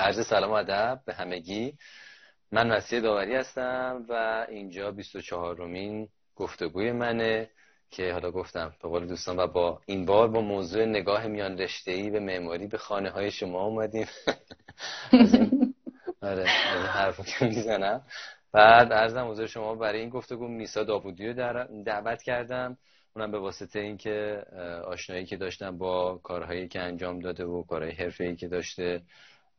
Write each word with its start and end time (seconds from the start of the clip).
عرض 0.00 0.26
سلام 0.26 0.50
و 0.50 0.54
ادب 0.54 1.00
به 1.06 1.14
همگی. 1.14 1.74
من 2.52 2.72
مسیح 2.72 3.00
داوری 3.00 3.34
هستم 3.34 4.06
و 4.08 4.46
اینجا 4.48 4.90
24 4.90 5.56
رومین 5.56 6.08
گفتگوی 6.36 6.92
منه 6.92 7.50
که 7.90 8.12
حالا 8.12 8.30
گفتم 8.30 8.74
به 8.82 8.88
قول 8.88 9.06
دوستان 9.06 9.38
و 9.38 9.46
با 9.46 9.80
این 9.86 10.06
بار 10.06 10.28
با 10.28 10.40
موضوع 10.40 10.84
نگاه 10.84 11.26
میان 11.26 11.58
رشته 11.58 12.10
به 12.10 12.20
معماری 12.20 12.66
به 12.66 12.78
خانه 12.78 13.10
های 13.10 13.30
شما 13.30 13.64
اومدیم. 13.64 14.06
آره 16.22 16.44
حرفو 16.86 17.22
که 17.22 17.44
می‌زنم. 17.44 18.04
بعد 18.52 18.92
ارزم 18.92 19.30
حضور 19.30 19.46
شما 19.46 19.74
برای 19.74 20.00
این 20.00 20.08
گفتگو 20.08 20.48
میسا 20.48 20.84
داوودی 20.84 21.26
رو 21.26 21.32
دعوت 21.84 22.22
کردم. 22.22 22.78
اونم 23.16 23.30
به 23.30 23.38
واسطه 23.38 23.80
اینکه 23.80 24.44
آشنایی 24.84 25.26
که 25.26 25.36
داشتم 25.36 25.78
با 25.78 26.20
کارهایی 26.22 26.68
که 26.68 26.80
انجام 26.80 27.18
داده 27.18 27.44
و 27.44 27.62
کارهای 27.62 27.92
حرفه‌ای 27.92 28.36
که 28.36 28.48
داشته. 28.48 29.02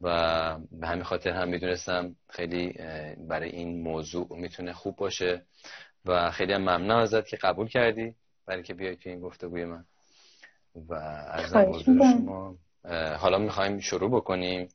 و 0.02 0.57
به 0.71 0.88
همین 0.88 1.04
خاطر 1.04 1.29
هم 1.29 1.47
می‌دونستم 1.47 2.15
خیلی 2.30 2.73
برای 3.17 3.49
این 3.49 3.81
موضوع 3.81 4.27
می‌تونه 4.31 4.73
خوب 4.73 4.95
باشه 4.95 5.45
و 6.05 6.31
خیلی 6.31 6.53
هم 6.53 6.62
ممنون 6.62 6.91
ازت 6.91 7.27
که 7.27 7.38
قبول 7.38 7.67
کردی 7.67 8.16
برای 8.45 8.63
که 8.63 8.73
بیای 8.73 8.95
تو 8.95 9.09
این 9.09 9.20
گفتگوی 9.20 9.66
من. 9.66 9.85
و 10.75 10.94
از 10.94 11.55
حضور 11.55 12.11
شما 12.11 12.58
حالا 13.17 13.38
می‌خوایم 13.38 13.80
شروع 13.80 14.11
بکنیم 14.11 14.67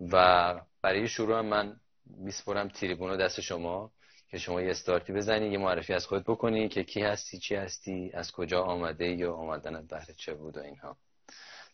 و 0.00 0.54
برای 0.82 1.08
شروع 1.08 1.38
هم 1.38 1.46
من 1.46 1.80
میسپرم 2.06 2.68
تریبونو 2.68 3.16
دست 3.16 3.40
شما 3.40 3.92
که 4.30 4.38
شما 4.38 4.62
یه 4.62 4.70
استارتی 4.70 5.12
بزنی 5.12 5.48
یه 5.48 5.58
معرفی 5.58 5.94
از 5.94 6.06
خود 6.06 6.24
بکنی 6.24 6.68
که 6.68 6.84
کی 6.84 7.02
هستی 7.02 7.38
چی 7.38 7.54
هستی 7.54 8.10
از 8.14 8.32
کجا 8.32 8.62
آمده 8.62 9.08
یا 9.08 9.34
آمدنت 9.34 9.88
بهره 9.88 10.14
چه 10.14 10.34
بود 10.34 10.56
و 10.56 10.60
اینها. 10.60 10.96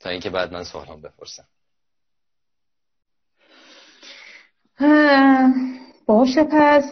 تا 0.01 0.11
اینکه 0.11 0.31
بعد 0.31 0.53
من 0.53 0.65
سوالام 0.65 1.01
بپرسم. 1.01 1.49
باشه 6.07 6.45
پس 6.45 6.85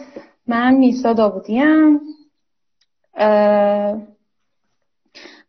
من 0.47 0.73
میسا 0.73 1.13
داوودیم. 1.13 1.99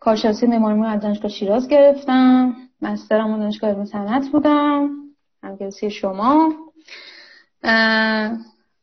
کارشناسی 0.00 0.46
معماری 0.46 0.94
از 0.94 1.00
دانشگاه 1.00 1.30
شیراز 1.30 1.68
گرفتم. 1.68 2.56
مسترم 2.82 3.38
دانشگاه 3.38 3.70
علم 3.70 3.84
صنعت 3.84 4.28
بودم. 4.28 4.90
همگرسی 5.42 5.90
شما. 5.90 6.54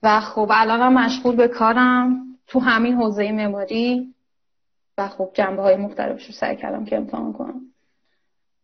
و 0.04 0.20
خب 0.22 0.48
الانم 0.52 0.94
مشغول 0.94 1.36
به 1.36 1.48
کارم. 1.48 2.26
تو 2.48 2.60
همین 2.60 2.94
حوزه 2.96 3.32
معماری. 3.32 4.14
و 4.98 5.08
خب 5.08 5.30
جنبه 5.34 5.62
های 5.62 5.76
مختلفش 5.76 6.28
رو 6.28 6.34
سعی 6.34 6.56
کردم 6.58 6.86
که 6.86 6.98
امتحان 6.98 7.34
کنم. 7.34 7.62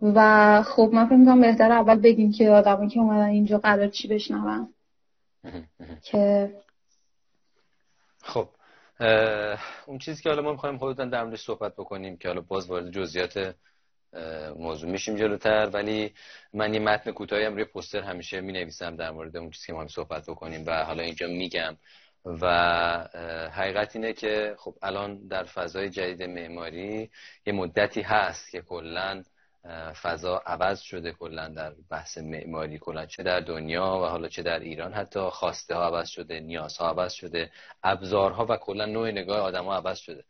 و 0.02 0.62
خب 0.62 0.90
من 0.94 1.06
فکر 1.06 1.16
می‌کنم 1.16 1.42
بهتر 1.42 1.72
اول 1.72 2.00
بگیم 2.00 2.32
که 2.32 2.50
آدمی 2.50 2.88
که 2.88 3.00
اومدن 3.00 3.26
اینجا 3.26 3.58
قرار 3.58 3.88
چی 3.88 4.08
بشنون. 4.08 4.68
که 6.04 6.54
خب 8.24 8.50
اون 9.88 9.98
چیزی 9.98 10.24
که 10.24 10.30
حالا 10.30 10.42
ما 10.42 10.52
می‌خوایم 10.52 10.78
خودتون 10.78 11.10
در 11.10 11.24
موردش 11.24 11.42
صحبت 11.42 11.74
بکنیم 11.76 12.18
که 12.18 12.28
حالا 12.28 12.42
باز 12.42 12.70
وارد 12.70 12.92
جزئیات 12.92 13.56
موضوع 14.58 14.90
میشیم 14.90 15.16
جلوتر 15.16 15.70
ولی 15.74 16.14
من 16.54 16.74
یه 16.74 16.80
متن 16.80 17.12
کوتاهی 17.12 17.44
هم 17.46 17.54
روی 17.54 17.66
پوستر 17.66 18.02
همیشه 18.02 18.42
می 18.42 18.54
نویسم 18.54 18.96
در 18.96 19.12
مورد 19.12 19.38
اون 19.38 19.50
چیزی 19.50 19.68
که 19.68 19.74
ما 19.74 19.88
صحبت 19.88 20.30
بکنیم 20.30 20.64
و 20.66 20.84
حالا 20.84 21.04
اینجا 21.04 21.28
میگم. 21.28 21.78
و 22.26 22.48
حقیقت 23.54 23.96
اینه 23.96 24.14
که 24.14 24.56
خب 24.60 24.76
الان 24.82 25.28
در 25.28 25.44
فضای 25.44 25.90
جدید 25.90 26.24
معماری 26.24 27.10
یه 27.46 27.54
مدتی 27.54 28.02
هست 28.02 28.52
که 28.52 28.62
کلا 28.62 29.24
فضا 30.02 30.42
عوض 30.46 30.80
شده 30.80 31.12
کلا 31.12 31.48
در 31.48 31.74
بحث 31.90 32.18
معماری 32.18 32.80
کلا 32.80 33.06
چه 33.06 33.24
در 33.24 33.40
دنیا 33.40 34.00
و 34.04 34.06
حالا 34.06 34.28
چه 34.28 34.44
در 34.44 34.60
ایران. 34.60 34.94
حتی 34.94 35.20
خواسته 35.20 35.76
ها 35.76 35.84
عوض 35.88 36.10
شده 36.10 36.40
نیازها 36.40 36.90
عوض 36.90 37.14
شده 37.14 37.52
ابزارها 37.84 38.46
و 38.50 38.58
کلا 38.58 38.86
نوع 38.86 39.12
نگاه 39.12 39.40
آدم 39.40 39.66
ها 39.66 39.76
عوض 39.76 39.98
شده. 39.98 40.24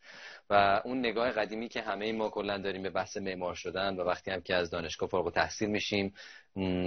و 0.49 0.81
اون 0.85 0.99
نگاه 0.99 1.31
قدیمی 1.31 1.69
که 1.69 1.81
همه 1.81 2.11
ما 2.11 2.29
کلا 2.29 2.57
داریم 2.57 2.83
به 2.83 2.89
بحث 2.89 3.17
معمار 3.17 3.55
شدن 3.55 3.95
و 3.95 4.03
وقتی 4.03 4.31
هم 4.31 4.41
که 4.41 4.55
از 4.55 4.69
دانشگاه 4.69 5.09
فارغ 5.09 5.25
التحصیل 5.25 5.69
میشیم 5.69 6.13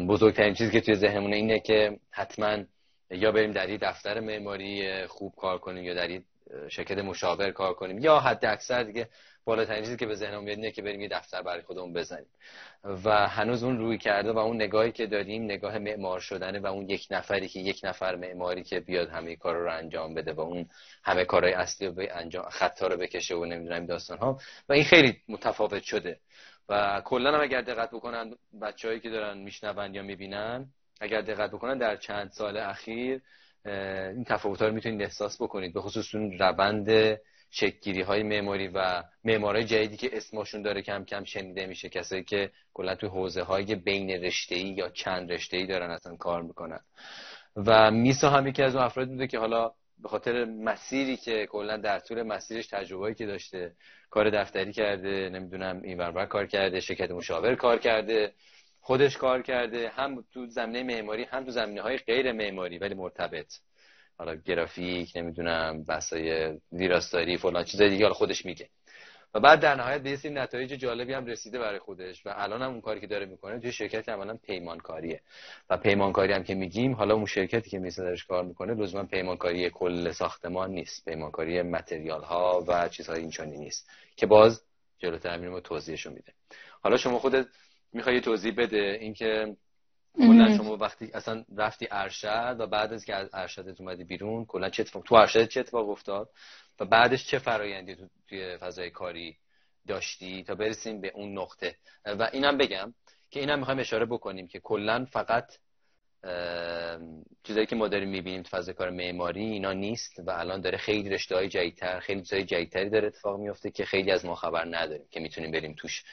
بزرگترین 0.09 0.55
چیزی 0.55 0.71
که 0.71 0.81
توی 0.81 0.95
ذهنمون 0.95 1.33
اینه 1.33 1.61
که 1.61 1.99
حتما 2.11 2.59
یا 3.11 3.33
بریم 3.33 3.53
در 3.53 3.67
دفتر 3.67 4.21
معماری 4.21 5.07
خوب 5.07 5.35
کار 5.37 5.59
کنیم 5.59 5.85
یا 5.85 5.95
در 5.95 6.21
شرکت 6.69 6.99
مشاور 6.99 7.51
کار 7.51 7.75
کنیم 7.75 7.99
یا 7.99 8.21
حد 8.21 8.45
اکثر 8.45 8.83
دیگه 8.83 9.09
بالاترین 9.51 9.85
چیزی 9.85 9.97
که 9.97 10.07
به 10.07 10.15
ذهنم 10.15 10.43
میاد 10.43 10.59
اینه 10.59 10.71
که 10.71 10.83
بریم 10.83 11.01
یه 11.01 11.09
دفتر 11.09 11.43
برای 11.43 11.63
خودمون 11.63 11.93
بزنیم. 11.93 12.27
و 12.85 13.29
هنوز 13.29 13.63
اون 13.63 13.79
روی 13.79 13.99
کرده 13.99 14.33
و 14.33 14.39
اون 14.39 14.57
نگاهی 14.57 14.93
که 14.93 15.07
داریم 15.07 15.45
نگاه 15.45 15.79
معمار 15.79 16.21
شدنه 16.21 16.61
و 16.61 16.67
اون 16.67 16.89
یک 16.89 17.07
نفری 17.11 17.49
که 17.49 17.61
یک 17.61 17.81
نفر 17.85 18.17
معماری 18.17 18.63
که 18.63 18.81
بیاد 18.81 19.09
همه 19.09 19.37
کار 19.37 19.57
رو 19.57 19.73
انجام 19.73 20.15
بده 20.15 20.33
و 20.33 20.41
اون 20.41 20.69
همه 21.05 21.25
کارهای 21.25 21.53
اصلی 21.53 21.87
رو 21.87 21.93
به 21.93 22.17
انجام 22.17 22.49
خطا 22.49 22.87
رو 22.87 22.97
بکشه 22.97 23.35
و 23.35 23.45
نمی‌دونم 23.45 23.87
داستان 23.87 24.19
ها 24.19 24.39
و 24.69 24.73
این 24.73 24.85
خیلی 24.85 25.17
متفاوت 25.29 25.83
شده. 25.83 26.21
و 26.69 27.03
کلا 27.05 27.33
هم 27.33 27.41
اگر 27.41 27.61
دقت 27.63 27.91
بکنن 27.91 28.35
بچههایی 28.63 29.01
که 29.01 29.11
دارن 29.11 29.39
میشنون 29.39 29.95
یا 29.95 30.03
می‌بینن 30.03 30.67
اگر 31.01 31.21
دقت 31.21 31.51
بکنن 31.51 31.79
در 31.79 31.97
چند 31.97 32.31
سال 32.31 32.57
اخیر 32.57 33.21
این 33.65 34.25
تفاوت‌ها 34.25 34.69
رو 34.69 34.75
می‌تونید 34.75 35.03
احساس 35.03 35.43
بکنید. 35.43 35.75
به 35.75 35.81
خصوص 35.81 36.15
اون 36.15 36.39
روند 36.39 37.19
شکگیری 37.51 38.03
های 38.03 38.23
معماری 38.23 38.69
و 38.69 39.03
معمارای 39.25 39.65
جدیدی 39.65 39.97
که 39.97 40.17
اسمشون 40.17 40.63
داره 40.63 40.83
کم 40.83 41.05
کم 41.05 41.25
شنیده 41.25 41.67
میشه 41.67 41.89
کسایی 41.89 42.25
که 42.25 42.51
کلا 42.75 42.95
توی 42.95 43.09
حوزه 43.09 43.43
های 43.43 43.75
بین 43.75 44.11
رشته 44.11 44.59
یا 44.59 44.89
چند 44.89 45.33
رشته 45.33 45.57
ای 45.57 45.67
دارن 45.67 45.91
اصلا 45.91 46.17
کار 46.17 46.43
می‌کنن. 46.43 46.81
و 47.57 47.91
میسا 47.91 48.31
هم 48.31 48.47
یکی 48.47 48.63
از 48.63 48.75
اون 48.75 48.85
افراد 48.85 49.09
بوده 49.09 49.27
که 49.27 49.39
حالا 49.39 49.73
به 49.99 50.09
خاطر 50.09 50.45
مسیری 50.45 51.17
که 51.17 51.47
کلا 51.47 51.77
در 51.77 51.99
طول 51.99 52.23
مسیرش 52.23 52.67
تجربه‌ای 52.67 53.15
که 53.15 53.27
داشته 53.27 53.73
کار 54.11 54.31
دفتری 54.31 54.73
کرده 54.73 55.29
نمی‌دونم 55.29 55.83
این 55.83 56.27
کار 56.27 56.47
کرده 56.47 56.81
شرکت 56.81 57.11
مشاور 57.11 57.55
کار 57.55 57.79
کرده 57.79 58.33
خودش 58.81 59.17
کار 59.17 59.43
کرده 59.43 59.89
هم 59.89 60.25
تو 60.33 60.47
زمینه 60.47 60.83
معماری 60.83 61.25
هم 61.25 61.45
تو 61.45 61.51
زمینه 61.51 61.83
های 61.83 61.97
غیر 61.97 62.33
معماری 62.33 62.79
ولی 62.79 62.95
مرتبط. 62.95 63.53
حالا 64.21 64.35
گرافیک 64.35 65.13
نمی‌دونم 65.17 65.85
بحثای 65.85 66.59
ویراستاری 66.73 67.37
فلان 67.37 67.65
چیزای 67.65 67.89
دیگه 67.89 68.05
حالا 68.05 68.15
خودش 68.15 68.47
میگه. 68.47 68.69
و 69.35 69.41
بعد 69.41 69.61
در 69.61 69.75
نهایت 69.75 70.03
به 70.03 70.19
این 70.25 70.39
نتایج 70.39 70.71
جالبی 70.71 71.13
هم 71.13 71.27
رسیده 71.27 71.59
برای 71.59 71.79
خودش 71.79 72.27
و 72.27 72.35
الان 72.37 72.63
هم 72.63 72.71
اون 72.71 72.81
کاری 72.81 73.01
که 73.01 73.07
داره 73.07 73.27
می‌کنه 73.27 73.61
توی 73.61 73.73
شرکت 73.73 74.09
عملا 74.09 74.37
پیمانکاریه. 74.37 75.21
و 75.71 75.77
پیمانکاری 75.77 76.33
هم 76.33 76.45
که 76.45 76.55
میگیم 76.55 76.93
حالا 76.95 77.15
اون 77.15 77.27
شرکتی 77.27 77.71
که 77.71 77.79
میسا 77.79 78.05
درش 78.05 78.25
کار 78.25 78.45
می‌کنه 78.45 78.75
لزوما 78.75 79.05
پیمانکاری 79.05 79.71
کل 79.71 80.13
ساختمان 80.13 80.71
نیست. 80.71 81.05
پیمانکاری 81.05 81.63
متریال 81.63 82.23
ها 82.23 82.65
و 82.69 82.89
چیزهای 82.89 83.21
اینچنینی 83.21 83.59
نیست 83.59 83.91
که 84.17 84.27
باز 84.27 84.63
جلوتر 84.99 85.37
میریم 85.37 85.61
توضیحشو 85.61 86.11
میده. 86.11 86.33
حالا 86.83 86.97
شما 86.97 87.19
خودت 87.19 87.47
می‌خوای 87.93 88.21
توضیح 88.21 88.55
بده 88.57 88.99
اینکه 89.01 89.57
کلا 90.17 90.57
شما 90.57 90.77
وقتی 90.77 91.11
اصلا 91.15 91.45
رفتی 91.57 91.89
ارشد 91.91 92.57
و 92.59 92.67
بعد 92.67 92.93
از 92.93 93.05
که 93.05 93.15
از 93.15 93.31
ارشدت 93.33 93.81
اومدی 93.81 94.05
بیرون 94.05 94.45
کلا 94.45 94.71
چه 94.71 94.83
اتفاق 94.83 95.03
تو 95.03 95.15
ارشد 95.15 95.49
چه 95.49 95.61
اتفاق 95.61 95.89
افتاد؟ 95.89 96.31
و 96.81 96.85
بعدش 96.85 97.27
چه 97.27 97.39
فرایندی 97.39 97.95
تو 97.95 98.09
توی 98.29 98.57
فضای 98.57 98.91
کاری 98.91 99.37
داشتی؟ 99.87 100.45
تا 100.45 100.55
برسیم 100.55 101.01
به 101.01 101.13
اون 101.15 101.39
نقطه. 101.39 101.77
و 102.07 102.31
اینم 102.33 102.59
بگم 102.59 102.95
که 103.31 103.41
اینم 103.41 103.59
می‌خوایم 103.59 103.81
اشاره 103.81 104.07
بکنیم 104.07 104.49
که 104.49 104.61
کلا 104.61 105.05
فقط 105.05 105.53
چیزایی 107.43 107.67
که 107.67 107.77
ما 107.77 107.89
داریم 107.89 108.09
می‌بینیم 108.09 108.43
تو 108.43 108.57
فضای 108.57 108.75
کار 108.75 108.91
معماری 108.91 109.45
اینا 109.45 109.73
نیست 109.73 110.19
و 110.27 110.31
الان 110.31 110.61
داره 110.61 110.79
خیلی 110.79 111.09
رشته 111.09 111.37
های 111.37 111.49
جدیدتر 111.49 112.01
خیلی 112.01 112.23
چیزای 112.23 112.45
جدیدتری 112.45 112.91
داره 112.91 113.07
اتفاق 113.07 113.41
میفته 113.41 113.71
که 113.71 113.85
خیلی 113.85 114.11
از 114.11 114.25
ما 114.25 114.35
خبر 114.35 114.65
نداریم 114.65 115.07
که 115.11 115.21
می‌تونیم 115.21 115.51
بریم 115.51 115.75
توش 115.79 116.05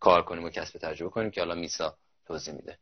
کار 0.00 0.22
کنیم 0.22 0.44
و 0.44 0.50
کسب 0.50 0.78
تجربه 0.78 1.10
کنیم 1.10 1.30
که 1.30 1.40
حالا 1.40 1.54
میسا 1.54 1.96
توضیح 2.26 2.54
میده. 2.54 2.78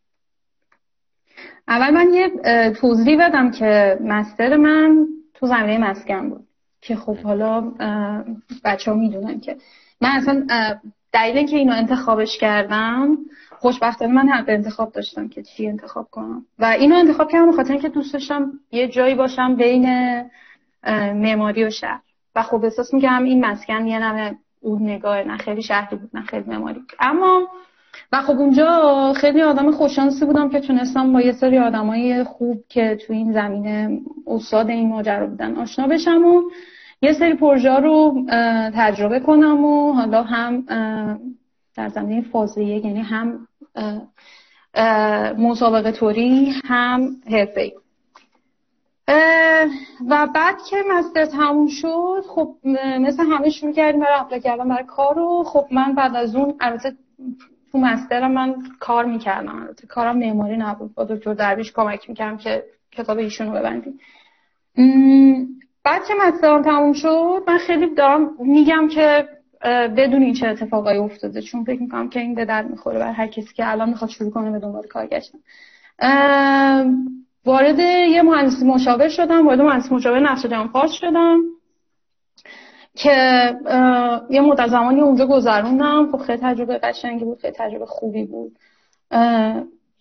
اول 1.68 1.90
من 1.90 2.14
یه 2.14 2.30
توضیح 2.70 3.26
بدم 3.26 3.50
که 3.50 3.98
مستر 4.00 4.56
من 4.56 5.06
تو 5.34 5.46
زمینه 5.46 5.78
مسکن 5.78 6.28
بود 6.28 6.46
که 6.80 6.96
خب 6.96 7.16
حالا 7.16 7.60
بچه 8.64 8.90
ها 8.90 8.96
می‌دونن 8.96 9.40
که 9.40 9.56
من 10.00 10.10
اصلا 10.10 10.46
دلیل 11.12 11.36
اینکه 11.36 11.56
اینو 11.56 11.72
انتخابش 11.72 12.38
کردم 12.38 13.18
خوشبختانه 13.50 14.12
من 14.12 14.28
حق 14.28 14.44
انتخاب 14.48 14.92
داشتم 14.92 15.28
که 15.28 15.42
چی 15.42 15.68
انتخاب 15.68 16.08
کنم. 16.10 16.46
و 16.58 16.64
اینو 16.64 16.96
انتخاب 16.96 17.30
کردم 17.30 17.52
خاطر 17.52 17.72
اینکه 17.72 17.88
دوست 17.88 18.12
داشتم 18.12 18.52
یه 18.72 18.88
جایی 18.88 19.14
باشم 19.14 19.56
بین 19.56 19.86
معماری 21.14 21.64
و 21.64 21.70
شهر. 21.70 22.00
و 22.34 22.42
خب 22.42 22.64
احساس 22.64 22.94
میگم 22.94 23.24
این 23.24 23.44
مسکن 23.44 23.86
یه 23.86 23.98
نمه 23.98 24.38
اون 24.60 24.82
نگاه 24.82 25.22
نه 25.22 25.36
خیلی 25.36 25.62
شهری 25.62 25.96
بود 25.96 26.10
نه 26.14 26.22
خیلی 26.22 26.44
معماری 26.46 26.82
اما 27.00 27.48
و 28.12 28.22
خب 28.22 28.38
اونجا 28.38 29.12
خیلی 29.16 29.42
آدم 29.42 29.70
خوششانسی 29.70 30.24
بودم 30.24 30.48
که 30.48 30.60
تونستم 30.60 31.12
با 31.12 31.20
یه 31.20 31.32
سری 31.32 31.58
آدمای 31.58 32.24
خوب 32.24 32.64
که 32.68 32.98
تو 33.06 33.12
این 33.12 33.32
زمینه 33.32 34.00
استاد 34.26 34.70
این 34.70 34.88
ماجرا 34.88 35.26
بودن 35.26 35.56
آشنا 35.56 35.86
بشم 35.86 36.24
و 36.24 36.42
یه 37.02 37.12
سری 37.12 37.34
پروژه 37.34 37.76
رو 37.76 38.24
تجربه 38.74 39.20
کنم 39.20 39.64
و 39.64 39.92
حالا 39.92 40.22
هم 40.22 40.64
در 41.76 41.88
زمینه 41.88 42.22
فاز 42.22 42.58
یک 42.58 42.84
یعنی 42.84 43.00
هم 43.00 43.48
مسابقه 45.38 45.92
توری 45.92 46.52
هم 46.64 47.16
حرفه 47.30 47.72
و 50.08 50.26
بعد 50.34 50.56
که 50.70 50.76
مستر 50.90 51.26
تموم 51.26 51.66
شد 51.66 52.24
خب 52.28 52.56
مثل 53.00 53.22
همه 53.22 53.50
شروع 53.50 53.72
کردیم 53.72 54.00
برای 54.00 54.20
اپلای 54.20 54.40
کردم 54.40 54.68
برای 54.68 54.84
کار 54.84 55.14
رو 55.14 55.42
خب 55.46 55.66
من 55.70 55.94
بعد 55.94 56.16
از 56.16 56.36
اون 56.36 56.54
البته 56.60 56.92
تو 57.72 57.78
مستر 57.78 58.28
من 58.28 58.54
کار 58.80 59.04
می‌کردم. 59.04 59.68
کارم 59.88 60.18
معماری 60.18 60.56
نبود. 60.56 60.94
با 60.94 61.04
دکتر 61.04 61.34
درویش 61.34 61.72
کمک 61.72 62.08
می‌کردم 62.08 62.36
که 62.36 62.64
کتاب 62.92 63.18
ایشون 63.18 63.46
رو 63.46 63.52
ببندیم. 63.52 63.98
بعد 65.84 66.04
که 66.08 66.14
مسترم 66.26 66.62
تموم 66.62 66.92
شد 66.92 67.42
من 67.48 67.58
خیلی 67.58 67.94
دارم 67.94 68.30
میگم 68.38 68.88
که 68.88 69.28
بدون 69.96 70.22
این 70.22 70.34
چه 70.34 70.48
اتفاقایی 70.48 70.98
افتاده. 70.98 71.42
چون 71.42 71.64
فکر 71.64 71.80
می‌کنم 71.80 72.08
که 72.08 72.20
این 72.20 72.34
به 72.34 72.44
درد 72.44 72.70
می‌خوره 72.70 72.98
بر 72.98 73.12
هر 73.12 73.26
کسی 73.26 73.54
که 73.54 73.70
الان 73.70 73.88
می‌خواد 73.88 74.10
شروع 74.10 74.30
کنه 74.30 74.50
به 74.50 74.58
دنبال 74.58 74.86
کار 74.86 75.06
گشتن 75.06 75.38
وارد 77.44 77.78
یه 77.78 78.22
مهندسی 78.22 78.64
مشاور 78.64 79.08
شدم. 79.08 79.46
وارد 79.46 79.60
مهندسی 79.60 79.94
مشاور 79.94 80.20
نقش 80.20 80.46
جهان 80.46 80.88
شدم. 80.88 81.40
که 82.94 83.10
یه 84.30 84.40
مدت 84.40 84.68
زمانی 84.68 85.00
اونجا 85.00 85.26
گذروندم. 85.26 86.12
خب 86.12 86.18
خیلی 86.18 86.38
تجربه 86.42 86.78
قشنگی 86.78 87.24
بود 87.24 87.38
خیلی 87.38 87.54
تجربه 87.56 87.86
خوبی 87.86 88.24
بود. 88.24 88.56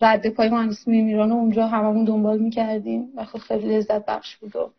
رد 0.00 0.28
پای 0.28 0.48
مهندسی 0.48 0.90
میمیران 0.90 1.32
اونجا 1.32 1.66
هممون 1.66 2.04
دنبال 2.04 2.38
می‌کردیم 2.38 3.08
و 3.16 3.24
خب 3.24 3.38
خیلی 3.38 3.76
لذت 3.76 4.06
بخش 4.06 4.36
بود. 4.36 4.56
و 4.56 4.70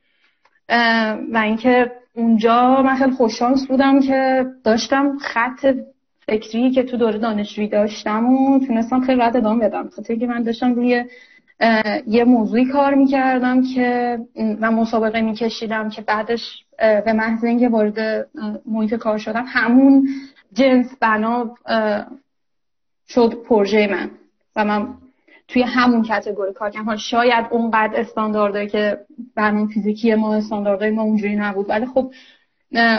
و 1.33 1.37
اینکه 1.37 1.91
اونجا 2.15 2.81
من 2.81 2.95
خیلی 2.95 3.11
خوششانس 3.11 3.67
بودم 3.67 3.99
که 3.99 4.45
داشتم 4.63 5.17
خط 5.17 5.75
فکری 6.25 6.71
که 6.71 6.83
تو 6.83 6.97
دوره 6.97 7.17
دانشجویی 7.17 7.67
داشتم 7.67 8.25
و 8.25 8.59
تونستم 8.67 9.01
خیلی 9.01 9.19
راحت 9.19 9.35
ادامه 9.35 9.67
بدم. 9.67 9.89
خاطر 9.89 10.15
که 10.15 10.27
من 10.27 10.43
داشتم 10.43 10.73
روی 10.73 11.05
یه 12.07 12.23
موضوعی 12.23 12.65
کار 12.65 12.93
می‌کردم 12.93 13.61
که 13.75 14.19
و 14.61 14.71
مسابقه 14.71 15.21
میکشیدم 15.21 15.89
که 15.89 16.01
بعدش 16.01 16.65
به 16.77 17.13
محض 17.13 17.43
اینکه 17.43 17.69
وارد 17.69 18.27
محیط 18.65 18.93
کار 18.93 19.17
شدم 19.17 19.45
همون 19.47 20.07
جنس 20.53 20.95
بنا 20.99 21.55
شد 23.07 23.33
پروژه 23.49 23.87
من. 23.87 24.09
و 24.55 24.65
من 24.65 24.87
توی 25.47 25.61
همون 25.61 26.03
کتگوری 26.03 26.53
کار 26.53 26.69
کردم. 26.69 26.95
شاید 26.95 27.45
اونقدر 27.51 27.99
استانداردهایی 27.99 28.67
که 28.67 28.97
برنامه 29.35 29.73
فیزیکی 29.73 30.15
ما 30.15 30.35
استانداردهای 30.35 30.91
ما 30.91 31.01
اونجوری 31.01 31.35
نبود. 31.35 31.69
ولی 31.69 31.85
خب 31.85 32.11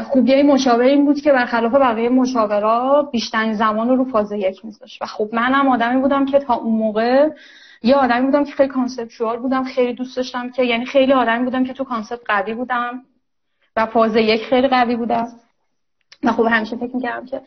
خوبیه 0.05 0.43
مشاور 0.43 0.85
این 0.85 1.05
بود 1.05 1.21
که 1.21 1.33
برخلاف 1.33 1.75
بقیه 1.75 2.09
مشاورا 2.09 3.09
بیشترین 3.13 3.55
زمان 3.55 3.89
رو 3.89 3.97
رو 3.97 4.05
فاز 4.05 4.33
یک 4.33 4.65
میذاشت. 4.65 5.03
و 5.03 5.07
خب 5.07 5.29
منم 5.33 5.69
آدمی 5.69 6.01
بودم 6.01 6.27
که 6.27 6.39
تا 6.39 6.55
اون 6.55 6.75
موقع 6.75 7.31
یه 7.85 7.95
آدمی 7.95 8.27
بودم 8.27 8.45
که 8.45 8.53
خیلی 8.53 8.69
conceptual 8.69 9.39
بودم 9.39 9.65
خیلی 9.65 9.93
دوست 9.93 10.17
داشتم 10.17 10.51
که 10.51 10.63
یعنی 10.63 10.87
خیلی 10.87 11.13
آدمی 11.13 11.45
بودم 11.45 11.65
که 11.65 11.73
تو 11.73 11.85
concept 11.85 12.21
قوی 12.27 12.55
بودم 12.55 13.03
و 13.77 13.87
فاز 13.87 14.17
یک 14.17 14.43
خیلی 14.43 14.69
قوی 14.69 14.97
بودم. 14.97 15.27
و 16.23 16.33
خب 16.33 16.47
همیشه 16.51 16.77
فکر 16.77 16.97
می‌کردم 16.97 17.27
که 17.27 17.41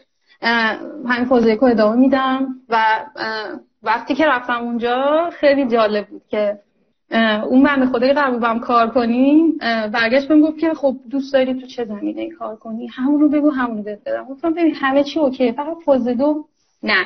همین 1.06 1.26
فاز 1.26 1.48
یک 1.48 1.60
رو 1.60 1.68
ادامه 1.68 1.96
میدم 1.96 2.56
و 2.70 3.06
وقتی 3.84 4.16
که 4.16 4.26
رفتم 4.26 4.62
اونجا 4.62 5.30
خیلی 5.34 5.68
جالب 5.68 6.08
بود 6.08 6.22
که 6.28 6.60
اون 7.50 7.64
بنده 7.64 7.86
خدای 7.86 8.14
قبول 8.14 8.40
بام 8.40 8.60
کار 8.60 8.90
کنی 8.90 9.54
برگشت 9.94 10.28
بهم 10.28 10.42
گفت 10.42 10.60
که 10.60 10.74
خب 10.74 10.96
دوست 11.10 11.34
داری 11.34 11.54
تو 11.54 11.68
چه 11.68 11.86
زمینه 11.86 12.30
کار 12.30 12.56
کنی؟ 12.56 12.88
همون 12.88 13.22
رو 13.22 13.30
بگو 13.30 13.50
همون 13.50 13.78
رو 13.78 13.84
بدم. 13.84 14.24
گفتم 14.24 14.54
ببین 14.54 14.76
همه 14.76 15.04
چی 15.04 15.20
OK 15.20 15.52
فقط 15.52 15.78
فاز 15.86 16.08
دو 16.08 16.46
نه. 16.84 17.06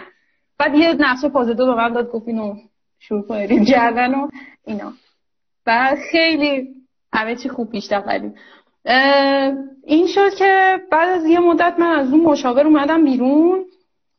بعد 0.57 0.75
یه 0.75 0.93
نقشه 0.93 1.29
فاز 1.29 1.47
دو 1.47 1.65
به 1.65 1.75
من 1.75 1.93
داد 1.93 2.11
گفت 2.11 2.27
اینو 2.27 2.55
شروع 3.01 3.27
کنید 3.27 3.63
جردن 3.63 4.15
و 4.15 4.27
اینا. 4.65 4.93
و 5.67 5.95
خیلی 6.11 6.67
همه 7.13 7.35
چی 7.35 7.49
خوب 7.49 7.71
پیش 7.71 7.91
رفتیم 7.91 8.35
این 9.83 10.07
شد 10.07 10.33
که 10.33 10.81
بعد 10.91 11.09
از 11.09 11.25
یه 11.25 11.39
مدت 11.39 11.75
من 11.79 11.99
از 11.99 12.13
اون 12.13 12.21
مشاور 12.21 12.67
اومدم 12.67 13.05
بیرون. 13.05 13.65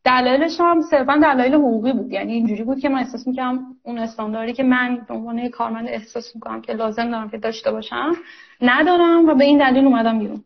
دلایلش 0.04 0.60
هم 0.60 0.80
صرفا 0.90 1.16
دلایل 1.16 1.54
حقوقی 1.54 1.92
بود. 1.92 2.12
یعنی 2.12 2.32
اینجوری 2.32 2.64
بود 2.64 2.78
که 2.78 2.88
من 2.88 2.98
احساس 2.98 3.26
می‌کنم 3.26 3.76
اون 3.82 3.98
استانداردی 3.98 4.52
که 4.52 4.62
من 4.62 5.04
به 5.08 5.14
عنوان 5.14 5.48
کارمند 5.48 5.88
احساس 5.88 6.34
می‌کنم 6.34 6.60
که 6.60 6.72
لازم 6.72 7.10
دارم 7.10 7.30
که 7.30 7.38
داشته 7.38 7.72
باشم 7.72 8.12
ندارم 8.60 9.28
و 9.28 9.34
به 9.34 9.44
این 9.44 9.58
دلیل 9.58 9.84
اومدم 9.84 10.18
بیرون. 10.18 10.44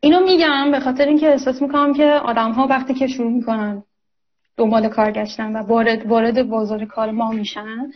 اینو 0.00 0.24
میگم 0.24 0.70
به 0.70 0.80
خاطر 0.80 1.06
اینکه 1.06 1.28
احساس 1.28 1.62
می‌کنم 1.62 1.94
که 1.94 2.04
آدم 2.04 2.52
ها 2.52 2.66
وقتی 2.66 2.94
که 2.94 3.06
شروع 3.06 3.30
می‌کنن 3.32 3.82
دنبال 4.56 4.88
کار 4.88 5.10
گشتن 5.10 5.56
و 5.56 5.62
وارد 5.62 6.06
وارد 6.06 6.48
بازار 6.48 6.84
کار 6.84 7.10
ما 7.10 7.30
میشن. 7.30 7.90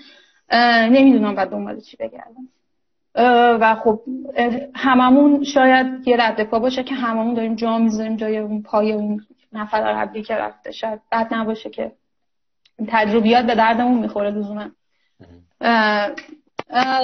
نمی‌دونم 0.90 1.34
بعد 1.34 1.50
دنبال 1.50 1.80
چی 1.80 1.96
بگردم. 1.96 2.48
و 3.60 3.74
خب 3.74 4.00
هممون 4.74 5.44
شاید 5.44 6.08
یه 6.08 6.16
رد 6.16 6.44
پا 6.44 6.58
باشه 6.58 6.82
که 6.82 6.94
هممون 6.94 7.34
داریم 7.34 7.54
جا 7.54 7.78
می‌ذاریم 7.78 8.16
جای 8.16 8.38
اون 8.38 8.62
پای 8.62 8.92
اون 8.92 9.20
نفر 9.52 9.92
قبلی 9.92 10.22
که 10.22 10.34
رفته. 10.34 10.72
شاید 10.72 11.00
بد 11.12 11.34
نباشه 11.34 11.70
که 11.70 11.92
تجربیات 12.88 13.46
به 13.46 13.54
دردمون 13.54 13.98
می‌خوره 13.98 14.30
لزوما. 14.30 14.66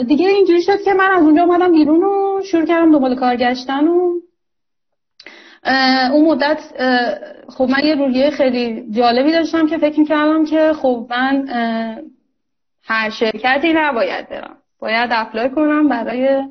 دیگه 0.07 0.29
اینجوری 0.29 0.63
شد 0.63 0.83
که 0.85 0.95
من 0.95 1.11
از 1.11 1.23
اونجا 1.23 1.43
اومدم 1.43 1.73
بیرون 1.73 2.05
و 2.05 2.41
شروع 2.51 2.65
کردم 2.65 2.93
دنبال 2.93 3.15
کار 3.17 3.37
گشتن 3.37 3.89
و 3.89 4.21
اون 6.13 6.25
مدت 6.25 6.61
خب 7.49 7.69
من 7.71 7.85
یه 7.85 7.95
رویه 7.95 8.31
خیلی 8.31 8.87
جالبی 8.91 9.33
داشتم 9.33 9.67
که 9.69 9.79
فکر 9.79 10.01
می‌کردم 10.01 10.45
که 10.45 10.73
خب 10.73 11.07
من 11.11 11.49
هر 12.85 13.11
شرکتی 13.11 13.73
نباید 13.73 14.29
برم. 14.29 14.57
باید 14.79 15.11
apply 15.13 15.51
کنم 15.51 15.89
برای 15.89 16.43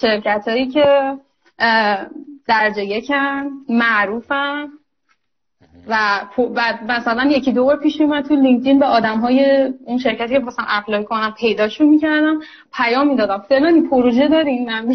شرکت 0.00 0.48
هایی 0.48 0.66
که 0.66 1.16
درجه 2.46 2.84
یکن 2.84 3.50
معروفن 3.68 4.68
و 5.88 6.20
مثلا 6.88 7.30
یکی 7.30 7.52
دو 7.52 7.64
بار 7.64 7.76
پیش 7.76 8.00
میومد 8.00 8.24
تو 8.24 8.34
LinkedIn 8.34 8.78
به 8.78 8.86
آدم 8.86 9.20
های 9.20 9.72
اون 9.84 9.98
شرکتی 9.98 10.34
که 10.34 10.38
مثلا 10.38 10.64
apply 10.68 11.04
کنم 11.04 11.34
پیداشون 11.38 11.88
می‌کردم 11.88 12.40
پیام 12.72 13.08
می‌دادم. 13.08 13.38
فلانی 13.48 13.80
پروژه 13.80 14.28
دارین 14.28 14.70
من 14.70 14.86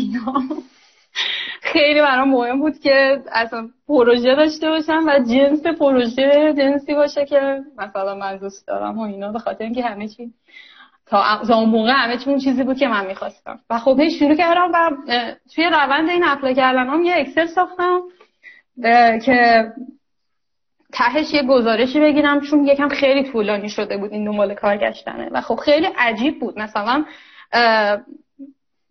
خیلی 1.74 2.02
برام 2.02 2.30
مهم 2.30 2.60
بود 2.60 2.80
که 2.80 3.22
اصلا 3.31 3.69
پروژه 3.88 4.36
داشته 4.36 4.69
باشم 4.69 5.04
و 5.08 5.19
جنس 5.19 5.68
پروژه 5.80 6.54
جنسی 6.58 6.94
باشه 6.94 7.25
که 7.25 7.60
مثلا 7.78 8.16
من 8.16 8.38
دوست 8.38 8.68
دارم 8.68 8.98
و 8.98 9.02
اینا 9.02 9.31
به 9.31 9.40
خاطر 9.40 9.64
اینکه 9.64 9.84
همه 9.84 10.08
چی 10.08 10.34
تا 11.08 11.42
اون 11.50 11.69
موقع 11.69 11.92
همه 11.92 12.18
چی 12.18 12.30
اون 12.30 12.40
چیزی 12.40 12.64
بود 12.64 12.78
که 12.78 12.88
من 12.88 13.06
می‌خواستم. 13.06 13.60
و 13.70 13.77
خب 13.80 14.00
هی 14.00 14.12
شروع 14.12 14.36
کردم 14.36 14.72
و 14.74 14.91
توی 15.56 15.65
روند 15.65 16.10
این 16.10 16.24
اپلای 16.27 16.56
کردن 16.56 17.06
یه 17.06 17.13
اکسل 17.18 17.46
ساختم 17.46 18.01
که 19.25 19.72
تهش 20.94 21.34
یه 21.34 21.44
گزارشی 21.44 22.00
بگیرم 22.00 22.41
چون 22.41 22.65
یکم 22.65 22.88
خیلی 22.89 23.32
طولانی 23.32 23.70
شده 23.70 23.98
بود 23.98 24.12
این 24.12 24.25
دنبال 24.25 24.53
کار 24.53 24.77
گشتنه 24.77 25.30
و 25.32 25.41
خب 25.41 25.56
خیلی 25.56 25.88
عجیب 25.98 26.39
بود. 26.39 26.60
مثلا 26.60 27.06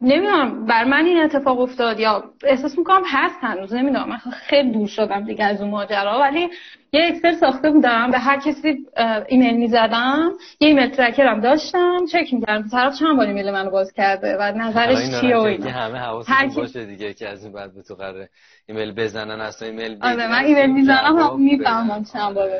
نمی‌دونم 0.00 0.66
بر 0.66 0.84
من 0.84 1.04
این 1.04 1.22
اتفاق 1.22 1.60
افتاد 1.60 2.00
یا 2.00 2.24
احساس 2.44 2.78
می‌کنم 2.78 3.02
هست 3.06 3.38
هنوز 3.40 3.74
نمی‌دونم. 3.74 4.08
من 4.08 4.16
خیلی 4.16 4.70
دور 4.70 4.88
شدم 4.88 5.24
دیگه 5.24 5.44
از 5.44 5.60
اون 5.60 5.70
ماجرا 5.70 6.20
ولی 6.20 6.50
یه 6.92 7.06
Excel 7.06 7.32
ساخته 7.32 7.70
بودم 7.70 8.10
به 8.10 8.18
هر 8.18 8.40
کسی 8.40 8.86
ایمیل 9.28 9.56
می‌زدم 9.56 10.32
یه 10.60 10.68
email 10.68 10.90
tracker 10.90 11.34
م 11.34 11.40
داشتم 11.40 12.06
چک 12.12 12.34
می‌کردم 12.34 12.68
طرف 12.68 12.98
چند 12.98 13.16
بار 13.16 13.26
ایمیل 13.26 13.50
منو 13.50 13.70
باز 13.70 13.92
کرده 13.92 14.36
و 14.36 14.52
نظرش 14.56 15.20
چیه 15.20 15.36
و 15.36 15.40
اینا. 15.40 15.70
همه 15.70 15.98
حواستون 15.98 16.48
باشه 16.48 16.84
دیگه 16.84 17.14
که 17.14 17.28
از 17.28 17.44
این 17.44 17.52
بعد 17.52 17.74
به 17.74 17.82
تو 17.82 17.94
قراره 17.94 18.28
ایمیل 18.66 18.92
بزنن 18.92 19.40
اصلا 19.40 19.68
ایمیل 19.68 19.98
آره 20.02 20.28
من 20.28 20.44
ایمیل 20.44 20.72
می‌زنم 20.72 21.16
هم 21.18 21.40
می‌فهمم 21.40 22.04
چند 22.12 22.34
بار 22.34 22.50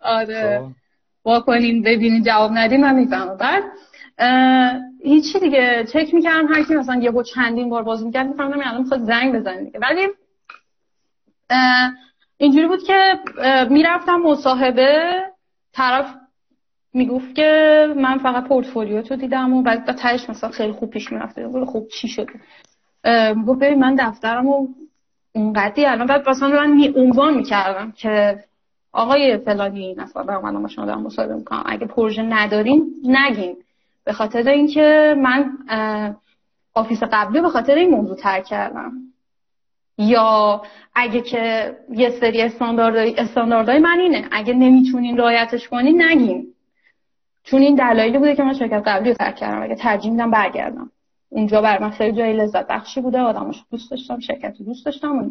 آره. 0.00 0.58
خب. 0.58 0.87
واکنین 1.28 1.82
ببینین 1.82 2.22
جواب 2.22 2.50
ندیم 2.54 2.80
من 2.80 2.94
می‌فهمم. 2.94 3.36
بعد 3.36 3.62
هیچی 5.02 5.38
دیگه. 5.40 5.84
چک 5.92 6.14
می‌کردم 6.14 6.46
هر 6.46 6.62
کی 6.62 6.74
مثلا 6.74 7.02
یهو 7.02 7.22
چندین 7.22 7.68
بار 7.70 7.82
باز 7.82 8.04
می‌کرد 8.04 8.26
می‌فهمم 8.26 8.60
الان 8.60 8.82
می‌خواد 8.82 9.02
زنگ 9.02 9.34
بزنه 9.34 9.64
دیگه. 9.64 9.78
ولی 9.78 10.08
اینجوری 12.38 12.68
بود 12.68 12.82
که 12.82 13.18
می‌رفتم 13.70 14.16
مصاحبه 14.16 15.22
طرف 15.72 16.14
می‌گفت 16.92 17.34
که 17.34 17.86
من 17.96 18.18
فقط 18.18 18.44
پورتفولیو 18.44 19.02
تو 19.02 19.16
دیدم 19.16 19.54
و 19.54 19.62
بعد 19.62 19.92
تهش 19.92 20.30
مثلا 20.30 20.50
خیلی 20.50 20.72
خوب 20.72 20.90
پیش 20.90 21.12
می‌رفته. 21.12 21.48
خوب 21.66 21.88
چی 21.88 22.08
شده؟ 22.08 22.32
گفت 23.46 23.60
ببین 23.60 23.78
من 23.78 23.94
دفترم 23.94 24.46
و 24.46 24.68
اونقدی 25.34 25.86
الان 25.86 26.06
بعد 26.06 26.28
مثلا 26.28 26.48
من 26.48 26.70
می 26.70 26.92
عنوان 26.96 27.34
می‌کردم 27.34 27.92
که 27.92 28.44
آقای 28.92 29.38
فلانی 29.38 29.94
مثلا 29.94 30.40
من 30.40 30.68
شما 30.68 30.84
دارم 30.86 31.02
مصاحبه 31.02 31.34
می‌کنم. 31.34 31.62
اگه 31.66 31.86
پروژه 31.86 32.22
ندارین 32.22 32.94
نگین. 33.04 33.56
به 34.04 34.12
خاطر 34.12 34.48
اینکه 34.48 35.14
من 35.18 35.58
office 36.74 37.02
قبلی 37.02 37.40
به 37.40 37.48
خاطر 37.48 37.74
این 37.74 37.90
موضوع 37.90 38.16
ترک 38.16 38.44
کردم. 38.44 38.92
یا 39.98 40.62
اگه 40.94 41.20
که 41.20 41.76
یه 41.90 42.10
سری 42.10 42.42
استانداردهای 42.42 43.14
استانداردهای 43.16 43.78
من 43.78 43.98
اینه. 44.00 44.28
اگه 44.30 44.54
نمی‌تونین 44.54 45.18
رعایتش 45.18 45.68
کنین 45.68 46.02
نگین. 46.02 46.46
چون 47.44 47.62
این 47.62 47.74
دلایلی 47.74 48.18
بوده 48.18 48.36
که 48.36 48.42
من 48.42 48.54
شرکت 48.54 48.82
قبلی 48.86 49.08
رو 49.08 49.14
ترک 49.14 49.36
کردم. 49.36 49.62
اگه 49.62 49.74
ترجیح 49.74 50.10
میدم 50.10 50.30
برگردم. 50.30 50.90
اونجا 51.28 51.62
بر 51.62 51.78
من 51.78 51.90
خیلی 51.90 52.16
جای 52.18 52.32
لذت 52.32 52.66
بخشی 52.66 53.00
بوده. 53.00 53.20
آدماش 53.20 53.64
دوست 53.70 53.90
داشتم 53.90 54.20
شرکت 54.20 54.54
دوست 54.66 54.86
داشتم 54.86 55.18
و 55.18 55.22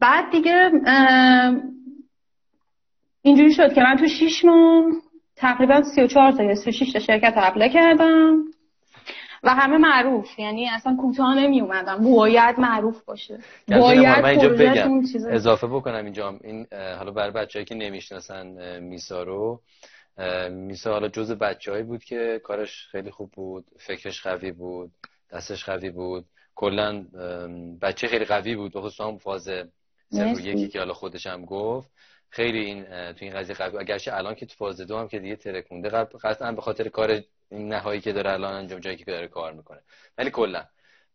بعد 0.00 0.30
دیگه 0.30 0.70
اینجوری 3.22 3.52
شد 3.52 3.72
که 3.72 3.80
من 3.80 3.96
تو 3.96 4.06
شیش 4.06 4.44
ماه 4.44 4.84
تقریبا 5.36 5.82
34 5.82 6.32
تا 6.32 6.42
یا 6.42 6.54
36 6.54 6.92
تا 6.92 6.98
شرکت 6.98 7.34
اپلای 7.36 7.70
کردم 7.70 8.44
و 9.42 9.54
همه 9.54 9.78
معروف. 9.78 10.38
یعنی 10.38 10.68
اصلا 10.68 10.96
کوتاه 10.96 11.38
نمی 11.38 11.60
اومدم 11.60 12.04
باید 12.04 12.60
معروف 12.60 13.04
باشه. 13.04 13.38
باید 13.68 14.24
اینجا 14.24 14.48
بگم 14.48 15.02
اضافه 15.30 15.66
بکنم 15.66 16.04
اینجا. 16.04 16.38
این 16.44 16.66
حالا 16.72 17.10
برای 17.10 17.30
بچه‌ای 17.30 17.64
که 17.64 17.74
نمی‌شناسن 17.74 18.78
میسا 18.80 19.22
رو 19.22 19.60
میسا 20.50 20.92
حالا 20.92 21.08
جز 21.08 21.32
بچه‌ای 21.32 21.82
بود 21.82 22.04
که 22.04 22.40
کارش 22.44 22.88
خیلی 22.90 23.10
خوب 23.10 23.30
بود 23.30 23.64
فکرش 23.78 24.22
قوی 24.22 24.52
بود 24.52 24.90
دستش 25.32 25.64
قوی 25.64 25.90
بود. 25.90 26.24
کلا 26.54 27.04
بچه 27.82 28.06
خیلی 28.06 28.24
قوی 28.24 28.56
بود. 28.56 28.76
خصوصا 28.76 29.16
فاز 29.16 29.50
سر 30.12 30.26
یکی 30.26 30.68
که 30.68 30.78
حالا 30.78 30.94
خودش 30.94 31.26
هم 31.26 31.44
گفت. 31.44 31.90
خیلی 32.30 32.58
این 32.58 32.84
تو 33.12 33.24
این 33.24 33.34
قضیه 33.34 33.54
قوی 33.54 33.78
اگرچه 33.78 34.14
الان 34.14 34.34
که 34.34 34.46
تو 34.46 34.54
فاز 34.54 34.80
دو 34.80 34.98
هم 34.98 35.08
که 35.08 35.18
دیگه 35.18 35.36
ترکونده 35.36 35.88
قطعا 36.22 36.52
به 36.52 36.60
خاطر 36.60 36.88
کار 36.88 37.22
نهایی 37.50 38.00
که 38.00 38.12
داره 38.12 38.32
الان 38.32 38.54
انجام 38.54 38.80
جایی 38.80 38.96
که 38.96 39.04
داره 39.04 39.28
کار 39.28 39.52
می‌کنه. 39.52 39.80
ولی 40.18 40.30
کلا 40.30 40.64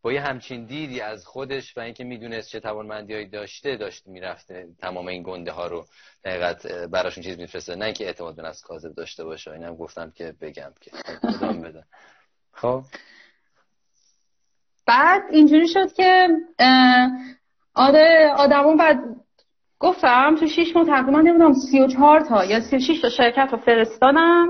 با 0.02 0.14
یه 0.14 0.22
همچین 0.22 0.66
دیدی 0.66 1.02
از 1.02 1.26
خودش 1.26 1.78
و 1.78 1.80
اینکه 1.80 2.04
می‌دونست 2.04 2.50
چه 2.50 2.60
توانمندیهایی 2.60 3.26
داشته 3.26 3.76
داشت 3.76 4.08
می‌رفته 4.08 4.68
تمام 4.80 5.08
این 5.08 5.24
گنده 5.24 5.52
ها 5.52 5.68
رو 5.68 5.86
دقیقت 6.24 6.68
براشون 6.68 7.24
چیز 7.24 7.38
میفرسته 7.38 7.76
نه 7.76 7.86
اینکه 7.86 8.06
اعتماد 8.06 8.36
به 8.36 8.42
نفس 8.42 8.62
کاذب 8.62 8.96
داشته 8.96 9.24
باشه 9.24 9.52
اینم 9.52 9.76
گفتم 9.76 10.12
که 10.12 10.36
بگم 10.42 10.74
که 10.82 10.92
ادام 11.24 11.62
بده. 11.62 11.84
خب؟ 12.52 12.84
بعد 14.86 15.22
اینجوری 15.32 15.68
شد 15.68 15.94
که 15.94 16.28
آره 17.76 18.34
آدمون 18.38 18.78
بعد 18.78 19.00
گفتم 19.80 20.36
تو 20.40 20.48
شیش 20.48 20.76
ماه 20.76 20.86
تقریبا 20.86 21.22
نمی‌دونم 21.22 21.54
سی 21.54 21.80
و 21.80 21.88
چهار 21.88 22.20
تا 22.20 22.46
یا 22.46 22.60
سی 22.60 22.76
و 22.76 22.80
شیش 22.80 23.02
تا 23.02 23.10
شرکت 23.10 23.50
رو 23.52 23.58
فرستادم. 23.58 24.48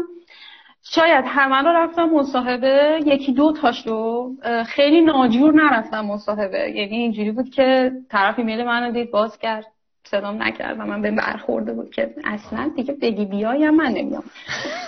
شاید 0.84 1.26
همه 1.28 1.70
رو 1.70 1.74
رفتم 1.78 2.04
مصاحبه 2.10 3.00
یکی 3.06 3.34
دو 3.34 3.54
تاش 3.62 3.88
رو 3.88 4.32
خیلی 4.68 5.02
ناجور 5.02 5.54
نرفتم 5.54 6.06
مصاحبه. 6.06 6.58
یعنی 6.58 6.98
اینجوری 6.98 7.32
بود 7.32 7.50
که 7.50 7.92
طرف 8.12 8.40
ایمیل 8.40 8.64
منو 8.64 8.92
دید 8.92 9.12
باز 9.12 9.38
کرد. 9.38 9.66
سلام 10.04 10.44
نکرد 10.44 10.80
و 10.80 10.86
من 10.86 11.02
به 11.02 11.12
برخورده 11.12 11.74
بود 11.74 11.92
که 11.92 12.16
اصلا 12.24 12.72
دیگه 12.76 12.94
بگی 12.94 13.26
بیایم 13.26 13.70
من 13.70 13.88
نمیام. 13.92 14.24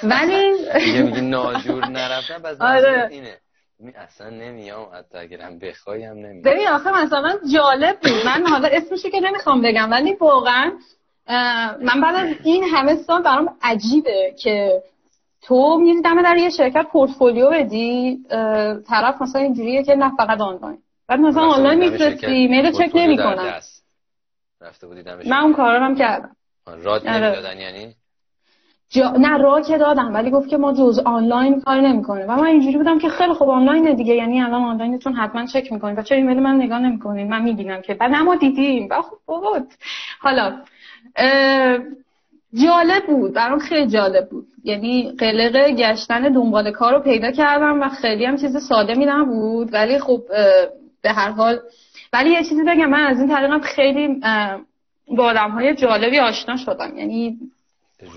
ولی 0.04 0.52
دیگه 0.86 1.02
میگی 1.04 1.22
ناجور 1.22 1.86
نرفتم 1.86 2.42
بس 2.44 2.62
آره. 2.76 3.08
اینه. 3.12 3.38
اصلا 3.96 4.30
نمیام 4.30 4.88
حتی 4.94 5.18
اگرم 5.18 5.60
بخوایم 5.60 6.14
نمیام. 6.14 6.42
ببین 6.42 6.68
آخه 6.68 7.04
مثلا 7.04 7.40
جالب 7.54 8.00
بود. 8.00 8.26
من 8.26 8.48
حالا 8.48 8.68
اسمشو 8.72 9.10
که 9.10 9.20
نمی‌خوام 9.20 9.62
بگم 9.62 9.92
ولی 9.92 10.14
واقعا 10.14 10.72
من 11.82 12.02
بعد 12.02 12.16
از 12.16 12.36
این 12.44 12.64
همه 12.64 12.96
سال 12.96 13.22
برام 13.22 13.58
عجیبه 13.62 14.36
که 14.40 14.84
تو 15.42 15.78
میری 15.78 16.02
دم 16.02 16.22
در 16.22 16.38
یه 16.38 16.50
شرکت 16.50 16.86
پورتفولیو 16.92 17.50
بدی 17.50 18.20
طرف 18.88 19.22
مثلا 19.22 19.42
اینجوریه 19.42 19.84
که 19.84 19.96
نه 19.96 20.12
فقط 20.18 20.42
آنلاین. 20.42 20.78
بعد 21.08 21.20
مثلا 21.20 21.44
آنلاین 21.44 21.80
میفرستی 21.80 22.48
میل 22.48 22.72
چک 22.72 22.92
نمی‌کنن. 22.96 23.62
رفته 24.62 24.88
بودی 24.88 25.04
من 25.30 25.38
اون 25.38 25.54
کارا 25.54 25.86
هم 25.86 25.96
کردم. 25.96 26.36
راد 26.68 27.08
آره. 27.08 27.20
نمی‌دادن 27.20 27.60
یعنی؟ 27.60 27.96
جا... 28.90 29.12
نه 29.12 29.38
را 29.38 29.62
که 29.62 29.78
دادم 29.78 30.14
ولی 30.14 30.32
گفت 30.32 30.50
که 30.50 30.58
ما 30.58 30.74
جز 30.74 31.00
آنلاین 31.06 31.62
کار 31.62 31.82
نمی‌کنه 31.82 32.26
و 32.26 32.32
من 32.32 32.46
اینجوری 32.46 32.78
بودم 32.78 33.00
که 33.00 33.10
خیلی 33.10 33.34
خوب 33.34 33.50
آنلاینه 33.50 33.94
دیگه 33.94 34.16
یعنی 34.16 34.42
الان 34.42 34.64
آنلاینتون 34.64 35.14
حتما 35.14 35.46
چک 35.46 35.72
می‌کنین 35.72 35.96
بچه 35.96 36.16
ایمیل 36.16 36.40
من 36.40 36.56
نگاه 36.56 36.80
نمی‌کنین 36.80 37.30
من 37.30 37.42
می‌بینم 37.42 37.82
که 37.82 37.94
بعد 37.94 38.12
ما 38.12 38.36
دیدیم. 38.36 38.88
و 38.92 39.02
خب 39.02 39.68
حالا 40.20 40.54
جالب 42.54 43.06
بود. 43.08 43.34
برام 43.34 43.60
خیلی 43.60 43.88
جالب 43.88 44.30
بود. 44.30 44.48
یعنی 44.64 45.12
قلق 45.12 45.70
گشتن 45.70 46.22
دنبال 46.22 46.72
کار 46.72 46.94
رو 46.94 47.00
پیدا 47.00 47.32
کردم 47.32 47.82
و 47.82 47.90
خیلی 47.90 48.26
هم 48.26 48.38
چیز 48.38 48.58
ساده 48.58 48.94
می 48.94 49.06
نبود. 49.06 49.74
ولی 49.74 50.00
خب 50.00 50.22
به 51.02 51.12
هر 51.12 51.30
حال. 51.30 51.60
ولی 52.14 52.30
یه 52.30 52.44
چیزی 52.44 52.64
بگم 52.64 52.90
من 52.90 53.06
از 53.06 53.20
این 53.20 53.30
طریقم 53.30 53.60
خیلی 53.60 54.22
با 55.08 55.24
آدم 55.24 55.52
های 55.52 55.76
جالبی 55.76 56.20
آشنا 56.20 56.58
شدم. 56.58 56.98
یعنی 56.98 57.38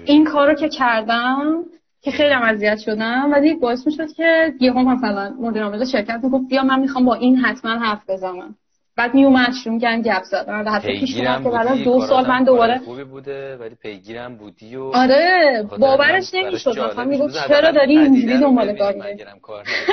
این 0.04 0.24
کار 0.24 0.48
رو 0.48 0.54
که 0.54 0.68
کردم 0.68 1.64
که 2.00 2.10
خیلی 2.10 2.32
هم 2.32 2.42
اذیت 2.42 2.78
شدم 2.78 3.32
ولی 3.32 3.54
باعث 3.54 3.86
می 3.86 3.92
شد 3.92 4.12
که 4.12 4.54
یه 4.60 4.72
هم 4.72 4.94
مثلا 4.94 5.34
مدیر 5.40 5.62
عامل 5.62 5.84
شرکت 5.84 6.20
گفت 6.20 6.48
بیا 6.48 6.62
من 6.62 6.80
می‌خوام 6.80 7.04
با 7.04 7.14
این 7.14 7.36
حتما 7.36 7.70
حرف 7.70 8.10
بزنم. 8.10 8.54
بعد 8.96 9.14
می 9.14 9.24
اومد 9.24 9.52
شروع 9.52 9.74
می‌کردن 9.74 10.02
گپ 10.02 10.22
زدن. 10.22 10.68
حتی 10.68 11.00
پیش 11.00 11.16
که 11.16 11.22
بعد 11.22 11.84
دو 11.84 12.00
سال 12.00 12.26
من 12.26 12.44
دوباره 12.44 12.78
خوبی 12.78 13.04
بوده 13.04 13.56
ولی 13.56 13.74
پیگیرم 13.74 14.36
بودی 14.36 14.76
و 14.76 14.82
آره 14.82 15.66
باورش 15.78 16.34
نمی‌شد. 16.34 16.78
مثلا 16.78 17.04
می‌گفت 17.04 17.48
چرا 17.48 17.70
داری 17.70 17.98
اینجوری 17.98 18.38
دنبال 18.38 18.78
کار 18.78 18.94
می‌کنی? 18.94 19.24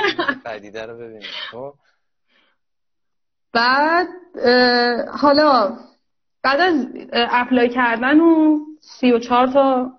پدیده 0.44 0.86
رو 0.86 0.98
ببینیم 0.98 1.28
خب؟ 1.52 1.72
بعد 3.52 4.06
حالا 5.20 5.76
بعد 6.42 6.60
از 6.60 6.86
apply 7.12 7.68
کردن 7.68 8.20
و 8.20 8.58
سی 8.86 9.12
و 9.12 9.18
چهار 9.18 9.46
تا 9.46 9.92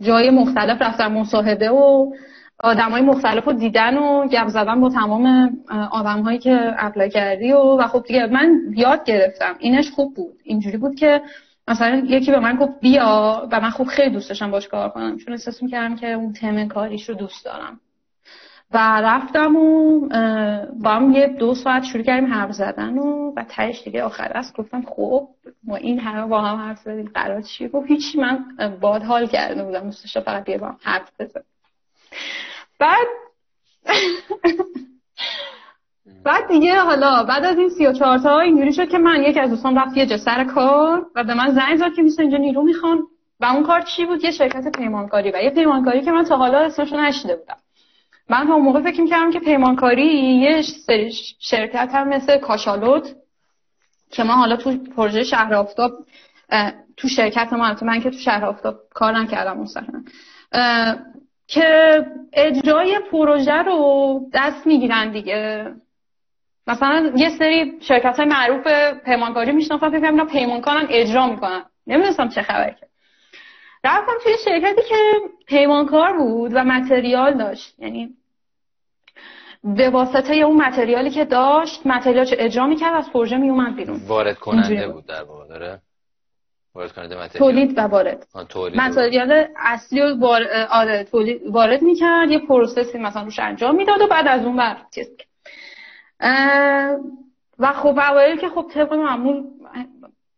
جای 0.00 0.30
مختلف 0.30 0.82
رفتم 0.82 1.12
مصاحبه 1.12 1.70
و 1.70 2.12
های 2.64 3.02
مختلف 3.02 3.44
رو 3.44 3.52
دیدن 3.52 3.98
و 3.98 4.28
گپ 4.28 4.48
زدن 4.48 4.80
با 4.80 4.88
تمام 4.88 5.50
آدم 5.90 6.22
هایی 6.22 6.38
که 6.38 6.74
apply 6.78 7.10
کردی 7.10 7.52
و, 7.52 7.58
و 7.58 7.86
خب 7.86 8.04
دیگه 8.06 8.26
من 8.26 8.60
یاد 8.76 9.04
گرفتم. 9.04 9.54
اینش 9.58 9.90
خوب 9.90 10.14
بود. 10.14 10.34
اینجوری 10.44 10.76
بود 10.76 10.94
که 10.94 11.22
مثلا 11.68 12.02
یکی 12.08 12.30
به 12.30 12.40
من 12.40 12.56
گفت 12.56 12.80
بیا 12.80 13.48
و 13.52 13.60
من 13.60 13.70
خوب 13.70 13.86
خیلی 13.86 14.10
دوست 14.10 14.28
داشتم 14.28 14.50
باش 14.50 14.68
کار 14.68 14.88
کنم. 14.88 15.16
چون 15.16 15.32
احساس 15.32 15.62
می‌کردم 15.62 15.96
که 15.96 16.12
اون 16.12 16.32
تم 16.32 16.68
کاریش 16.68 17.08
رو 17.08 17.14
دوست 17.14 17.44
دارم. 17.44 17.80
و 18.74 19.00
رفتم 19.00 19.56
و 19.56 20.00
با 20.82 20.90
هم 20.90 21.12
یه 21.12 21.26
دو 21.26 21.54
ساعت 21.54 21.82
شروع 21.82 22.02
کردیم 22.02 22.34
حرف 22.34 22.52
زدن 22.52 22.98
و 22.98 23.32
و 23.36 23.44
تهش 23.44 23.82
دیگه 23.82 24.02
آخر 24.02 24.32
است 24.34 24.56
گفتم 24.56 24.82
خب 24.82 25.28
ما 25.64 25.76
این 25.76 25.98
همه 25.98 26.26
با 26.26 26.40
هم 26.40 26.56
حرف 26.56 26.78
زدیم 26.78 27.10
قرار 27.14 27.42
چیه؟ 27.42 27.68
گفت 27.68 27.86
هیچی 27.86 28.20
من 28.20 28.44
باد 28.80 29.02
حال 29.02 29.26
کرده 29.26 29.64
بودم 29.64 29.80
دوست 29.80 30.20
فقط 30.20 30.48
یه 30.48 30.58
با 30.58 30.66
هم 30.66 30.76
حرف 30.82 31.10
بزن 31.18 31.40
بعد 32.78 33.06
بعد 36.24 36.48
دیگه 36.48 36.80
حالا 36.80 37.24
بعد 37.24 37.44
از 37.44 37.58
این 37.58 37.68
سی 37.68 37.86
و 37.86 37.92
چهار 37.92 38.18
تا 38.18 38.40
اینجوری 38.40 38.72
شد 38.72 38.88
که 38.88 38.98
من 38.98 39.22
یکی 39.22 39.40
از 39.40 39.50
دوستان 39.50 39.78
رفت 39.78 39.96
یه 39.96 40.06
جا 40.06 40.16
سر 40.16 40.44
کار 40.44 41.06
و 41.14 41.24
به 41.24 41.34
من 41.34 41.54
زنگ 41.54 41.76
زد 41.76 41.94
که 41.96 42.02
میسه 42.02 42.22
اینجا 42.22 42.38
نیرو 42.38 42.62
می‌خوان. 42.62 43.02
و 43.40 43.44
اون 43.44 43.62
کار 43.62 43.80
چی 43.80 44.04
بود؟ 44.04 44.24
یه 44.24 44.30
شرکت 44.30 44.76
پیمانکاری 44.76 45.30
و 45.30 45.36
یه 45.42 45.50
پیمانکاری 45.50 46.02
که 46.02 46.12
من 46.12 46.24
تا 46.24 46.36
حالا 46.36 46.58
اسمشو 46.58 46.96
نشیده 46.96 47.36
بودم. 47.36 47.56
من 48.28 48.46
تا 48.46 48.58
موقع 48.58 48.82
فکر 48.82 49.00
می‌کردم 49.00 49.30
که 49.30 49.40
پیمانکاری 49.40 50.06
یه 50.16 50.62
شرکت 51.40 51.90
هم 51.94 52.08
مثل 52.08 52.38
کاشالوت 52.38 53.14
که 54.10 54.22
ما 54.22 54.32
حالا 54.32 54.56
تو 54.56 54.76
پروژه 54.96 55.24
شهر 55.24 55.54
آفتاب 55.54 55.92
تو 56.96 57.08
شرکت 57.08 57.52
ما 57.52 57.76
من 57.82 58.00
که 58.00 58.10
تو 58.10 58.18
شهر 58.18 58.44
آفتاب 58.44 58.80
کار 58.94 59.18
نکردم 59.18 59.58
مستقیما. 59.58 60.02
که 61.46 61.98
اجرای 62.32 63.00
پروژه 63.10 63.52
رو 63.62 64.20
دست 64.32 64.66
می‌گیرن 64.66 65.12
دیگه. 65.12 65.72
مثلا 66.66 67.12
یه 67.16 67.28
سری 67.38 67.78
شرکت 67.80 68.16
های 68.16 68.28
معروف 68.28 68.66
پیمانکاری 69.04 69.52
می‌شناسن 69.52 69.90
فکر 69.90 70.00
کنم 70.00 70.26
پیمانکارن 70.26 70.86
اجرا 70.90 71.26
می‌کنن. 71.26 71.64
نمی‌دونستم 71.86 72.28
چه 72.28 72.42
خبره. 72.42 72.76
که 72.80 72.86
رفتم 73.84 74.12
توی 74.22 74.32
شرکتی 74.44 74.82
که 74.88 74.96
پیمانکار 75.46 76.18
بود 76.18 76.50
و 76.54 76.64
متریال 76.64 77.38
داشت. 77.38 77.74
یعنی 77.78 78.16
به 79.64 79.90
واسطه 79.90 80.34
اون 80.34 80.56
متریالی 80.56 81.10
که 81.10 81.24
داشت 81.24 81.86
متریال 81.86 82.24
چه 82.24 82.36
اجرا 82.38 82.66
می‌کرد 82.66 82.94
از 82.94 83.10
پروژه 83.10 83.36
میومد 83.36 83.76
بیرون. 83.76 84.00
وارد 84.06 84.38
کننده 84.38 84.88
بود 84.88 85.06
در 85.06 85.22
واقع 85.22 85.48
داره؟ 85.48 85.80
وارد 86.74 86.92
کننده 86.92 87.28
تولید 87.28 87.78
و 87.78 87.80
وارد. 87.80 88.26
متریال 88.74 89.46
اصلی 89.56 90.00
رو 90.00 90.18
وارد 90.18 90.68
آره 90.70 91.04
تولید 91.04 91.42
وارد 91.46 91.82
می‌کرد 91.82 92.30
یه 92.30 92.38
پروسسی 92.38 92.98
مثلا 92.98 93.22
روش 93.22 93.38
انجام 93.38 93.76
می‌داد 93.76 94.00
و 94.00 94.06
بعد 94.06 94.28
از 94.28 94.44
اون 94.44 94.56
بر 94.56 94.76
چیز 94.94 95.08
و 97.58 97.72
خب 97.72 97.98
اوایل 97.98 98.36
که 98.36 98.48
خب 98.48 98.66
طبق 98.74 98.92
معمول 98.92 99.44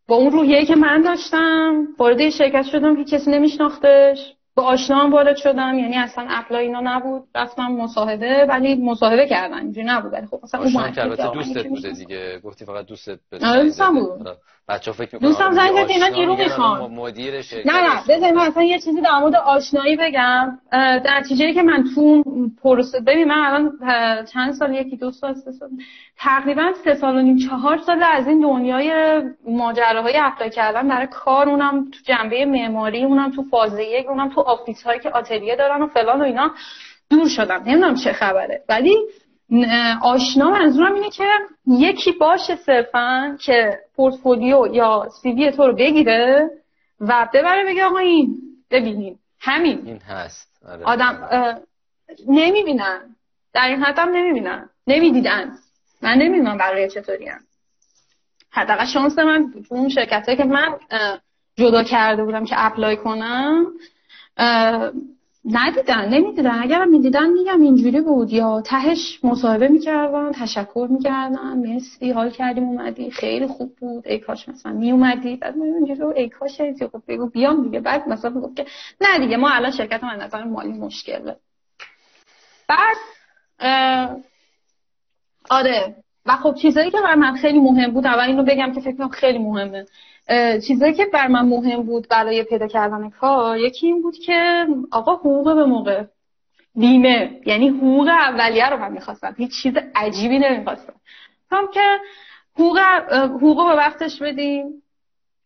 با 0.08 0.16
اون 0.16 0.30
روحیه 0.32 0.66
که 0.66 0.76
من 0.76 1.02
داشتم 1.02 1.87
وارد 1.99 2.30
شرکت 2.30 2.62
شدم 2.62 3.04
که 3.04 3.16
کسی 3.16 3.30
نمیشناختش. 3.30 4.34
با 4.56 4.62
آشنا 4.62 5.08
وارد 5.11 5.37
شدم 5.37 5.78
یعنی 5.78 5.96
اصلا 5.96 6.26
اپلای 6.30 6.66
اینا 6.66 6.80
نبود. 6.82 7.28
رفتم 7.34 7.66
مصاحبه 7.66 8.46
ولی 8.49 8.75
مصاحبه 8.75 9.28
کردم 9.28 9.56
اینجوری 9.56 9.87
نبود. 9.87 10.12
ولی 10.12 10.26
خب 10.26 10.40
مثلا 10.42 10.61
اون 10.61 11.32
دوستت 11.34 11.66
بوده 11.66 11.90
دیگه. 11.90 12.38
گفتی 12.38 12.64
فقط 12.64 12.87
دوستت 12.87 13.18
آره 13.42 13.70
بود. 13.92 14.28
بچا 14.68 14.92
فکر 14.92 15.14
می‌کنن 15.14 15.28
دوستم 15.28 15.52
زنگ 15.52 15.85
زد 15.85 15.90
اینا 15.90 16.09
نیرو 16.09 16.37
می‌خوان 16.37 16.90
مدیر 16.90 17.42
شرکت. 17.42 17.66
نه 17.66 17.73
نه 17.73 18.02
بذار 18.09 18.33
من 18.33 18.47
اصلا 18.47 18.62
یه 18.62 18.78
چیزی 18.78 19.00
در 19.00 19.18
مورد 19.18 19.35
آشنایی 19.35 19.97
بگم. 19.97 20.59
در 20.73 21.18
نتیجه 21.18 21.52
که 21.52 21.62
من 21.62 21.85
تو 21.94 22.23
پروسه 22.62 23.00
ببین 23.00 23.25
من 23.25 23.38
الان 23.38 23.73
چند 24.25 24.52
سال 24.52 24.75
یکی 24.75 24.97
دو 24.97 25.11
سال 25.11 25.35
سه 25.35 25.52
سال 25.52 25.68
تقریبا 26.18 26.73
سه 26.85 26.94
سال 26.94 27.16
و 27.16 27.23
نیم 27.23 27.38
چهار 27.49 27.78
سال 27.78 28.02
از 28.02 28.28
این 28.28 28.40
دنیای 28.40 29.23
ماجراهای 29.49 30.18
apply 30.23 30.50
کردن 30.50 30.88
برای 30.88 31.06
کار 31.06 31.49
اونم 31.49 31.90
تو 31.90 31.99
جنبه 32.04 32.44
معماری 32.44 33.04
اونم 33.04 33.30
تو 33.30 33.42
فاز 33.42 33.78
یک 33.78 34.09
اونم 34.09 34.28
تو 34.35 34.40
office 34.40 34.83
هایی 34.83 35.00
که 35.00 35.11
آتلیه 35.11 35.56
دارن 35.56 35.83
و 35.83 35.87
فلان 35.87 36.21
و 36.21 36.25
اینا 36.25 36.50
دور 37.11 37.28
شدم. 37.28 37.62
نمی‌دونم 37.66 37.94
چه 37.94 38.12
خبره. 38.12 38.62
ولی 38.68 38.97
آشنا 40.03 40.51
منظورم 40.51 40.95
اینه 40.95 41.11
که 41.11 41.25
یکی 41.67 42.13
باشه 42.13 42.57
صرفا 42.57 43.37
که 43.41 43.79
پورتفولیو 43.97 44.67
یا 44.75 45.09
CV 45.23 45.50
تو 45.51 45.67
رو 45.67 45.75
بگیره 45.75 46.51
و 47.01 47.29
ببره 47.35 47.65
بگه 47.65 47.85
آقا 47.85 47.99
این 47.99 48.37
ببینیم 48.71 49.19
همین. 49.41 49.83
این 49.87 49.99
هست. 49.99 50.63
آره. 50.69 50.85
آدم 50.85 51.29
نمی‌بینن. 52.29 53.01
در 53.53 53.67
این 53.69 53.83
حد 53.83 53.99
هم 53.99 54.09
نمی‌بینن. 54.09 54.69
نمی‌دیدن. 54.87 55.53
من 56.03 56.15
نمی‌دونم 56.15 56.59
برای 56.59 56.91
چطوری 56.91 57.29
هم 57.29 57.41
حداقل 58.51 58.85
شانس 58.85 59.19
من 59.19 59.55
اون 59.71 59.89
شرکت 59.89 60.37
که 60.37 60.45
من 60.45 60.79
جدا 61.57 61.83
کرده 61.83 62.25
بودم 62.25 62.45
که 62.45 62.55
اپلای 62.59 62.97
کنم 62.97 63.67
ندیدن 65.45 66.09
نمی‌دیدن 66.09 66.63
اگرم 66.63 66.89
می‌دیدن 66.89 67.31
میگم 67.31 67.61
اینجوری 67.61 68.01
بود. 68.01 68.33
یا 68.33 68.61
تهش 68.61 69.21
مصاحبه 69.25 69.69
می‌کردن 69.69 70.33
تشکر 70.33 70.89
می‌کردن. 70.91 71.59
مرسی 71.59 72.11
حال 72.11 72.31
کردیم 72.31 72.65
اومدی. 72.65 73.11
خیلی 73.11 73.47
خوب 73.47 73.77
بود. 73.77 74.09
ای 74.09 74.19
کاش 74.19 74.49
مثلا 74.49 74.73
میومدی 74.73 75.37
بعد 75.37 75.57
من 75.57 75.67
اینجوری 75.67 76.21
ای 76.21 76.29
کاش 76.29 76.61
خب 76.93 77.03
بگو 77.09 77.27
بیام 77.27 77.63
دیگه. 77.63 77.81
بعد 77.81 78.09
مثلا 78.09 78.31
می‌گفت 78.31 78.57
که 78.57 78.67
نه 79.01 79.19
دیگه 79.19 79.37
ما 79.37 79.51
الان 79.51 79.71
شرکت 79.71 80.05
من 80.05 80.17
نظر 80.21 80.45
مالی 80.45 80.73
مشکله. 80.73 81.37
بعد 82.69 82.97
آره. 85.51 85.97
و 86.27 86.37
خب 86.37 86.55
چیزایی 86.55 86.91
که 86.91 86.99
برای 87.01 87.15
من 87.15 87.37
خیلی 87.37 87.61
مهم 87.61 87.91
بود 87.91 88.07
اول 88.07 88.25
اینو 88.25 88.43
بگم 88.43 88.73
که 88.75 88.81
فکر 88.81 88.97
کنم 88.97 89.09
خیلی 89.09 89.39
مهمه. 89.39 89.87
چیزایی 90.66 90.95
که 90.95 91.07
بر 91.12 91.26
من 91.26 91.49
مهم 91.49 91.83
بود 91.83 92.09
برای 92.09 92.43
پیدا 92.43 92.66
کردن 92.66 93.11
کار 93.11 93.59
یکی 93.59 93.87
این 93.87 94.02
بود 94.02 94.19
که 94.19 94.66
آقا 94.90 95.14
حقوق 95.14 95.54
به 95.54 95.64
موقع 95.64 96.04
بیمه 96.75 97.40
یعنی 97.47 97.69
حقوق 97.69 98.09
اولیه 98.09 98.71
رو 98.71 98.76
من 98.76 98.93
می‌خواستم. 98.93 99.35
هیچ 99.38 99.62
چیز 99.62 99.75
عجیبی 99.95 100.38
نمی‌خواستم. 100.38 100.95
هم 101.50 101.66
که 101.75 101.99
حقوق 102.54 102.78
حقوق 103.11 103.69
به 103.69 103.75
وقتش 103.75 104.23
بدین 104.23 104.83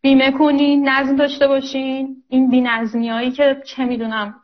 بیمه 0.03 0.31
کنین 0.31 0.89
نظم 0.89 1.17
داشته 1.17 1.47
باشین. 1.47 2.17
این 2.29 2.51
بی 2.51 3.09
هایی 3.09 3.31
که 3.31 3.63
چه 3.65 3.85
می‌دونم 3.85 4.35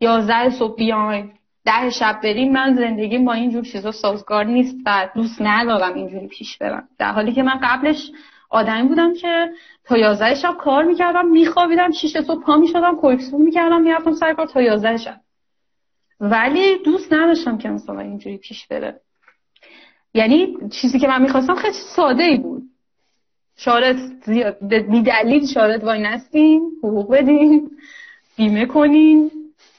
یازده 0.00 0.50
صبح 0.50 0.76
بیاین 0.76 1.32
ده 1.64 1.90
شب 1.90 2.20
بریم 2.22 2.52
من 2.52 2.74
زندگی 2.74 3.18
با 3.18 3.32
اینجور 3.32 3.64
چیزا 3.64 3.92
سازگار 3.92 4.44
نیست 4.44 4.76
و 4.86 5.08
دوست 5.14 5.42
ندارم 5.42 5.94
اینجوری 5.94 6.26
پیش 6.26 6.58
برم. 6.58 6.88
در 6.98 7.12
حالی 7.12 7.32
که 7.32 7.42
من 7.42 7.60
قبلش 7.62 8.10
آدمی 8.50 8.88
بودم 8.88 9.14
که 9.14 9.50
تا 9.84 9.98
یازده 9.98 10.34
شب 10.34 10.56
کار 10.58 10.84
می‌کردم 10.84 11.26
میخوابیدم 11.26 11.90
شیش 11.90 12.18
صبح 12.18 12.42
پا 12.42 12.56
می‌شدم 12.56 12.96
کوکسون 12.96 13.42
می‌کردم 13.42 13.80
می‌رفتم 13.80 14.12
سر 14.12 14.34
کار 14.34 14.46
تا 14.46 14.62
یازده 14.62 14.96
شب. 14.96 15.20
ولی 16.20 16.78
دوست 16.78 17.12
نداشتم 17.12 17.58
که 17.58 17.68
مثلا 17.68 18.00
اینجوری 18.00 18.38
پیش 18.38 18.66
بره. 18.66 19.00
یعنی 20.14 20.56
چیزی 20.80 20.98
که 20.98 21.08
من 21.08 21.22
می‌خواستم 21.22 21.54
خیلی 21.54 21.74
ساده 21.96 22.22
ای 22.24 22.36
بود. 22.36 22.62
شارت 23.56 24.30
بی 24.90 25.02
دلیل 25.02 25.46
شارت 25.46 25.84
وای 25.84 26.02
نستین 26.02 26.70
حقوق 26.82 27.12
بدین 27.12 27.70
بیمه 28.36 28.66
کنین 28.66 29.30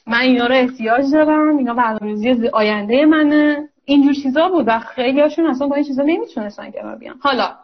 من 0.08 0.20
اینا 0.20 0.48
رو 0.48 0.56
احتیاج 0.56 1.12
دارم 1.12 1.58
اینا 1.58 1.74
برنامه‌ریزی 1.74 2.48
آینده 2.48 3.06
منه. 3.06 3.70
اینجور 3.86 4.14
چیزا 4.14 4.50
بود 4.50 4.68
و 4.68 4.80
خیلی 4.80 5.22
هاشون 5.22 5.46
اصلا 5.46 5.68
با 5.68 5.76
این 5.76 5.86
چیزا 5.86 6.04
نمی‌تونستن 6.04 6.72
که 6.72 6.80
بیان. 7.00 7.20
حالا 7.22 7.56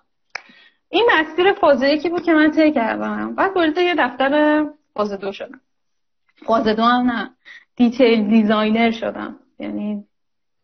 این 0.95 1.09
مسیر 1.13 1.53
فاز 1.53 1.83
یکی 1.83 2.09
بود 2.09 2.23
که 2.23 2.33
من 2.33 2.51
طی 2.51 2.71
کردم. 2.71 3.35
بعد 3.35 3.55
وارد 3.55 3.77
یه 3.77 3.95
دفتر 3.97 4.65
فاز 4.93 5.11
دو 5.11 5.31
شدم. 5.31 5.61
فاز 6.45 6.67
دو 6.67 6.83
هم 6.83 7.11
نه. 7.11 7.29
detail 7.75 8.27
designer 8.27 8.91
شدم. 8.91 9.35
یعنی 9.59 10.03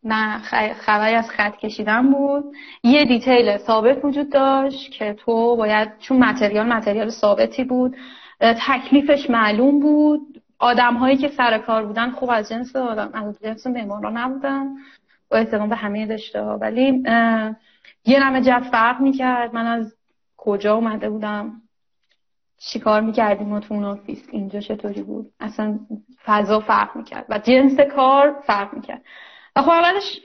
نه 0.03 0.39
خبری 0.73 1.15
از 1.15 1.29
خط 1.29 1.55
کشیدن 1.57 2.11
بود. 2.11 2.43
یه 2.83 3.05
detail 3.05 3.57
ثابت 3.57 4.05
وجود 4.05 4.31
داشت 4.31 4.91
که 4.91 5.13
تو 5.13 5.55
باید 5.55 5.97
چون 5.99 6.17
متریال 6.17 6.65
متریال 6.65 7.09
ثابتی 7.09 7.63
بود 7.63 7.95
تکلیفش 8.39 9.29
معلوم 9.29 9.79
بود. 9.79 10.41
آدم 10.59 10.93
هایی 10.93 11.17
که 11.17 11.27
سر 11.27 11.57
کار 11.57 11.85
بودن 11.85 12.11
خوب 12.11 12.29
از 12.29 12.49
جنس 12.49 12.75
آدم 12.75 13.09
از 13.13 13.39
جنس 13.43 13.67
معمارا 13.67 14.09
نبودن. 14.09 14.67
با 15.31 15.37
احترام 15.37 15.69
به 15.69 15.75
همه 15.75 16.05
رشته 16.05 16.41
ها 16.41 16.57
ولی 16.57 17.03
یه 18.05 18.23
نمه 18.23 18.41
جد 18.41 18.63
فرق 18.71 19.01
می‌کرد. 19.01 19.53
من 19.53 19.65
از 19.65 19.95
کجا 20.43 20.75
اومده 20.75 21.09
بودم؟ 21.09 21.61
چیکار 22.57 23.01
می‌کردیم 23.01 23.47
ما 23.47 23.59
تو 23.59 23.73
اون 23.73 23.83
آفیس؟ 23.83 24.27
اینجا 24.31 24.59
چطوری 24.59 25.03
بود؟ 25.03 25.31
اصلا 25.39 25.79
فضا 26.25 26.59
فرق 26.59 26.95
می‌کرد 26.95 27.25
و 27.29 27.39
جنس 27.39 27.79
کار 27.79 28.41
فرق 28.47 28.73
می‌کرد. 28.73 29.01
و 29.55 29.61
خب 29.61 29.69
اولش 29.69 30.21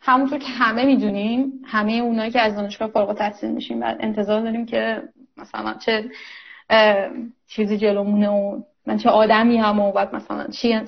همونطور 0.00 0.38
که 0.38 0.48
همه 0.48 0.84
می‌دونیم 0.84 1.62
همه 1.64 1.92
اونایی 1.92 2.30
که 2.30 2.40
از 2.40 2.56
دانشگاه 2.56 2.88
فارغ 2.88 3.08
التحصیل 3.08 3.50
میشیم 3.50 3.80
بعد 3.80 3.96
انتظار 4.00 4.40
داریم 4.40 4.66
که 4.66 5.02
مثلا 5.36 5.74
چه 5.74 6.10
چیزی 7.46 7.78
جلومونه 7.78 8.28
و 8.28 8.60
من 8.86 8.96
چه 8.96 9.10
آدمی 9.10 9.58
هم 9.58 9.80
و 9.80 9.92
بعد 9.92 10.14
مثلا 10.14 10.46
چی 10.46 10.80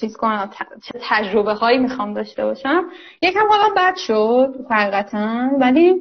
چیز 0.00 0.16
کنم 0.16 0.50
چه 0.82 0.98
تجربه 1.02 1.54
هایی 1.54 1.78
می‌خوام 1.78 2.14
داشته 2.14 2.44
باشم. 2.44 2.84
یکم 3.22 3.48
حالا 3.50 3.74
بد 3.76 3.96
شد 3.96 4.66
حقیقتا 4.70 5.50
ولی 5.60 5.94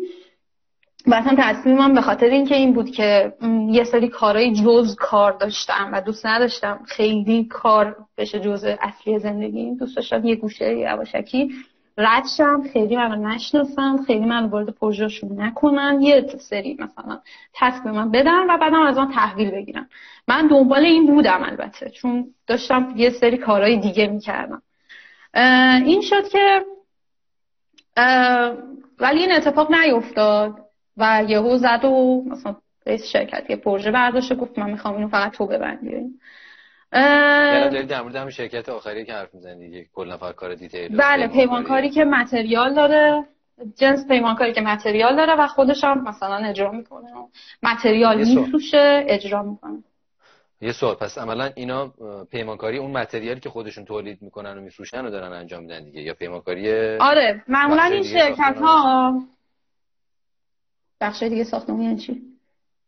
مثلا 1.07 1.35
تصمیمم 1.37 1.93
به 1.93 2.01
خاطر 2.01 2.25
اینکه 2.25 2.55
این 2.55 2.73
بود 2.73 2.91
که 2.91 3.33
یه 3.69 3.83
سری 3.83 4.07
کارهای 4.07 4.53
جز 4.53 4.95
کار 4.95 5.31
داشتم 5.31 5.89
و 5.93 6.01
دوست 6.01 6.25
نداشتم 6.25 6.79
خیلی 6.85 7.45
کار 7.45 7.95
بشه 8.17 8.39
جز 8.39 8.63
اصلی 8.81 9.19
زندگی. 9.19 9.75
دوست 9.75 9.95
داشتم 9.95 10.25
یه 10.25 10.35
گوشه 10.35 10.77
یواشکی 10.77 11.51
رد 11.97 12.23
شم 12.37 12.63
خیلی 12.73 12.95
منو 12.95 13.27
نشناسم 13.29 14.03
خیلی 14.07 14.25
منو 14.25 14.47
وارد 14.47 14.69
پروژهشون 14.69 15.41
نکنن. 15.41 16.01
یه 16.01 16.25
سری 16.49 16.77
مثلا 16.79 17.19
تسک 17.53 17.83
به 17.83 17.91
من 17.91 18.11
بدن 18.11 18.49
و 18.49 18.57
بعدم 18.57 18.81
از 18.81 18.97
آن 18.97 19.11
تحویل 19.11 19.51
بگیرم 19.51 19.89
من 20.27 20.47
دنبال 20.47 20.85
این 20.85 21.07
بودم 21.07 21.43
البته 21.43 21.89
چون 21.89 22.27
داشتم 22.47 22.93
یه 22.95 23.09
سری 23.09 23.37
کارهای 23.37 23.77
دیگه 23.77 24.07
می‌کردم. 24.07 24.61
این 25.85 26.01
شد 26.01 26.27
که 26.27 26.65
ولی 28.99 29.19
این 29.19 29.31
اتفاق 29.31 29.71
نیفتاد. 29.71 30.70
و 30.97 31.23
یهو 31.27 31.57
زد 31.57 31.85
و 31.85 32.23
مثلا 32.27 32.55
رئیس 32.85 33.05
شرکت 33.05 33.49
یه 33.49 33.55
پروژه 33.55 33.91
برداشت 33.91 34.33
گفت 34.33 34.59
من 34.59 34.71
می‌خوام 34.71 34.95
اینو 34.95 35.07
فقط 35.07 35.31
تو 35.31 35.47
ببندی 35.47 35.91
یعنی 36.93 37.69
دارید 37.69 37.87
در 37.87 38.01
مورد 38.01 38.15
همین 38.15 38.29
شرکت 38.29 38.69
آخری 38.69 39.05
که 39.05 39.13
حرف 39.13 39.33
می‌زنید 39.33 39.59
دیگه 39.59 39.85
کلا 39.93 40.17
فقط 40.17 40.35
کار 40.35 40.55
دیتیل 40.55 40.97
بله 40.97 41.27
پیمانکاری. 41.27 41.89
که 41.89 42.03
متریال 42.03 42.73
داره 42.73 43.23
جنس 43.77 44.07
پیمانکاری 44.07 44.53
که 44.53 44.61
متریال 44.61 45.15
داره 45.15 45.35
و 45.35 45.47
خودش 45.47 45.83
هم 45.83 46.03
مثلا 46.03 46.35
اجرا 46.35 46.71
می‌کنه. 46.71 47.07
متریال 47.63 48.17
میفروشه 48.17 49.05
اجرا 49.07 49.43
می‌کنه. 49.43 49.83
یه 50.61 50.71
سوال 50.71 50.95
پس 50.95 51.17
عملا 51.17 51.49
اینا 51.55 51.93
پیمانکاری 52.31 52.77
اون 52.77 52.91
متریالی 52.91 53.39
که 53.39 53.49
خودشون 53.49 53.85
تولید 53.85 54.21
می‌کنن 54.21 54.57
و 54.57 54.61
میفروشن 54.61 55.05
و 55.05 55.09
دارن 55.09 55.33
انجام 55.33 55.63
میدن 55.63 55.83
دیگه 55.83 56.01
یا 56.01 56.13
پیمانکاری 56.13 56.97
آره 56.97 57.43
معمولا 57.47 57.83
این 57.83 58.03
شرکت 58.03 58.57
ها 58.61 59.13
بخش 61.01 61.23
دیگه 61.23 61.43
ساختمون 61.43 61.81
یعنی 61.81 61.97
چی؟ 61.97 62.21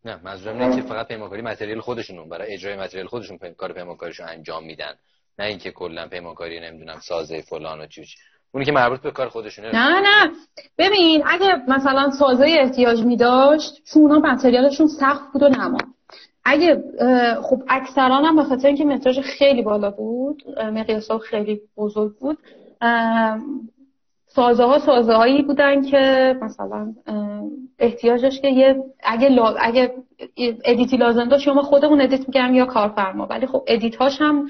نه 0.05 0.19
منظورم 0.23 0.59
اینه 0.59 0.75
که 0.75 0.81
فقط 0.81 1.07
پیمانکاری 1.07 1.41
متریال 1.41 1.79
خودشون 1.79 2.29
برای 2.29 2.53
اجرای 2.53 2.77
متریال 2.77 3.07
خودشون 3.07 3.37
کار 3.57 3.73
پیمانکاریشون 3.73 4.27
انجام 4.27 4.65
میدن. 4.65 4.93
نه 5.39 5.45
اینکه 5.45 5.71
کلا 5.71 6.07
پیمانکاری 6.07 6.59
نمی‌دونم 6.59 6.99
سازه 6.99 7.41
فلان 7.41 7.81
و 7.81 7.87
چی 7.87 8.05
اونی 8.51 8.65
که 8.65 8.71
مربوط 8.71 9.01
به 9.01 9.11
کار 9.11 9.29
خودشونه. 9.29 9.75
نه 9.75 10.01
نه. 10.01 10.31
ببین 10.77 11.23
اگه 11.25 11.55
مثلا 11.67 12.11
سازه 12.11 12.45
احتیاج 12.47 12.99
می 12.99 13.17
داشت 13.17 13.83
چون 13.85 14.01
اونا 14.01 14.19
متریالشون 14.19 14.87
سخت 14.87 15.33
بود 15.33 15.43
و 15.43 15.49
نما. 15.49 15.77
اگه 16.45 16.83
خب 17.41 17.63
اکثرا 17.69 18.15
هم 18.15 18.35
به 18.35 18.43
خاطر 18.43 18.67
اینکه 18.67 18.85
متراژ 18.85 19.19
خیلی 19.19 19.61
بالا 19.61 19.91
بود 19.91 20.43
مقیاس 20.59 21.11
خیلی 21.11 21.61
بزرگ 21.77 22.15
بود 22.15 22.37
سازه 24.35 24.63
ها 24.63 24.79
سازه 24.79 25.13
هایی 25.13 25.41
بودن 25.41 25.81
که 25.81 26.35
مثلا 26.41 26.93
احتیاجش 27.79 28.41
که 28.41 28.47
یه 28.47 28.83
اگه 29.03 29.29
لا... 29.29 29.55
اگه 29.59 29.93
edit 30.65 30.91
ی 30.91 30.97
لازم 30.97 31.29
داشت 31.29 31.43
شما 31.43 31.61
خودمون 31.61 32.01
edit 32.01 32.27
میگم 32.27 32.55
یا 32.55 32.65
کارفرما. 32.65 33.25
ولی 33.25 33.47
خب 33.47 33.63
edit 33.67 33.95
هاش 33.95 34.21
هم 34.21 34.47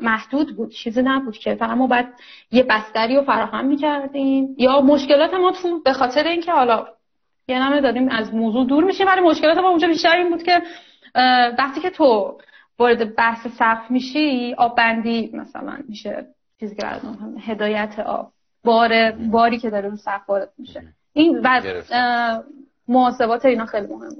محدود 0.00 0.56
بود 0.56 0.70
چیزی 0.70 1.02
نبود 1.02 1.38
که. 1.38 1.54
فقط 1.54 1.70
ما 1.70 1.86
باید 1.86 2.06
یه 2.52 2.62
بستری 2.62 3.16
رو 3.16 3.22
فراهم 3.22 3.66
می‌کردیم. 3.66 4.54
یا 4.58 4.80
مشکلات 4.80 5.34
ما 5.34 5.52
تو 5.52 5.82
به 5.84 5.92
خاطر 5.92 6.24
اینکه 6.24 6.52
حالا 6.52 6.86
یه 7.48 7.62
نمه 7.62 7.80
داریم 7.80 8.08
از 8.08 8.34
موضوع 8.34 8.66
دور 8.66 8.84
میشیم 8.84 9.06
ولی 9.06 9.20
مشکلات 9.20 9.58
ما 9.58 9.68
اونجا 9.68 9.88
بیشتر 9.88 10.16
این 10.16 10.30
بود 10.30 10.42
که 10.42 10.62
وقتی 11.58 11.80
که 11.80 11.90
تو 11.90 12.38
وارد 12.78 13.16
بحث 13.16 13.46
سقف 13.46 13.90
میشی 13.90 14.54
آب 14.58 14.76
بندی 14.76 15.30
مثلا 15.34 15.78
میشه. 15.88 16.26
چیزی 16.60 16.76
که 16.76 16.86
هدایت 17.40 17.98
آب. 17.98 18.35
بار 18.66 19.12
باری 19.12 19.58
که 19.58 19.70
داره 19.70 19.88
رو 19.88 19.96
سقف 19.96 20.30
وارد 20.30 20.52
میشه. 20.58 20.82
این 21.12 21.40
و 21.44 21.60
محاسبات 22.88 23.44
اینا 23.44 23.66
خیلی 23.66 23.86
مهمه. 23.86 24.16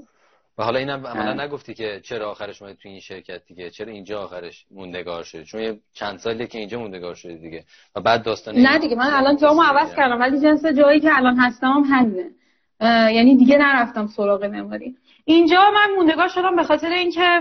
و 0.57 0.63
حالا 0.63 0.79
اینم 0.79 1.07
عملا 1.07 1.43
نگفتی 1.45 1.73
که 1.73 2.01
چرا 2.03 2.31
آخرش 2.31 2.61
اومدی 2.61 2.77
تو 2.83 2.89
این 2.89 2.99
شرکت 2.99 3.41
دیگه؟ 3.47 3.69
چرا 3.69 3.91
اینجا 3.91 4.23
آخرش 4.23 4.65
موندگار 4.71 5.23
شده 5.23 5.43
چون 5.43 5.61
یه 5.61 5.79
چند 5.93 6.17
سالیه 6.17 6.47
که 6.47 6.57
اینجا 6.59 6.79
موندگار 6.79 7.15
شده 7.15 7.33
دیگه. 7.33 7.63
و 7.95 8.01
بعد 8.01 8.23
داستان 8.23 8.55
نه 8.55 8.79
دیگه 8.79 8.95
من 8.95 9.09
الان 9.13 9.37
جامو 9.37 9.61
عوض 9.61 9.95
کردم 9.95 10.19
ولی 10.19 10.41
جنس 10.41 10.65
جایی 10.65 10.99
که 10.99 11.17
الان 11.17 11.35
هستم 11.39 11.67
هم 11.67 11.83
همینه. 11.83 12.29
یعنی 13.13 13.35
دیگه 13.37 13.57
نرفتم 13.57 14.07
سراغ 14.07 14.43
مموری 14.43 14.95
اینجا 15.25 15.61
من 15.75 15.95
موندگار 15.95 16.27
شدم 16.27 16.55
به 16.55 16.63
خاطر 16.63 16.89
اینکه 16.89 17.39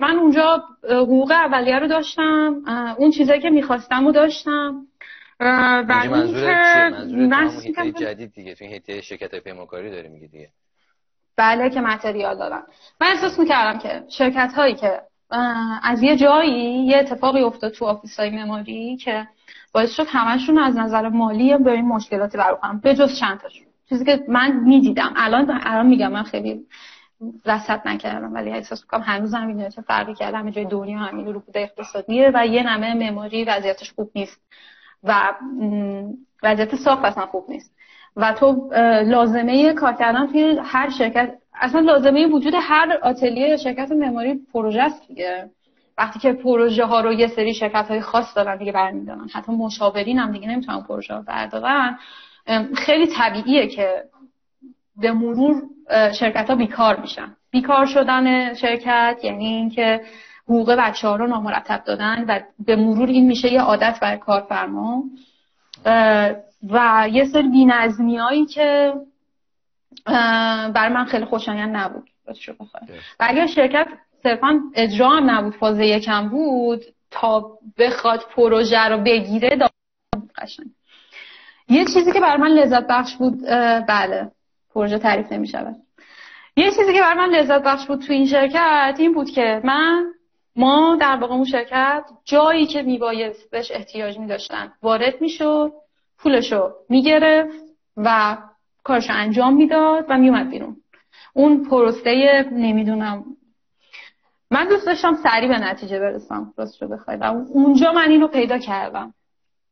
من 0.00 0.18
اونجا 0.18 0.64
حقوق 0.90 1.30
اولیه 1.30 1.78
رو 1.78 1.88
داشتم 1.88 2.62
اون 2.98 3.10
چیزایی 3.10 3.40
که 3.40 3.50
می‌خواستم 3.50 4.06
رو 4.06 4.12
داشتم. 4.12 4.86
و 5.40 5.44
منظور 7.30 7.90
جدید 7.90 8.32
دیگه 8.32 8.54
تو 8.54 8.64
این 8.64 9.00
شرکت 9.00 9.34
پیمانکاری 9.34 9.90
داری 9.90 10.08
میگی 10.08 10.28
دیگه. 10.28 10.48
بله 11.36 11.70
که 11.70 11.80
متریال 11.80 12.38
دارن. 12.38 12.62
من 13.00 13.06
احساس 13.06 13.38
می‌کردم 13.38 13.78
که 13.78 14.04
شرکت 14.08 14.52
هایی 14.56 14.74
که 14.74 15.00
از 15.82 16.02
یه 16.02 16.16
جایی 16.16 16.86
یه 16.86 16.96
اتفاقی 16.96 17.40
افتاد 17.40 17.72
تو 17.72 17.84
آفیس 17.84 18.20
های 18.20 18.30
مماری 18.30 18.96
که 18.96 19.28
باعث 19.72 19.90
شد 19.90 20.06
همشون 20.08 20.58
از 20.58 20.76
نظر 20.76 21.08
مالی 21.08 21.56
به 21.56 21.70
این 21.70 21.88
مشکلاتی 21.88 22.38
برخورم 22.38 22.80
به 22.80 22.94
جز 22.94 23.20
چند 23.20 23.40
تاشون. 23.40 23.66
چیزی 23.88 24.04
که 24.04 24.24
من 24.28 24.52
می‌دیدم. 24.52 25.14
الان 25.16 25.60
الان 25.62 25.86
میگم 25.86 26.12
من 26.12 26.22
خیلی 26.22 26.66
رصد 27.46 27.82
نکردم 27.84 28.34
ولی 28.34 28.50
احساس 28.50 28.82
می‌کنم 28.82 29.02
هنوز 29.02 29.34
هم 29.34 29.68
چه 29.68 29.82
فرقی 29.82 30.14
کرده 30.14 30.38
همه 30.38 30.50
جای 30.50 30.64
دنیا 30.64 30.98
همین 30.98 31.26
رو 31.26 31.40
بوده 31.40 31.60
اقتصادیه 31.60 32.30
و 32.34 32.46
یه 32.46 32.62
نمه 32.62 33.10
مماری 33.10 33.44
وضعیتش 33.44 33.92
خوب 33.92 34.10
نیست. 34.14 34.40
و 35.04 35.34
وضعیت 36.42 36.74
ساخت 36.74 37.04
اصلا 37.04 37.26
خوب 37.26 37.44
نیست. 37.48 37.74
و 38.16 38.32
تو 38.32 38.70
لازمه 39.04 39.72
کار 39.72 39.92
کردن 39.92 40.26
توی 40.26 40.58
هر 40.64 40.90
شرکت 40.90 41.34
اصلا 41.54 41.80
لازمه 41.80 42.26
وجود 42.26 42.54
هر 42.62 42.98
آتلیه 43.02 43.56
شرکت 43.56 43.92
معماری 43.92 44.40
پروژه 44.52 44.82
است 44.82 45.08
دیگه. 45.08 45.50
وقتی 45.98 46.18
که 46.18 46.32
پروژه 46.32 46.84
ها 46.84 47.00
رو 47.00 47.12
یه 47.12 47.26
سری 47.26 47.54
شرکت 47.54 47.86
های 47.88 48.00
خاص 48.00 48.36
دارن 48.36 48.56
دیگه 48.56 48.72
برمیدارن. 48.72 49.28
حتی 49.32 49.52
مشاورین 49.52 50.18
هم 50.18 50.32
دیگه 50.32 50.48
نمی‌تونن 50.48 50.82
پروژه 50.82 51.14
رو 51.14 51.22
بردارن. 51.22 51.98
خیلی 52.76 53.06
طبیعیه 53.06 53.66
که 53.66 54.04
به 54.96 55.12
مرور 55.12 55.62
شرکت 56.20 56.50
ها 56.50 56.56
بیکار 56.56 57.00
میشن. 57.00 57.36
بیکار 57.50 57.86
شدن 57.86 58.54
شرکت 58.54 59.18
یعنی 59.22 59.46
اینکه 59.46 60.00
حقوق 60.48 60.70
بچه 60.70 61.08
ها 61.08 61.16
رو 61.16 61.26
نامرتب 61.26 61.84
دادن 61.84 62.24
و 62.28 62.40
به 62.66 62.76
مرور 62.76 63.08
این 63.08 63.26
میشه 63.26 63.52
یه 63.52 63.60
عادت 63.60 63.98
برای 64.02 64.18
کارفرما. 64.18 65.04
و 66.70 67.08
یه 67.12 67.24
سری 67.24 67.48
بینظمی 67.48 68.16
هایی 68.16 68.46
که 68.46 68.94
برای 70.74 70.92
من 70.92 71.04
خیلی 71.04 71.24
خوشایند 71.24 71.76
نبود. 71.76 72.10
و 73.20 73.26
اگر 73.28 73.46
شرکت 73.46 73.88
صرفا 74.22 74.60
اجرا 74.74 75.08
هم 75.08 75.30
نبود 75.30 75.54
فاز 75.54 75.78
یکم 75.78 76.28
بود 76.28 76.82
تا 77.10 77.58
بخواد 77.78 78.20
پروژه 78.36 78.88
رو 78.88 78.98
بگیره 78.98 79.58
قشنگ. 80.36 80.66
یه 81.68 81.84
چیزی 81.84 82.12
که 82.12 82.20
برای 82.20 82.36
من 82.36 82.50
لذت 82.50 82.86
بخش 82.86 83.16
بود 83.16 83.46
بله 83.88 84.30
پروژه 84.74 84.98
تعریف 84.98 85.32
نمی 85.32 85.48
شود 85.48 85.76
یه 86.56 86.70
چیزی 86.70 86.92
که 86.92 87.00
برای 87.00 87.18
من 87.18 87.34
لذت 87.34 87.62
بخش 87.62 87.86
بود 87.86 88.00
تو 88.00 88.12
این 88.12 88.26
شرکت 88.26 88.96
این 88.98 89.14
بود 89.14 89.30
که 89.30 89.60
من 89.64 90.04
ما 90.58 90.98
در 91.00 91.16
واقع 91.20 91.34
اون 91.34 91.44
شرکت 91.44 92.04
جایی 92.24 92.66
که 92.66 92.82
میبایست 92.82 93.50
بهش 93.50 93.70
احتیاج 93.70 94.18
می 94.18 94.26
داشتن 94.26 94.72
وارد 94.82 95.20
می‌شد 95.20 95.72
پولشو 96.18 96.70
می‌گرفت 96.88 97.64
و 97.96 98.36
کارشو 98.84 99.12
انجام 99.12 99.54
می‌داد 99.54 100.04
و 100.08 100.18
میومد 100.18 100.50
بیرون. 100.50 100.76
اون 101.32 101.64
پروسه 101.64 102.44
نمی‌دونم. 102.52 103.24
من 104.50 104.68
دوست 104.68 104.86
داشتم 104.86 105.14
سریع 105.22 105.48
به 105.48 105.58
نتیجه 105.58 105.98
برسم 105.98 106.54
راستشو 106.56 106.88
بخوای 106.88 107.16
و 107.16 107.24
اونجا 107.24 107.92
من 107.92 108.10
اینو 108.10 108.28
پیدا 108.28 108.58
کردم. 108.58 109.14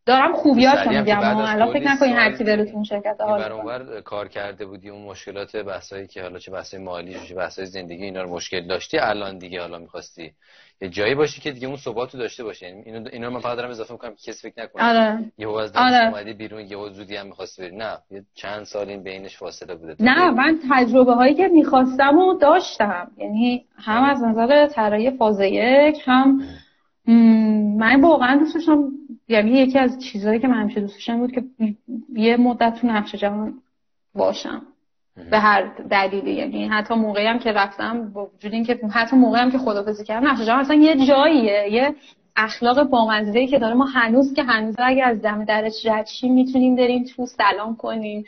دارم 0.06 0.32
خوبیاشو 0.32 0.90
میگم. 0.90 1.20
الان 1.20 1.72
فکر 1.72 1.88
نکنین 1.88 2.16
هر 2.16 2.32
کی 2.36 2.44
بره 2.44 2.64
تو 2.64 2.74
اون 2.74 2.84
شرکت 2.84 3.16
حال 3.20 4.00
کار 4.00 4.28
کرده 4.28 4.66
بودی 4.66 4.90
اون 4.90 5.02
مشکلات 5.02 5.56
بحثایی 5.56 6.06
که 6.06 6.22
حالا 6.22 6.38
چه 6.38 6.52
بحثای 6.52 6.80
مالی 6.80 7.14
چه 7.28 7.34
بحثای 7.34 7.66
زندگی 7.66 8.04
اینا 8.04 8.22
رو 8.22 8.30
مشکل 8.30 8.66
داشتی؟ 8.66 8.98
الان 8.98 9.38
دیگه 9.38 9.60
حالا 9.60 9.78
می‌خواستی 9.78 10.32
یه 10.80 10.88
جایی 10.88 11.14
باشی 11.14 11.40
که 11.40 11.50
دیگه 11.52 11.66
اون 11.66 11.76
ثبات 11.76 12.14
رو 12.14 12.20
داشته 12.20 12.44
باشی. 12.44 12.66
یعنی 12.66 12.82
اینو 12.82 13.08
اینو 13.12 13.30
من 13.30 13.40
فقط 13.40 13.56
دارم 13.56 13.70
اضافه 13.70 13.92
می‌کنم 13.92 14.10
که 14.10 14.32
کسی 14.32 14.50
فکر 14.50 14.62
نکنه. 14.62 14.84
آره. 14.84 15.24
یهو 15.38 15.50
از 15.50 15.72
درس 15.72 15.82
آره. 15.82 16.08
اومدی 16.08 16.32
بیرون 16.32 16.60
یهو 16.60 16.88
زودی 16.88 17.16
هم 17.16 17.26
می‌خواستی 17.26 17.62
بری. 17.62 17.76
نه 17.76 17.98
یه 18.10 18.24
چند 18.34 18.64
سال 18.64 18.88
این 18.88 19.02
بینش 19.02 19.36
فاصله 19.36 19.74
بوده. 19.74 19.96
نه 20.00 20.30
من 20.30 20.58
تجربه 20.70 21.14
هایی 21.14 21.34
که 21.34 21.48
می‌خواستم 21.48 22.18
و 22.18 22.34
داشتم. 22.34 23.10
یعنی 23.16 23.64
هم 23.76 24.04
از 24.04 24.22
نظر 24.22 24.66
طراحی 24.66 25.10
فاز 25.10 25.40
یک 25.40 26.02
هم 26.04 26.42
من 27.76 28.00
واقعا 28.00 28.36
دوست 28.36 28.54
داشتم. 28.54 28.88
یعنی 29.28 29.50
یکی 29.50 29.78
از 29.78 29.98
چیزهایی 29.98 30.40
که 30.40 30.48
من 30.48 30.60
همیشه 30.60 30.80
دوست 30.80 30.94
داشتم 30.94 31.18
بود 31.18 31.32
که 31.32 31.44
یه 32.12 32.36
مدت 32.36 32.78
تو 32.80 32.86
نقش 32.86 33.14
جهان 33.14 33.54
باشم. 34.14 34.62
به 35.30 35.38
هر 35.38 35.62
دلیلی. 35.90 36.32
یعنی 36.32 36.68
حتی 36.68 36.94
موقعی 36.94 37.26
هم 37.26 37.38
که 37.38 37.52
رفتم 37.52 38.12
با 38.12 38.30
وجود 38.34 38.52
اینکه 38.52 38.80
حتی 38.92 39.16
موقعی 39.16 39.40
هم 39.42 39.50
که 39.50 39.58
خدافظی 39.58 40.04
کردم 40.04 40.28
نقش 40.28 40.46
جهان 40.46 40.60
اصلا 40.60 40.76
یه 40.76 41.06
جاییه. 41.06 41.72
یه 41.72 41.94
اخلاق 42.36 42.82
بامزه 42.82 43.46
که 43.46 43.58
داره. 43.58 43.74
ما 43.74 43.84
هنوز 43.84 44.34
که 44.34 44.42
هنوز 44.42 44.74
اگه 44.78 45.04
از 45.04 45.22
دم 45.22 45.44
درش 45.44 45.86
رد 45.86 46.08
می‌تونیم 46.22 46.76
بریم 46.76 47.04
تو 47.04 47.26
سلام 47.26 47.76
کنیم 47.76 48.24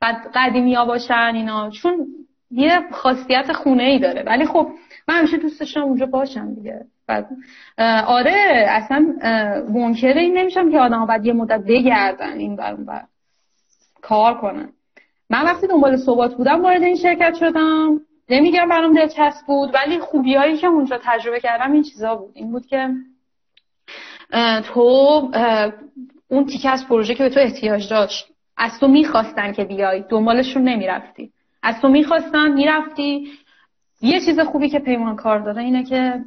بعد 0.00 0.16
قدیمی 0.34 0.74
ها 0.74 0.84
باشن 0.84 1.32
اینا. 1.34 1.70
چون 1.70 2.06
یه 2.50 2.80
خاصیت 2.92 3.52
خونه 3.52 3.82
ای 3.82 3.98
داره. 3.98 4.22
ولی 4.22 4.46
خب 4.46 4.68
من 5.08 5.14
همیشه 5.14 5.36
دوست 5.36 5.60
داشتم 5.60 5.82
اونجا 5.82 6.06
باشم 6.06 6.54
دیگه. 6.54 6.84
بعد 7.06 7.28
آره 8.06 8.66
اصلا 8.68 9.06
منکر 9.68 10.18
این 10.18 10.38
نمیشم 10.38 10.70
که 10.70 10.78
آدم 10.78 11.06
باید 11.06 11.26
یه 11.26 11.32
مدت 11.32 11.60
بگردن 11.68 12.38
این 12.38 12.56
بر 12.56 12.76
کار 14.02 14.40
کنن. 14.40 14.68
من 15.32 15.44
وقتی 15.44 15.66
دنبال 15.66 15.96
ثبات 15.96 16.34
بودم 16.34 16.62
وارد 16.62 16.82
این 16.82 16.96
شرکت 16.96 17.34
شدم. 17.34 18.00
نمیگم 18.28 18.68
برام 18.68 18.92
دلچسب 18.92 19.46
بود 19.46 19.74
ولی 19.74 19.98
خوبیایی 19.98 20.56
که 20.56 20.66
اونجا 20.66 20.98
تجربه 21.02 21.40
کردم 21.40 21.72
این 21.72 21.82
چیزا 21.82 22.14
بود. 22.14 22.30
این 22.34 22.52
بود 22.52 22.66
که 22.66 22.88
تو 24.74 24.80
اون 26.28 26.44
تیکه 26.46 26.70
از 26.70 26.86
پروژه 26.88 27.14
که 27.14 27.22
به 27.22 27.30
تو 27.30 27.40
احتیاج 27.40 27.90
داشت 27.90 28.28
از 28.56 28.78
تو 28.80 28.88
می‌خواستن 28.88 29.52
که 29.52 29.64
بیای 29.64 30.04
دنبالشون 30.08 30.62
نمی‌رفتی. 30.62 31.32
از 31.62 31.80
تو 31.80 31.88
می‌خواستن 31.88 32.52
می‌رفتی. 32.52 33.28
یه 34.02 34.20
چیز 34.20 34.40
خوبی 34.40 34.68
که 34.68 34.78
پیمانکار 34.78 35.38
داره 35.38 35.62
اینه 35.62 35.84
که 35.84 36.24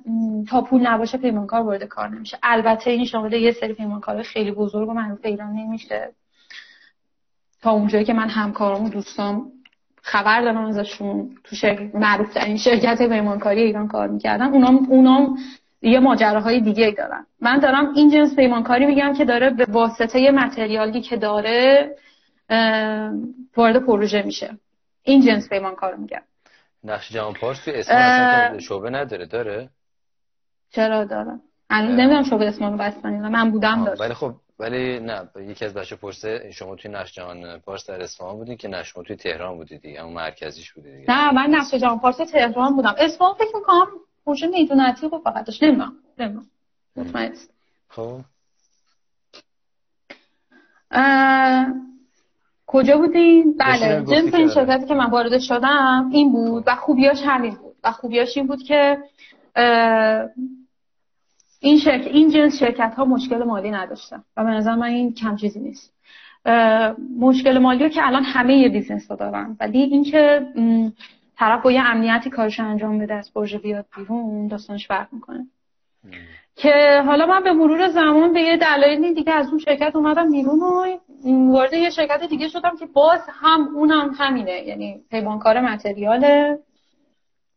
تا 0.50 0.62
پول 0.62 0.88
نباشه 0.88 1.18
پیمانکار 1.18 1.62
وارد 1.62 1.84
کار 1.84 2.10
نمیشه. 2.10 2.38
البته 2.44 2.92
این 2.92 3.06
شامل 3.06 3.34
یه 3.34 3.52
سری 3.52 3.74
پیمانکار 3.74 4.22
خیلی 4.22 4.52
بزرگ 4.52 4.90
و 4.90 4.94
معروف 4.94 5.20
ایران 5.24 5.54
نمیشه. 5.54 6.12
تا 7.66 7.72
اونجایی 7.72 8.06
که 8.06 8.14
من 8.14 8.30
همکارام 8.30 8.86
و 8.86 8.90
دوستام 8.90 9.52
خبر 10.02 10.42
دارم 10.42 10.66
ازشون 10.66 11.38
تو 11.44 11.56
شرکت 11.56 11.96
معروف 11.96 12.34
ترین 12.34 12.58
شرکت 12.58 12.98
پیمانکاری 12.98 13.62
ایران 13.62 13.88
کار 13.88 14.08
می‌کردن 14.08 14.46
اونام 14.46 14.88
اونام 14.90 15.38
یه 15.82 16.00
ماجراهای 16.00 16.62
دیگه 16.62 16.92
دارن. 16.98 17.26
من 17.42 17.60
دارم 17.60 17.94
این 17.96 18.10
جنس 18.10 18.36
پیمانکاری 18.36 18.86
میگم 18.86 19.14
که 19.14 19.26
داره 19.26 19.50
به 19.50 19.66
واسطه 19.70 20.32
متریالی 20.32 21.02
که 21.02 21.18
داره 21.18 21.90
وارد 23.58 23.86
پروژه 23.86 24.22
میشه. 24.22 24.58
این 25.04 25.22
جنس 25.22 25.50
پیمانکار 25.50 25.96
میگم. 25.96 26.22
نقش 26.84 27.12
جهان 27.12 27.34
پارس 27.34 27.64
توی 27.66 27.74
اسمان 27.74 28.60
شعبه 28.60 28.90
نداره 28.90 29.26
داره؟ 29.26 29.70
چرا 30.72 31.04
داره؟ 31.04 31.40
الان 31.70 31.96
نمی‌دونم 31.96 32.24
شعبه 32.24 32.48
اسمان 32.48 32.72
رو 32.72 32.78
بستن 32.78 33.30
من 33.30 33.52
بودم 33.52 33.86
داشت. 33.86 34.02
ولی 34.02 34.14
خب 34.14 34.34
ولی 34.60 35.00
نه 35.00 35.30
یکی 35.38 35.66
از 35.66 35.74
بچه 35.74 35.96
پرسه 35.96 36.52
شما 36.52 36.76
توی 36.76 36.92
نقش 36.92 37.14
جهان 37.14 37.60
پارس 37.60 37.90
در 37.90 38.02
اصفهان 38.02 38.36
بودین 38.36 38.58
که 38.58 38.68
نشما 38.68 39.04
توی 39.04 39.16
تهران 39.16 39.56
بودی 39.58 39.78
دیگه 39.78 40.04
اون 40.04 40.14
مرکزیش 40.14 40.74
بودی 40.74 40.92
دیگه. 40.92 41.12
نه 41.12 41.34
من 41.34 41.50
نقش 41.50 41.74
جهان 41.74 42.00
پارس 42.00 42.18
تهران 42.18 42.76
بودم. 42.76 42.96
اصفهان 42.98 43.34
فکر 43.34 43.56
می‌کنم 43.56 43.88
پروژه 44.26 44.48
میدونتی 44.48 45.10
رو 45.10 45.20
فقط 45.20 45.46
داشت 45.46 45.64
نمی‌دونم 45.64 45.94
نمی‌دونم. 46.20 46.46
مطمئن 46.96 47.34
خب. 47.90 48.20
کجا 52.68 52.98
بودین؟ 52.98 53.58
بله 53.58 54.06
جنس 54.06 54.34
این 54.34 54.50
شرکتی 54.50 54.86
که 54.86 54.94
من 54.94 55.10
وارد 55.10 55.40
شدم 55.40 56.10
این 56.14 56.32
بود 56.32 56.64
و 56.68 56.76
خوبیاش 56.76 57.22
همین 57.26 57.56
بود. 57.56 57.76
و 57.84 57.92
خوبیاش 57.92 58.38
این 58.38 58.48
بود 58.48 58.64
که 58.64 58.98
این 61.66 61.80
شرکت 61.80 62.08
این 62.08 62.30
جنس 62.30 62.60
شرکت 62.60 62.94
ها 62.98 63.06
مشکل 63.06 63.44
مالی 63.44 63.72
نداشتن 63.72 64.24
و 64.38 64.44
به 64.44 64.50
نظر 64.50 64.76
من 64.76 64.88
این 64.88 65.14
کم 65.14 65.36
چیزی 65.36 65.60
نیست. 65.60 65.94
مشکل 67.20 67.58
مالی 67.58 67.84
رو 67.84 67.90
که 67.90 68.08
الان 68.08 68.24
همه 68.24 68.56
یه 68.56 68.70
business 68.70 69.12
رو 69.12 69.18
دارن 69.18 69.58
ولی 69.60 69.82
اینکه 69.82 70.48
طرف 71.38 71.64
با 71.64 71.72
یه 71.72 71.82
امنیتی 71.82 72.30
کارش 72.30 72.60
انجام 72.60 73.00
بده 73.00 73.14
از 73.14 73.34
پروژه 73.34 73.58
بیاد 73.58 73.86
بیرون 73.98 74.48
داستانش 74.48 74.88
فرق 74.88 75.08
می‌کنه. 75.12 75.48
که 76.56 77.04
حالا 77.06 77.26
من 77.26 77.44
به 77.44 77.52
مرور 77.52 77.88
زمان 77.88 78.34
به 78.34 78.42
یه 78.42 78.58
دلایلی 78.58 79.14
دیگه 79.14 79.34
از 79.34 79.50
اون 79.50 79.60
شرکت 79.60 79.96
اومدم 79.96 80.32
بیرون 80.32 80.60
و 80.60 80.86
وارد 81.54 81.74
یه 81.74 81.90
شرکت 81.90 82.24
دیگه 82.30 82.48
شدم 82.48 82.78
که 82.80 82.86
باز 82.86 83.22
هم 83.42 83.76
اونم 83.76 84.12
همینه 84.18 84.68
یعنی 84.68 85.02
پیمانکار 85.10 85.62
متریاله. 85.62 86.60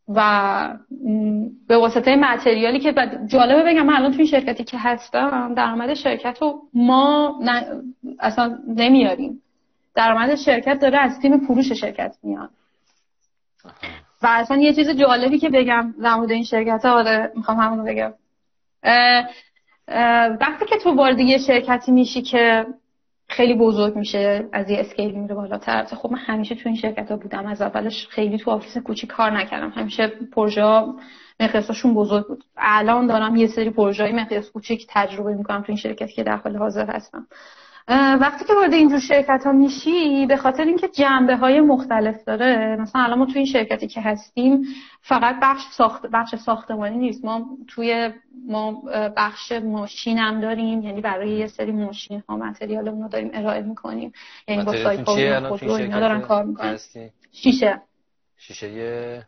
و 0.09 0.79
به 1.69 1.77
واسطه 1.77 2.17
متریالی 2.17 2.81
که 2.81 2.95
جالبه 3.27 3.63
بگم 3.63 3.87
من 3.87 3.97
الان 3.97 4.13
توی 4.13 4.27
شرکتی 4.27 4.65
که 4.65 4.79
هستم 4.79 5.55
درآمد 5.55 5.95
شرکت 5.95 6.39
رو 6.41 6.63
ما 6.75 7.41
اصلا 8.19 8.59
نمیاریم. 8.69 9.43
درآمد 9.95 10.35
شرکت 10.35 10.79
داره 10.81 10.99
از 10.99 11.21
تیم 11.21 11.39
فروش 11.39 11.73
شرکت 11.73 12.17
میاد. 12.23 12.51
و 14.23 14.27
اصلا 14.27 14.57
یه 14.57 14.75
چیز 14.75 14.91
جالبی 14.91 15.39
که 15.39 15.49
بگم 15.49 15.95
در 16.03 16.35
این 16.35 16.45
شرکت 16.45 16.87
آره 16.87 17.33
می‌خوام 17.35 17.59
همونو 17.59 17.85
بگم. 17.85 18.13
وقتی 20.41 20.65
که 20.69 20.77
تو 20.77 20.91
وارد 20.95 21.21
یه 21.21 21.39
شرکتی 21.39 21.93
میشی 21.93 22.23
که 22.23 22.67
خیلی 23.29 23.55
بزرگ 23.55 23.97
میشه 23.97 24.49
از 24.53 24.71
یه 24.71 24.79
scale 24.79 25.11
میره 25.11 25.35
بالاتر. 25.35 25.85
خب 25.85 26.13
من 26.13 26.19
همیشه 26.19 26.55
تو 26.55 26.69
این 26.69 26.77
شرکت 26.77 27.11
ها 27.11 27.17
بودم. 27.17 27.47
از 27.47 27.63
اولش 27.63 28.09
خیلی 28.11 28.39
تو 28.39 28.51
office 28.51 28.79
کوچیک 28.79 29.11
کار 29.11 29.31
نکردم. 29.31 29.71
همیشه 29.71 30.13
پروژه 30.33 30.85
مقیاسشون 31.41 31.95
بزرگ 31.95 32.27
بود. 32.27 32.45
الان 32.57 33.07
دارم 33.07 33.37
یه 33.37 33.47
سری 33.47 33.71
پروژه 33.71 34.03
های 34.03 34.13
مقیاس 34.13 34.51
کوچیک 34.51 34.87
تجربه 34.89 35.35
می‌کنم 35.35 35.63
تو 35.63 35.67
این 35.69 35.77
شرکتی 35.77 36.13
که 36.13 36.23
در 36.23 36.37
حال 36.37 36.57
حاضر 36.57 36.87
هستم. 36.87 37.27
وقتی 37.91 38.45
که 38.45 38.55
وارد 38.55 38.73
اینجور 38.73 39.01
شرکت 39.01 39.43
ها 39.45 39.53
میشی 39.53 40.27
به 40.27 40.37
خاطر 40.37 40.65
اینکه 40.65 40.89
جنبه 40.89 41.37
های 41.37 41.61
مختلف 41.61 42.25
داره 42.25 42.77
مثلا 42.77 43.03
الان 43.03 43.19
ما 43.19 43.27
توی 43.27 43.37
این 43.37 43.47
شرکتی 43.47 43.87
که 43.87 44.01
هستیم 44.01 44.63
فقط 45.01 45.37
بخش 45.43 45.63
ساخت 45.71 46.07
بخش 46.07 46.35
ساختمانی 46.35 46.97
نیست. 46.97 47.25
ما 47.25 47.47
توی 47.67 48.13
ما 48.47 48.83
بخش 49.17 49.53
ماشین 49.53 50.19
هم 50.19 50.41
داریم 50.41 50.83
یعنی 50.83 51.01
برای 51.01 51.31
یه 51.31 51.47
سری 51.47 51.73
ماشین 51.73 52.23
ها 52.29 52.37
متریال 52.37 52.89
رو 52.89 53.09
داریم 53.09 53.31
ارائه 53.35 53.63
می‌کنیم. 53.63 54.13
یعنی 54.49 54.65
با 54.65 54.73
سایکل 54.73 55.11
اینا 55.11 56.01
دارن 56.01 56.21
کار 56.21 56.45
می‌کنن. 56.45 56.79
شیشه. 57.33 57.83
شیشه 58.37 58.73
یه 58.73 59.23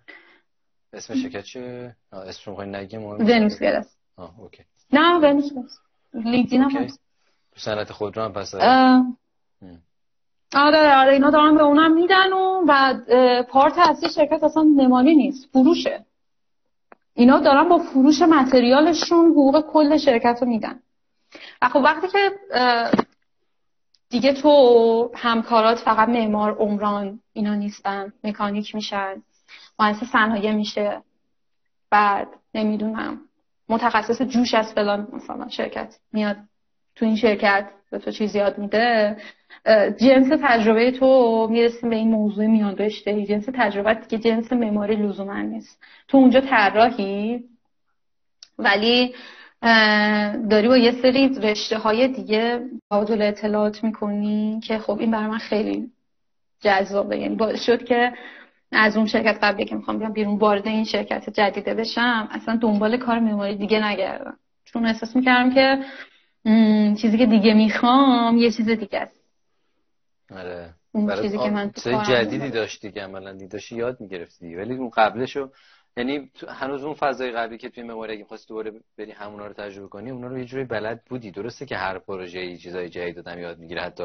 اسم 0.92 1.14
شرکت 1.14 1.42
چیه؟ 1.42 1.96
اسم 2.12 2.54
رو 2.54 2.64
نگیم 2.64 3.04
ونوس 3.04 3.62
اوکی. 4.38 4.62
نه 4.92 5.18
ونوس 5.18 5.52
گلاس 5.52 5.78
لیدین 6.14 6.62
هم 6.62 6.86
صنعت 7.60 7.92
خود 7.92 8.16
رو 8.16 8.22
هم 8.22 8.32
پس 8.32 8.54
آره 10.54 10.96
آره 10.96 11.12
اینا 11.12 11.30
دارن 11.30 11.56
به 11.56 11.62
اونم 11.62 11.92
میدن 11.94 12.32
و 12.32 12.64
بعد 12.66 13.02
پارت 13.42 13.78
اصلی 13.78 14.08
شرکت 14.08 14.44
اصلا 14.44 14.62
نمانی 14.62 15.14
نیست 15.14 15.48
فروشه. 15.52 16.04
اینا 17.14 17.38
دارن 17.40 17.68
با 17.68 17.78
فروش 17.78 18.22
متریالشون 18.22 19.30
حقوق 19.30 19.60
کل 19.60 19.98
شرکت 19.98 20.38
رو 20.40 20.48
میدن. 20.48 20.80
و 21.62 21.68
خب 21.68 21.80
وقتی 21.84 22.08
که 22.08 22.32
دیگه 24.08 24.32
تو 24.32 25.10
همکارات 25.14 25.78
فقط 25.78 26.08
معمار 26.08 26.52
عمران 26.52 27.20
اینا 27.32 27.54
نیستن 27.54 28.12
مکانیک 28.24 28.74
میشن 28.74 29.22
مهندس 29.78 30.04
صنایع 30.04 30.52
میشه. 30.52 31.02
بعد 31.90 32.28
نمی‌دونم 32.54 33.20
متخصص 33.68 34.22
جوش 34.22 34.54
از 34.54 34.72
فلان 34.72 35.08
مثلا 35.12 35.48
شرکت 35.48 35.96
میاد. 36.12 36.36
تو 37.00 37.06
این 37.06 37.16
شرکت 37.16 37.70
به 37.90 37.98
تو 37.98 38.10
چیز 38.10 38.34
یاد 38.34 38.58
میده. 38.58 39.16
جنس 40.00 40.28
تجربه 40.42 40.90
تو 40.90 41.48
می‌رسیم 41.50 41.90
به 41.90 41.96
این 41.96 42.10
موضوع 42.10 42.46
میان 42.46 42.76
رشته. 42.76 43.26
جنس 43.26 43.48
تجربه 43.54 43.98
که 44.10 44.18
جنس 44.18 44.52
معماری 44.52 44.96
لزوما 44.96 45.40
نیست. 45.40 45.82
تو 46.08 46.18
اونجا 46.18 46.40
طراحی 46.40 47.44
ولی 48.58 49.14
داری 50.50 50.68
با 50.68 50.76
یه 50.76 50.92
سری 51.02 51.28
رشته 51.28 51.78
های 51.78 52.08
دیگه 52.08 52.60
تبادل 52.90 53.22
اطلاعات 53.22 53.84
می‌کنی 53.84 54.60
که 54.64 54.78
خب 54.78 54.98
این 55.00 55.10
برای 55.10 55.26
من 55.26 55.38
خیلی 55.38 55.90
جذابه. 56.60 57.18
یعنی 57.18 57.34
باعث 57.34 57.62
شد 57.62 57.84
که 57.84 58.12
از 58.72 58.96
اون 58.96 59.06
شرکت 59.06 59.38
قبلی 59.42 59.64
که 59.64 59.74
می‌خوام 59.74 59.98
بیام 59.98 60.12
بیرون 60.12 60.38
وارد 60.38 60.66
این 60.66 60.84
شرکت 60.84 61.30
جدیده 61.30 61.74
بشم 61.74 62.28
اصلا 62.30 62.56
دنبال 62.56 62.96
کار 62.96 63.18
معماری 63.18 63.56
دیگه 63.56 63.84
نگردم. 63.86 64.36
چون 64.64 64.86
احساس 64.86 65.16
می‌کردم 65.16 65.54
که 65.54 65.78
چیزی 67.02 67.18
که 67.18 67.26
دیگه 67.26 67.54
می‌خوام 67.54 68.36
یه 68.36 68.50
چیز 68.50 68.68
دیگه 68.68 68.98
است. 68.98 69.20
آره. 70.30 70.74
اون 70.92 71.22
چیزی 71.22 71.38
که 71.38 71.50
من 71.50 71.72
جدیدی 72.08 72.50
داشتی 72.50 72.88
دیگه 72.88 73.02
عملا 73.02 73.32
داشتی 73.32 73.76
یاد 73.76 74.00
می‌گرفتی. 74.00 74.54
ولی 74.54 74.74
اون 74.74 74.90
قبلشو 74.90 75.50
یعنی 75.96 76.30
هنوز 76.48 76.84
اون 76.84 76.94
فضای 76.94 77.30
قبلی 77.30 77.58
که 77.58 77.68
توی 77.68 77.82
مموری 77.82 78.12
اگه 78.12 78.24
خواستی 78.24 78.48
دوباره 78.48 78.72
بری 78.98 79.12
همونا 79.12 79.46
رو 79.46 79.52
تجربه 79.52 79.88
کنی 79.88 80.10
اونا 80.10 80.26
رو 80.26 80.38
یه 80.38 80.44
جوری 80.44 80.64
بلد 80.64 81.04
بودی. 81.04 81.30
درسته 81.30 81.66
که 81.66 81.76
هر 81.76 81.98
پروژه 81.98 82.46
یه 82.46 82.56
چیزای 82.56 82.88
جدید 82.88 83.16
دادم 83.16 83.38
یاد 83.38 83.58
می‌گیره 83.58 83.82
حتی 83.82 84.04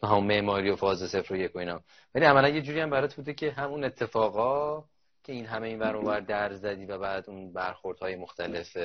تو 0.00 0.06
همون 0.06 0.24
معماری 0.24 0.70
و 0.70 0.76
فاز 0.76 1.10
صفر 1.10 1.34
و 1.34 1.36
یک 1.36 1.56
و 1.56 1.58
اینا. 1.58 1.80
ولی 2.14 2.24
عملا 2.24 2.48
یه 2.48 2.62
جوری 2.62 2.80
هم 2.80 2.90
برات 2.90 3.14
بوده 3.14 3.34
که 3.34 3.50
همون 3.50 3.84
اتفاقا 3.84 4.84
که 5.24 5.32
این 5.32 5.46
همه 5.46 5.68
این 5.68 5.78
ور 5.78 5.96
اونور 5.96 6.20
در 6.20 6.52
زدی 6.52 6.86
و 6.86 6.98
بعد 6.98 7.24
اون 7.30 7.52
برخوردهای 7.52 8.16
مختلف 8.16 8.76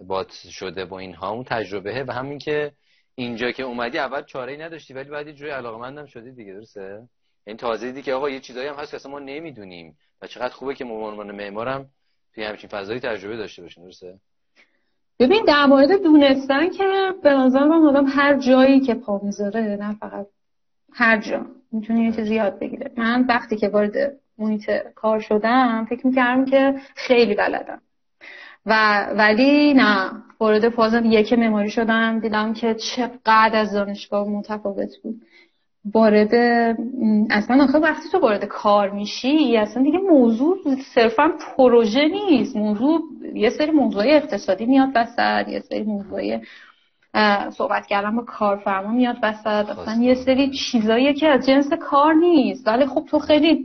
بات 0.00 0.32
شده 0.32 0.84
با 0.84 0.98
اینها 0.98 1.30
اون 1.30 1.44
تجربه 1.44 2.04
و 2.08 2.12
همین 2.12 2.38
که 2.38 2.72
اینجا 3.14 3.50
که 3.50 3.62
اومدی 3.62 3.98
اول 3.98 4.22
چاره 4.22 4.52
ای 4.52 4.58
نداشتی 4.58 4.94
ولی 4.94 5.10
بعد 5.10 5.32
جوری 5.32 5.50
علاقمندم 5.50 6.06
شدی 6.06 6.32
دیگه 6.32 6.52
درسته؟ 6.52 7.08
این 7.46 7.56
تازه 7.56 7.86
دیدی 7.86 8.02
که 8.02 8.14
آقا 8.14 8.30
یه 8.30 8.40
چیزایی 8.40 8.68
هم 8.68 8.74
هست 8.74 8.90
که 8.90 8.96
اصلا 8.96 9.12
ما 9.12 9.18
نمی‌دونیم 9.18 9.98
و 10.22 10.26
چقدر 10.26 10.54
خوبه 10.54 10.74
که 10.74 10.84
ما 10.84 11.08
عنوان 11.08 11.30
معمارم 11.30 11.90
توی 12.34 12.44
همچین 12.44 12.70
فضایی 12.70 13.00
تجربه 13.00 13.36
داشته 13.36 13.62
باشیم 13.62 13.84
درسته؟ 13.84 14.18
ببین 15.18 15.44
در 15.46 15.66
مورد 15.66 16.02
دونستن 16.02 16.70
که 16.70 17.14
به 17.22 17.30
نظر 17.30 17.64
من 17.64 17.86
آدم 17.86 18.06
هر 18.06 18.38
جایی 18.38 18.80
که 18.80 18.94
پا 18.94 19.20
می‌ذاره 19.22 19.60
نه 19.60 19.94
فقط 19.94 20.26
هر 20.92 21.20
جا 21.20 21.46
می‌تونه 21.72 22.04
یه 22.04 22.12
چیزی 22.12 22.34
یاد 22.34 22.58
بگیره 22.58 22.90
من 22.96 23.26
وقتی 23.28 23.56
که 23.56 23.68
وارد 23.68 24.20
محیط 24.38 24.70
کار 24.94 25.20
شدم 25.20 25.86
فکر 25.90 26.06
می‌کردم 26.06 26.44
که 26.44 26.74
خیلی 26.94 27.34
بلدم. 27.34 27.82
و 28.66 29.04
ولی 29.16 29.74
نه 29.74 30.10
وارد 30.40 30.68
فاز 30.68 30.94
یک 31.04 31.32
مماری 31.32 31.70
شدم. 31.70 32.20
دیدم 32.20 32.52
که 32.52 32.74
چقدر 32.74 33.50
از 33.54 33.72
دانشگاه 33.72 34.28
متفاوت 34.28 34.90
بود. 35.02 35.22
وارد 35.94 36.34
اصلا 37.30 37.64
آخه 37.64 37.78
وقتی 37.78 38.08
تو 38.12 38.18
وارد 38.18 38.44
کار 38.44 38.90
میشی 38.90 39.56
اصلا 39.56 39.82
دیگه 39.82 39.98
موضوع 39.98 40.56
صرفا 40.94 41.32
پروژه 41.56 42.08
نیست. 42.08 42.56
موضوع 42.56 43.00
یه 43.34 43.50
سری 43.50 43.70
موضوع 43.70 44.02
اقتصادی 44.06 44.66
میاد 44.66 44.88
وسط 44.94 45.48
یه 45.48 45.60
سری 45.60 45.82
موضوع 45.82 46.38
صحبت 47.50 47.86
کردن 47.86 48.16
با 48.16 48.22
کارفرما 48.22 48.92
میاد 48.92 49.16
وسط. 49.22 49.46
اصلا 49.46 50.02
یه 50.02 50.14
سری 50.14 50.50
چیزایی 50.50 51.14
که 51.14 51.28
از 51.28 51.46
جنس 51.46 51.72
کار 51.72 52.14
نیست. 52.14 52.66
ولی 52.68 52.86
خب 52.86 53.04
تو 53.10 53.18
خیلی 53.18 53.64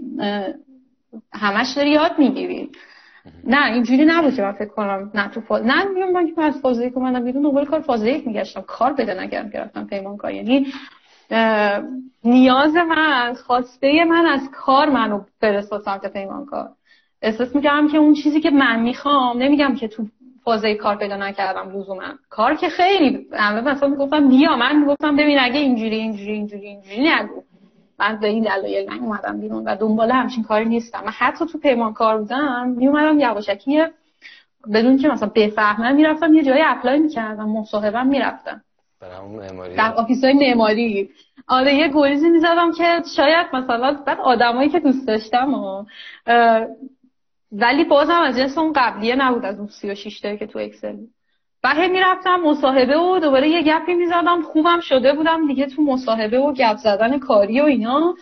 همش 1.34 1.68
داری 1.76 1.90
یاد 1.90 2.12
می‌گیری. 2.18 2.70
نه 3.44 3.74
اینجوری 3.74 4.06
نبود 4.06 4.36
که 4.36 4.42
من 4.42 4.52
فکر 4.52 4.70
کنم 4.70 5.12
نه 5.14 5.30
تو 5.30 5.42
فاز 5.42 5.66
نه 5.66 5.84
میگم 5.84 6.12
من 6.12 6.36
که 6.36 6.42
از 6.42 6.62
فاز 6.62 6.80
یک 6.80 6.98
اومدم 6.98 7.24
بیرون 7.24 7.66
کار 7.66 7.82
فاز 7.82 8.04
یک 8.04 8.28
میگشتم 8.28 8.62
کار 8.62 8.94
پیدا 8.94 9.14
نکردم 9.14 9.50
که 9.50 9.60
رفتم 9.60 9.88
پیمان 9.88 10.18
کار 10.18 10.32
یعنی 10.34 10.68
نیاز 12.24 12.76
من 12.76 13.34
خواسته 13.34 14.06
من 14.06 14.26
از 14.26 14.50
کار 14.52 14.90
منو 14.90 15.22
فرستاد 15.42 15.82
سمت 15.82 16.14
پیمان 16.14 16.46
کار 16.46 16.70
احساس 17.22 17.56
می‌کردم 17.56 17.88
که 17.88 17.98
اون 17.98 18.14
چیزی 18.14 18.42
که 18.42 18.50
من 18.50 18.80
می‌خوام 18.80 19.38
نمیگم 19.38 19.76
که 19.76 19.88
تو 19.88 20.06
فازه 20.44 20.76
کار 20.76 20.96
پیدا 20.96 21.18
نکردم 21.18 21.78
لزوما. 21.78 22.04
کار 22.30 22.56
که 22.56 22.70
خیلی 22.70 23.28
همه 23.34 23.62
مثلا 23.62 23.90
می‌گفتم 23.90 24.30
بیا 24.30 24.56
من 24.56 24.80
می‌گفتم 24.80 25.16
ببین 25.16 25.40
اگه 25.40 25.60
اینجوری 25.60 25.96
اینجوری 25.96 26.32
اینجوری 26.32 26.68
اینجوری 26.68 27.10
نگو. 27.10 27.44
من 28.02 28.20
به 28.20 28.28
این 28.28 28.44
دلایل 28.44 28.94
اومدم 28.94 29.40
بیرون 29.40 29.64
و 29.64 29.76
دنبال 29.76 30.12
همچین 30.12 30.44
کاری 30.44 30.66
نیستم. 30.66 31.02
من 31.06 31.12
حتی 31.12 31.46
تو 31.46 31.58
پیمان 31.58 31.94
کار 31.94 32.18
بودم 32.18 32.70
میومدم 32.70 33.20
یواشکی 33.20 33.84
بدون 34.74 34.98
که 34.98 35.08
مثلا 35.08 35.32
بفهمم 35.36 35.96
می‌رفتم 35.96 36.34
یه 36.34 36.44
جایی 36.44 36.62
apply 36.66 37.00
می‌کردم 37.00 37.50
مصاحبم 37.50 38.08
می‌رفتم. 38.08 38.62
در 39.76 39.94
office 39.94 40.24
های 40.24 40.34
معماری. 40.34 41.10
آره 41.48 41.76
یه 41.76 41.88
گریزی 41.94 42.30
می‌زدم 42.30 42.72
که 42.72 43.02
شاید 43.16 43.48
مثلا 43.54 44.04
بعد 44.06 44.20
آدمایی 44.20 44.70
که 44.70 44.80
دوست 44.80 45.08
داشتم 45.08 45.54
و 45.54 45.86
ولی 47.52 47.84
بازم 47.84 48.22
از 48.22 48.38
جنس 48.38 48.58
اون 48.58 48.74
قبلیه 48.76 49.16
نبود 49.16 49.46
از 49.46 49.60
اون 49.60 49.68
36 49.68 50.20
تا 50.20 50.36
که 50.36 50.48
تو 50.48 50.60
Excel 50.60 50.92
بود. 50.92 51.10
و 51.63 51.74
هی 51.76 51.88
می‌رفتم 51.88 52.36
مصاحبه 52.36 52.97
و 52.97 53.19
دوباره 53.19 53.50
یه 53.50 53.62
گپی 53.62 53.93
می‌زدم. 53.93 54.41
خوبم 54.41 54.80
شده 54.80 55.13
بودم 55.13 55.47
دیگه 55.47 55.65
تو 55.65 55.82
مصاحبه 55.82 56.39
و 56.39 56.54
گپ 56.54 56.78
زدن 56.78 57.19
کاری 57.19 57.62
و 57.62 57.63
اینا. 57.63 58.15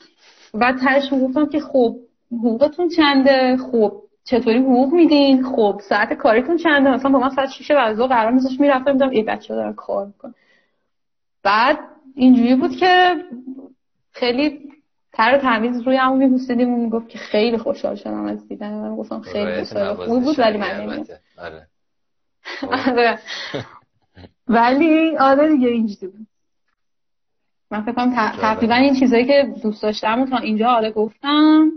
و 0.54 0.74
تهش 0.74 1.14
می‌گفتم 1.14 1.46
که 1.46 1.60
خب 1.60 1.96
حقوقتون 2.32 2.90
چنده؟ 2.90 3.58
خب 3.58 4.02
چطوری 4.24 4.58
حقوق 4.58 4.94
میدین؟ 4.94 5.44
خب 5.44 5.82
ساعت 5.90 6.14
کاریتون 6.14 6.58
چنده؟ 6.58 6.92
مثلا 6.92 7.12
با 7.12 7.20
من 7.20 7.30
ساعت 7.30 7.50
6 7.50 7.72
بعد 7.72 8.08
قرار 8.08 8.32
میذاش 8.32 8.60
می‌رفتم 8.60 8.92
میدم 8.92 9.10
ای 9.10 9.24
بچه 9.24 9.56
دارن 9.56 9.74
کار 9.74 10.06
میکن 10.06 10.34
بعد 11.44 11.80
اینجوری 12.16 12.56
بود 12.56 12.76
که 12.76 13.16
خیلی 14.12 14.60
تر 15.14 15.38
تمیز 15.38 15.82
روی 15.82 15.96
همون 15.96 16.18
میبوسیدیم. 16.18 16.74
و 16.74 16.78
می‌گفت 16.78 17.10
که 17.10 17.18
خیلی 17.18 17.58
خوشحال 17.58 17.96
شدم 17.96 18.26
از 18.26 18.48
دیدن 18.48 18.74
من 18.74 18.96
گفتم 18.96 19.22
خیلی 19.22 19.64
خوب 19.96 20.24
بود 20.24 20.40
ولی 20.40 20.58
من 20.58 21.06
آره. 21.38 21.68
آره. 22.88 23.20
ولی 24.48 25.18
آره 25.18 25.50
دیگه 25.50 25.68
اینجوری. 25.68 26.08
بود 26.08 26.28
من 27.72 27.82
فکر 27.82 27.94
کنم 27.94 28.32
تقریبا 28.32 28.76
این 28.76 29.00
چیزایی 29.00 29.26
که 29.26 29.54
دوست 29.64 29.84
داشتم 29.84 30.30
تا 30.30 30.38
اینجا 30.38 30.68
آره 30.68 30.92
گفتم. 30.92 31.72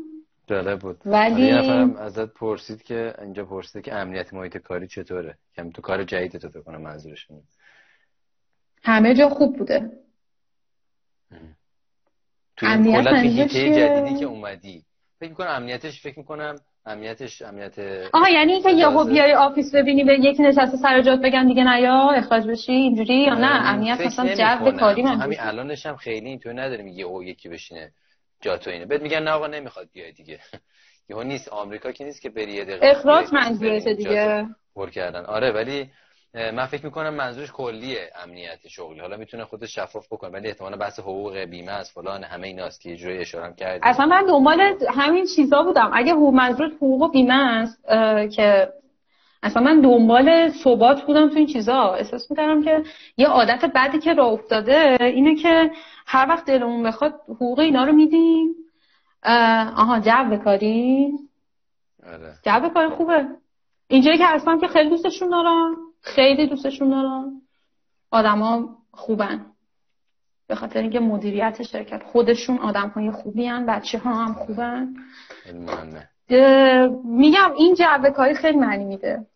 جالب 0.46 0.78
بود. 0.80 1.00
ولی 1.04 1.42
یه 1.42 1.54
نفرم 1.54 1.96
ازت 1.96 2.34
پرسید 2.34 2.82
که 2.82 3.14
اینجا 3.22 3.44
پرسید 3.44 3.84
که 3.84 3.94
امنیت 3.94 4.34
محیط 4.34 4.56
کاری 4.56 4.88
چطوره؟ 4.88 5.38
کم 5.56 5.70
تو 5.70 5.82
کار 5.82 6.04
جدید 6.04 6.36
تو 6.36 6.48
فکر 6.48 6.62
کنم 6.62 6.82
منظورشون 6.82 7.42
همه 8.82 9.14
جا 9.14 9.28
خوب 9.28 9.56
بوده. 9.56 9.90
تو 12.56 12.66
این 12.66 12.92
کلا 12.92 13.26
جدیدی 13.46 14.18
که 14.18 14.24
اومدی 14.24 14.84
فکر 15.18 15.30
می‌کنم 15.30 15.48
امنیتش 15.50 16.02
فکر 16.02 16.18
می‌کنم 16.18 16.54
امنیتش 16.86 17.42
امنیت 17.42 17.78
آها 18.12 18.28
یعنی 18.28 18.52
اینکه 18.52 18.70
یهو 18.70 19.04
بیای 19.04 19.34
office 19.34 19.74
ببینی 19.74 20.04
به 20.04 20.14
یکی 20.20 20.42
نشسته 20.42 20.76
سر 20.76 21.02
جات 21.02 21.20
بگن 21.20 21.46
دیگه 21.46 21.64
نیا 21.64 22.10
اخراج 22.10 22.46
بشی 22.46 22.72
اینجوری 22.72 23.14
یا 23.14 23.34
نه؟ 23.34 23.68
امنیت 23.68 24.00
مثلا 24.00 24.34
جو 24.60 24.70
کاری 24.70 25.02
من 25.02 25.20
همین 25.20 25.40
الانش 25.40 25.86
هم 25.86 25.96
خیلی 25.96 26.28
اینطور 26.28 26.52
نداریم 26.52 26.88
یه 26.88 27.04
او 27.04 27.24
یکی 27.24 27.48
بشینه 27.48 27.92
جاتو 28.40 28.70
اینه. 28.70 28.86
بهت 28.86 29.02
میگن 29.02 29.22
نه 29.22 29.30
آقا 29.30 29.46
نمی‌خواد 29.46 29.88
بیای 29.92 30.12
دیگه. 30.12 30.38
یهو 31.08 31.22
نیست. 31.22 31.48
آمریکا 31.48 31.92
که 31.92 32.04
نیست 32.04 32.22
که 32.22 32.30
بری 32.30 32.52
یه 32.52 32.64
دقیقه 32.64 32.86
اخراج 32.86 33.26
منظورته 33.32 33.94
دیگه. 33.94 34.46
پر 34.74 34.90
کردن. 34.90 35.24
آره 35.24 35.50
ولی 35.50 35.90
من 36.34 36.66
فکر 36.66 36.84
می‌کنم 36.84 37.14
منظورش 37.14 37.52
کلیه 37.52 38.10
امنیت 38.24 38.68
شغلی. 38.68 39.00
حالا 39.00 39.16
می‌تونه 39.16 39.44
خودش 39.44 39.74
شفاف 39.74 40.06
بکنه 40.12 40.30
ولی 40.30 40.48
احتمالاً 40.48 40.76
بحث 40.76 41.00
حقوق 41.00 41.38
بیمه 41.38 41.72
از 41.72 41.90
فلان 41.90 42.24
همه 42.24 42.46
ایناست 42.46 42.80
که 42.80 42.96
جوری 42.96 43.18
اشاره 43.18 43.44
هم 43.44 43.54
کردی 43.54 43.80
اصلا 43.82 44.06
من 44.06 44.26
دنبال 44.26 44.60
همین 44.94 45.26
چیزا 45.36 45.62
بودم. 45.62 45.90
اگه 45.94 46.12
حقوق 46.12 46.34
منظور 46.34 46.66
حقوق 46.66 47.02
و 47.02 47.08
بیمه 47.08 47.34
است 47.34 47.84
که 48.36 48.72
اصلا 49.42 49.62
من 49.62 49.80
دنبال 49.80 50.48
ثبات 50.48 51.02
بودم 51.02 51.28
تو 51.28 51.36
این 51.36 51.46
چیزا. 51.46 51.94
احساس 51.94 52.30
می‌کردم 52.30 52.62
که 52.62 52.82
یه 53.16 53.26
عادت 53.26 53.64
بعدی 53.64 53.98
که 53.98 54.14
راه 54.14 54.32
افتاده 54.32 54.96
اینه 55.00 55.34
که 55.34 55.70
هر 56.06 56.26
وقت 56.28 56.44
دلمون 56.44 56.82
بخواد 56.82 57.14
حقوق 57.28 57.58
اینا 57.58 57.84
رو 57.84 57.92
میدیم. 57.92 58.54
آها 59.76 60.00
جو 60.00 60.36
کاری. 60.36 61.12
آره. 62.06 62.34
جو 62.44 62.68
کاری 62.68 62.88
خوبه. 62.88 63.24
اینجایی 63.88 64.18
که 64.18 64.26
هستم 64.26 64.60
که 64.60 64.68
خیلی 64.68 64.90
دوستشون 64.90 65.28
دارم. 65.30 65.76
خیلی 66.02 66.46
دوستشون 66.46 66.90
دارم. 66.90 67.32
آدما 68.10 68.68
خوبن. 68.92 69.46
به 70.48 70.54
خاطر 70.54 70.80
اینکه 70.80 71.00
مدیریت 71.00 71.62
شرکت 71.62 72.02
خودشون 72.02 72.58
آدم 72.58 72.88
های 72.88 73.10
خوبی 73.10 73.46
هن 73.46 73.66
بچه 73.66 73.98
ها 73.98 74.14
هم 74.14 74.34
خوبن 74.34 74.94
میگم 77.04 77.52
این 77.56 77.74
جعبه 77.74 78.10
کاری 78.10 78.34
خیلی 78.34 78.58
معنی 78.58 78.84
میده. 78.84 79.26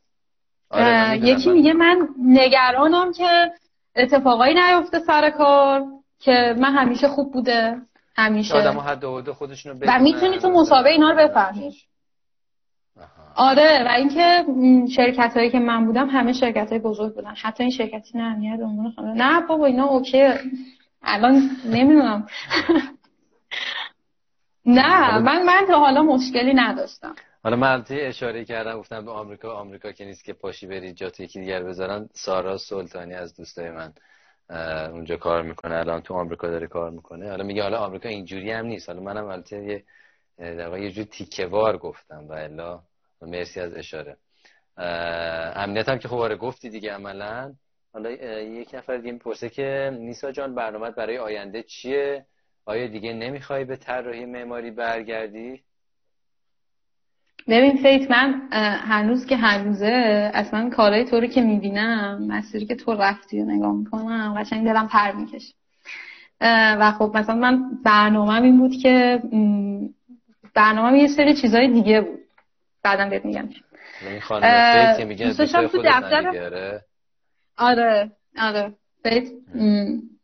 آره 0.71 1.19
یکی 1.19 1.51
میگه 1.51 1.73
من 1.73 2.09
نگرانم 2.19 3.13
که 3.13 3.53
اتفاقایی 3.97 4.55
نیفته 4.55 4.99
سر 4.99 5.31
کار 5.31 5.85
که 6.19 6.55
من 6.59 6.73
همیشه 6.73 7.09
خوب 7.09 7.33
بوده 7.33 7.83
همیشه. 8.17 8.55
آدم 8.55 8.79
حد 8.79 9.31
خودشونو 9.31 9.79
و 9.87 9.99
می‌تونی 9.99 10.39
تو 10.39 10.51
مسابقه 10.51 10.89
اینا 10.89 11.11
رو 11.11 11.17
بفهمی. 11.17 11.75
آره 13.37 13.85
و 13.87 13.89
اینکه 13.89 14.45
شرکت 14.97 15.37
هایی 15.37 15.51
که 15.51 15.59
من 15.59 15.87
بودم 15.87 16.09
همه 16.09 16.33
شرکت 16.33 16.71
های 16.71 16.79
بزرگ 16.79 17.15
بودن. 17.15 17.35
حتی 17.43 17.63
این 17.63 17.73
شرکتی 17.73 18.19
نه 18.19 18.25
امنیت 18.25 18.61
نه 19.01 19.41
بابا 19.41 19.67
اینا 19.67 19.85
اوکی. 19.85 20.29
الان 21.03 21.51
نمی‌دونم. 21.65 22.27
نه 24.67 25.19
من 25.19 25.43
من 25.43 25.65
تا 25.69 25.79
حالا 25.79 26.03
مشکلی 26.03 26.55
نداشتم. 26.55 27.15
حالا 27.45 27.57
من 27.57 27.85
اشاره 27.91 28.45
کردم 28.45 28.79
گفتم 28.79 29.05
به 29.05 29.11
آمریکا 29.11 29.53
آمریکا 29.55 29.93
که 29.93 30.05
نیست 30.05 30.25
که 30.25 30.33
پاشی 30.33 30.67
بری 30.67 30.93
جات 30.93 31.21
یکی 31.21 31.41
دیگر 31.41 31.63
بذارن. 31.63 32.09
سارا 32.13 32.59
سلطانی 32.59 33.15
از 33.15 33.37
دوستای 33.37 33.71
من 33.71 33.93
اونجا 34.93 35.17
کار 35.17 35.43
می‌کنه. 35.43 35.75
الان 35.75 36.01
تو 36.01 36.15
آمریکا 36.15 36.49
داره 36.49 36.67
کار 36.67 36.91
می‌کنه. 36.91 37.31
حالا 37.31 37.45
میگه 37.45 37.63
حالا 37.63 37.79
آمریکا 37.79 38.09
اینجوری 38.09 38.51
هم 38.51 38.67
نیست. 38.67 38.89
حالا 38.89 39.01
منم 39.01 39.25
البته 39.25 39.65
یه 39.65 39.85
در 40.39 40.79
یه 40.79 40.91
جور 40.91 41.05
تیکهوار 41.05 41.79
گفتم 41.79 42.27
و 42.29 42.33
الا. 42.33 42.81
مرسی 43.23 43.61
از 43.61 43.75
اشاره. 43.75 44.17
امنیت 45.57 45.89
هم 45.89 45.99
که 45.99 46.09
خب 46.09 46.17
آره 46.17 46.37
گفتی 46.37 46.71
دیگه 46.71 46.93
عملا. 46.93 47.53
حالا 47.93 48.11
یک 48.41 48.75
نفر 48.75 48.97
دیگه 48.97 49.13
می‌پرسه 49.13 49.49
که 49.49 49.99
نیسا 50.01 50.33
جان 50.33 50.55
برنامه 50.55 50.91
برای 50.91 51.19
آینده 51.19 51.63
چیه؟ 51.63 52.27
آیا 52.65 52.87
دیگه 52.87 53.13
نمی‌خوای 53.13 53.65
به 53.65 53.77
طراحی 53.77 54.25
معماری 54.27 54.71
برگردی؟ 54.71 55.63
ببین 57.49 57.77
فیت 57.77 58.11
من 58.11 58.49
هنوز 58.89 59.27
که 59.27 59.37
هنوزه 59.37 60.31
اصلا 60.35 60.71
کارهای 60.71 61.05
تو 61.05 61.21
رو 61.21 61.27
که 61.27 61.41
می‌بینم 61.41 62.27
مسیری 62.27 62.67
که 62.67 62.75
تو 62.75 62.95
رفتی 62.95 63.41
و 63.41 63.45
نگاه 63.45 63.73
می‌کنم 63.73 64.35
قشنگ 64.39 64.65
دلم 64.65 64.89
پر 64.89 65.13
می‌کشه. 65.13 65.55
و 66.81 66.93
خب 66.99 67.13
مثلا 67.15 67.35
من 67.35 67.71
برنامه 67.85 68.43
این 68.43 68.59
بود 68.59 68.77
که 68.83 69.23
برنامه 70.55 70.99
یه 70.99 71.09
سری 71.09 71.35
چیزای 71.35 71.73
دیگه 71.73 72.01
بود. 72.01 72.26
بعدم 72.87 73.11
بهت 73.11 73.25
میگم. 73.25 73.49
این 74.11 74.21
خانم 74.21 74.97
که 74.97 75.05
میگه 75.05 75.35
تو 75.35 75.83
دفتر 75.85 76.81
آره 77.59 78.13
آره. 78.39 78.73
فیت 79.03 79.29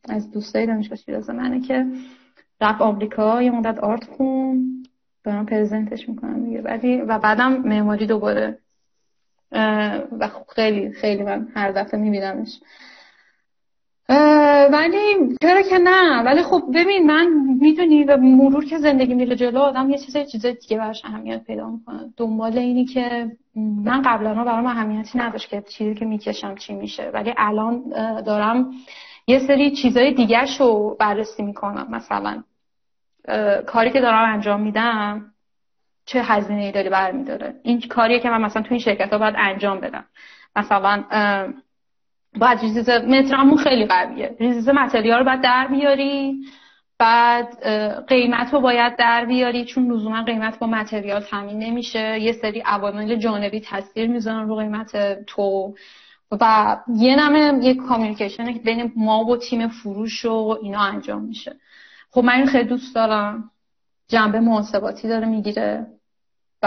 از 0.09 0.31
دوستای 0.31 0.67
دانشگاه 0.67 0.99
شیراز 0.99 1.31
منه 1.31 1.61
که 1.61 1.87
رفت 2.61 2.81
آمریکا 2.81 3.43
یه 3.43 3.51
مدت 3.51 3.79
آرت 3.79 4.05
خون 4.05 4.87
دارم 5.25 5.47
پرزنتش 5.47 6.09
می‌کنم 6.09 6.45
دیگه. 6.45 6.61
بعدی 6.61 6.97
و 6.97 7.19
بعدم 7.19 7.53
معماری 7.53 8.07
دوباره. 8.07 8.59
و 10.19 10.29
خب 10.33 10.47
خیلی 10.55 10.93
خیلی 10.93 11.23
من 11.23 11.49
هر 11.55 11.73
دفعه 11.73 12.01
میبینمش. 12.01 12.61
ولی 14.73 15.37
چرا 15.43 15.63
که 15.63 15.79
نه. 15.79 16.23
ولی 16.23 16.43
خب 16.43 16.63
ببین 16.75 17.07
من 17.07 17.29
می‌دونی 17.61 18.05
و 18.05 18.17
مرور 18.17 18.65
که 18.65 18.79
زندگی 18.79 19.15
میره 19.15 19.37
جلو 19.37 19.59
آدم 19.59 19.91
یه 19.91 19.99
چیز 19.99 20.17
چیز 20.17 20.47
دیگه 20.47 20.79
براش 20.79 21.05
اهمیت 21.05 21.45
پیدا 21.45 21.71
می‌کنه. 21.71 22.13
دنبال 22.17 22.59
اینی 22.59 22.85
که 22.85 23.31
من 23.57 24.03
قبلا 24.03 24.45
برام 24.45 24.67
اهمیتی 24.67 25.19
نداشت 25.19 25.49
که 25.49 25.63
چیزی 25.69 25.95
که 25.95 26.05
می‌کشم 26.05 26.55
چی 26.55 26.75
میشه. 26.75 27.11
ولی 27.15 27.35
الان 27.37 27.83
دارم 28.27 28.71
یه 29.27 29.39
سری 29.39 29.71
چیزای 29.71 30.15
دیگه 30.15 30.57
رو 30.59 30.97
بررسی 31.01 31.43
می‌کنم. 31.43 31.87
مثلا 31.91 32.43
کاری 33.67 33.91
که 33.91 34.01
دارم 34.01 34.33
انجام 34.33 34.61
میدم 34.61 35.33
چه 36.05 36.23
هزینه 36.23 36.63
ای 36.63 36.73
داره 36.73 36.91
برمیداره. 36.91 37.55
این 37.63 37.81
کاریه 37.81 38.21
که 38.21 38.31
من 38.31 38.41
مثلا 38.41 38.63
تو 38.63 38.69
این 38.71 38.81
شرکت 38.81 39.13
ها 39.13 39.19
باید 39.19 39.35
انجام 39.39 39.81
بدم. 39.81 40.05
مثلا 40.57 41.05
باید 42.39 42.61
ریزیز 42.61 42.89
مترامون 42.89 43.57
خیلی 43.57 43.87
قویه. 43.87 44.37
ریزیز 44.41 44.69
متریال 44.69 45.19
رو 45.19 45.25
باید 45.25 45.41
در 45.41 45.67
بیاری 45.71 46.35
بعد 46.99 47.67
قیمت 48.07 48.53
رو 48.53 48.61
باید 48.61 48.97
در 48.97 49.25
بیاری 49.25 49.65
چون 49.65 49.93
لزوما 49.93 50.23
قیمت 50.23 50.59
با 50.59 50.67
متریال 50.67 51.21
تامین 51.21 51.59
نمیشه. 51.59 52.21
یه 52.21 52.33
سری 52.33 52.61
عوامل 52.61 53.17
جانبی 53.17 53.61
تاثیر 53.61 54.11
می‌ذارن 54.11 54.49
رو 54.49 54.57
قیمت 54.57 55.25
تو. 55.25 55.75
و 56.41 56.77
یه 56.97 57.17
نمه 57.17 57.65
یه 57.65 57.75
کامیونیکیشن 57.75 58.53
که 58.53 58.59
بین 58.59 58.93
ما 58.97 59.25
و 59.25 59.37
تیم 59.37 59.69
فروش 59.69 60.25
و 60.25 60.59
اینا 60.63 60.81
انجام 60.81 61.23
میشه. 61.23 61.57
خب 62.11 62.21
من 62.21 62.33
این 62.33 62.47
خیلی 62.47 62.69
دوست 62.69 62.95
دارم. 62.95 63.51
جنبه 64.09 64.41
محاسباتی 64.41 65.09
داره 65.09 65.27
می‌گیره. 65.27 65.87
و 66.63 66.67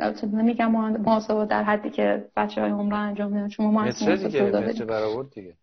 البته 0.00 0.26
نمیگم 0.26 0.70
محاسبات 0.70 1.48
در 1.48 1.62
حدی 1.62 1.90
که 1.90 2.30
بچه 2.36 2.60
های 2.60 2.70
عمره 2.70 2.96
انجام 2.96 3.32
میدن. 3.32 3.48
چون 3.48 3.66
ما 3.66 3.82
متر 3.82 4.16
دیگه 4.16 4.42
متر 4.42 4.84
برآورد 4.84 5.30
دیگه. 5.30 5.54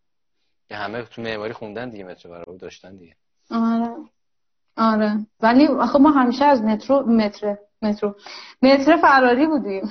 که 0.69 0.75
همه 0.75 1.03
تو 1.03 1.21
معماری 1.21 1.53
خوندن 1.53 1.89
دیگه 1.89 2.03
متر 2.03 2.29
برآورد 2.29 2.59
داشتن 2.59 2.95
دیگه. 2.95 3.15
آره. 3.51 3.89
آره. 4.77 5.25
ولی 5.39 5.67
آخه 5.67 5.99
ما 5.99 6.11
همیشه 6.11 6.45
از 6.45 6.61
مترو 6.61 7.01
متر 7.01 7.57
مترو 7.81 8.15
متر 8.61 8.97
فراری 8.97 9.47
بودیم. 9.47 9.85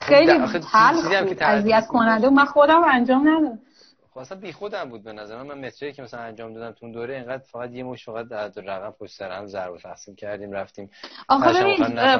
خب، 0.00 0.06
خیلی 0.06 0.38
تلخ 0.72 1.36
اذیت 1.40 1.86
کننده 1.86 2.28
من 2.28 2.44
خودم 2.44 2.84
انجام 2.84 3.28
ندادم. 3.28 3.58
خب 4.16 4.20
اصلا 4.20 4.38
بی 4.38 4.52
خودم 4.52 4.90
بود 4.90 5.04
به 5.04 5.12
نظر 5.12 5.42
من. 5.42 5.58
متری 5.58 5.92
که 5.92 6.02
مثلا 6.02 6.20
انجام 6.20 6.54
دادم 6.54 6.74
تو 6.80 6.92
دوره 6.92 7.14
اینقدر 7.14 7.42
فقط 7.52 7.70
یه 7.70 7.84
مش 7.84 8.04
فقط 8.04 8.28
در 8.28 8.48
رقم 8.48 8.90
پشت 8.90 9.12
سر 9.12 9.30
هم 9.30 9.46
ضرب 9.46 9.72
و 9.72 9.78
تقسیم 9.78 10.14
کردیم 10.14 10.52
رفتیم. 10.52 10.90
آخه 11.28 11.62
ببین 11.62 11.76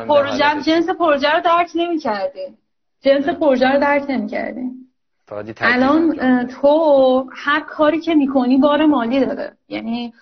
پروژه 0.07 0.63
جنس 0.67 0.89
پروژه 0.89 1.31
رو 1.31 1.41
درک 1.41 1.71
نمی‌کردیم. 1.75 2.59
جنس 3.01 3.29
پروژه 3.29 3.73
رو 3.73 3.81
درک 3.81 4.05
نمی‌کردیم. 4.09 4.93
الان 5.61 6.47
تو 6.47 7.27
هر 7.33 7.61
کاری 7.61 8.01
که 8.01 8.15
می‌کنی 8.15 8.59
بار 8.59 8.87
مالی 8.87 9.27
داره. 9.27 9.53
یعنی 9.69 10.13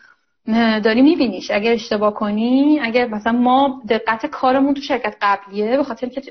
داری 0.84 1.02
میبینیش. 1.02 1.50
اگر 1.50 1.72
اشتباه 1.72 2.14
کنی 2.14 2.80
اگر 2.82 3.06
مثلا 3.06 3.32
ما 3.32 3.82
دقت 3.88 4.26
کارمون 4.26 4.74
تو 4.74 4.80
شرکت 4.80 5.16
قبلیه 5.22 5.76
به 5.76 5.84
خاطر 5.84 6.08
که 6.08 6.22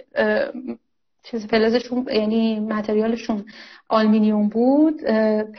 چیز 1.24 1.48
فلزشون 1.48 2.08
یعنی 2.14 2.60
متریالشون 2.60 3.46
آلمینیوم 3.90 4.50
بود 4.50 5.02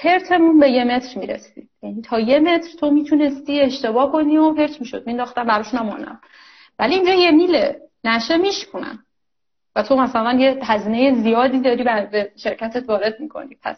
پرتمون 0.02 0.60
به 0.60 0.70
یه 0.70 0.84
متر 0.84 1.18
می‌رسید. 1.18 1.70
یعنی 1.82 2.02
تا 2.02 2.20
یه 2.20 2.38
متر 2.38 2.68
تو 2.80 2.90
می‌تونستی 2.90 3.60
اشتباه 3.60 4.12
کنی 4.12 4.36
و 4.36 4.54
پرت 4.54 4.80
می‌شد. 4.80 5.06
مینداختن 5.06 5.44
براشون 5.44 5.80
نمونم 5.80 6.20
ولی 6.78 6.94
اینجا 6.94 7.12
یه 7.12 7.30
میله 7.30 7.80
نشه 8.04 8.36
میشکنن 8.36 8.98
و 9.76 9.82
تو 9.82 9.96
مثلا 9.96 10.32
یه 10.40 10.58
هزینه 10.62 11.22
زیادی 11.22 11.60
داری 11.60 11.84
به 11.84 12.32
شرکتت 12.36 12.88
وارد 12.88 13.20
می‌کنی. 13.20 13.56
پس 13.62 13.76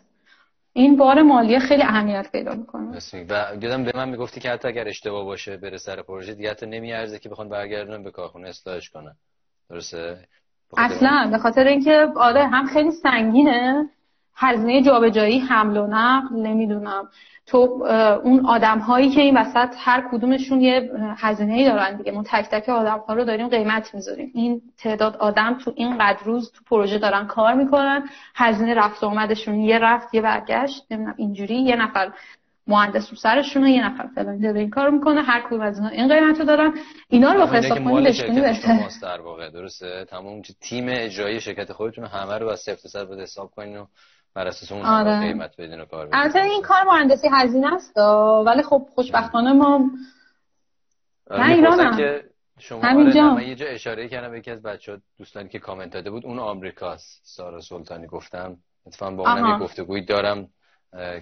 این 0.72 0.96
بار 0.96 1.22
مالی 1.22 1.58
خیلی 1.58 1.82
اهمیت 1.82 2.32
پیدا 2.32 2.54
می‌کنه. 2.54 2.98
و 3.28 3.56
دیدم 3.56 3.84
به 3.84 3.92
من 3.94 4.08
می‌گفتی 4.08 4.40
که 4.40 4.50
حتی 4.50 4.68
اگر 4.68 4.88
اشتباه 4.88 5.24
باشه 5.24 5.56
بره 5.56 5.78
سر 5.78 6.02
پروژه 6.02 6.34
دیگه 6.34 6.50
حتی 6.50 6.66
نمیارزه 6.66 7.18
که 7.18 7.28
بخوان 7.28 7.48
برگردونن 7.48 8.02
به 8.02 8.10
کارخونه 8.10 8.48
اصلاحش 8.48 8.90
کنن. 8.90 9.16
درسته؟ 9.70 10.18
اصلا 10.76 11.28
به 11.30 11.38
خاطر 11.38 11.64
اینکه 11.64 12.08
آره 12.16 12.46
هم 12.46 12.66
خیلی 12.66 12.90
سنگینه. 12.90 13.90
هزینه 14.38 14.82
جابجایی 14.82 15.38
حمل 15.38 15.76
و 15.76 15.86
نقل 15.86 16.36
نمی‌دونم. 16.36 17.08
تو 17.46 17.58
اون 18.24 18.46
آدم 18.46 18.78
هایی 18.78 19.10
که 19.10 19.20
این 19.20 19.36
وسط 19.36 19.74
هر 19.78 20.08
کدومشون 20.12 20.60
یه 20.60 20.90
هزینه 21.18 21.54
ای 21.54 21.64
دارن 21.64 21.96
دیگه. 21.96 22.12
ما 22.12 22.22
تک 22.22 22.48
تک 22.50 22.68
آدم 22.68 22.98
ها 23.08 23.14
رو 23.14 23.24
داریم 23.24 23.48
قیمت 23.48 23.94
می‌ذاریم. 23.94 24.30
این 24.34 24.62
تعداد 24.78 25.16
آدم 25.16 25.58
تو 25.64 25.72
این 25.76 25.98
قدر 25.98 26.24
روز 26.24 26.52
تو 26.52 26.64
پروژه 26.70 26.98
دارن 26.98 27.26
کار 27.26 27.54
می‌کنن. 27.54 28.08
هزینه 28.34 28.74
رفت 28.74 29.04
و 29.04 29.06
آمدشون 29.06 29.54
یه 29.54 29.78
رفت 29.78 30.14
یه 30.14 30.20
برگشت 30.20 30.86
نمی‌دونم 30.90 31.14
اینجوری. 31.18 31.54
یه 31.54 31.76
نفر 31.76 32.10
مهندس 32.66 33.10
رو 33.10 33.16
سرشون 33.16 33.66
یه 33.66 33.86
نفر 33.86 34.06
فلان 34.14 34.40
داره 34.40 34.60
این 34.60 34.70
کار 34.70 34.90
می‌کنه 34.90 35.22
هر 35.22 35.46
کدوم 35.46 35.60
از 35.60 35.78
اینا. 35.78 35.88
این 35.88 36.08
قیمت 36.08 36.38
رو 36.38 36.44
دارن. 36.44 36.74
اینا 37.08 37.32
رو 37.32 37.40
با 37.40 37.46
حساب 37.46 37.84
کنید 37.84 38.06
بشکنی 38.06 38.40
بهتره. 38.40 38.88
در 39.02 39.20
واقع. 39.20 39.50
درسته؟ 39.50 40.04
تمام 40.04 40.42
تیم 40.60 40.86
اجرایی 40.88 41.40
شرکت 41.40 41.72
خودتون 41.72 42.04
همه 42.04 42.38
رو 42.38 42.48
از 42.48 42.60
صفر 42.60 42.74
تا 42.82 42.88
صد 42.88 43.20
حساب 43.20 43.50
کنین 43.50 43.78
و 43.78 43.86
بر 44.34 44.46
اساس 44.46 44.72
اون 44.72 44.82
آره. 44.86 45.20
قیمت 45.20 45.56
بدین 45.58 45.80
و 45.80 45.84
کار 45.84 46.08
البته 46.12 46.38
این 46.38 46.62
کار 46.62 46.82
مهندسی 46.82 47.28
هزینه 47.32 47.74
است 47.74 47.96
ولی 48.46 48.62
خب 48.62 48.88
خوشبختانه 48.94 49.52
ما 49.52 49.90
آره، 51.30 51.40
من 51.42 51.50
ایرانم. 51.50 51.96
که 51.96 52.24
شما 52.58 52.80
همینجا. 52.80 53.24
آره 53.24 53.34
من 53.34 53.48
یه 53.48 53.54
جا 53.54 53.66
اشاره 53.66 54.08
کردم 54.08 54.30
به 54.30 54.38
یکی 54.38 54.50
از 54.50 54.62
بچه 54.62 54.98
دوستانی 55.18 55.48
که 55.48 55.58
کامنت 55.58 55.92
داده 55.92 56.10
بود 56.10 56.26
اون 56.26 56.38
آمریکاست 56.38 57.20
سارا 57.24 57.60
سلطانی 57.60 58.06
گفتم. 58.06 58.56
اتفاقا 58.86 59.16
با 59.16 59.32
اونم 59.32 59.46
یه 59.46 59.58
گفتگویی 59.58 60.04
دارم. 60.04 60.48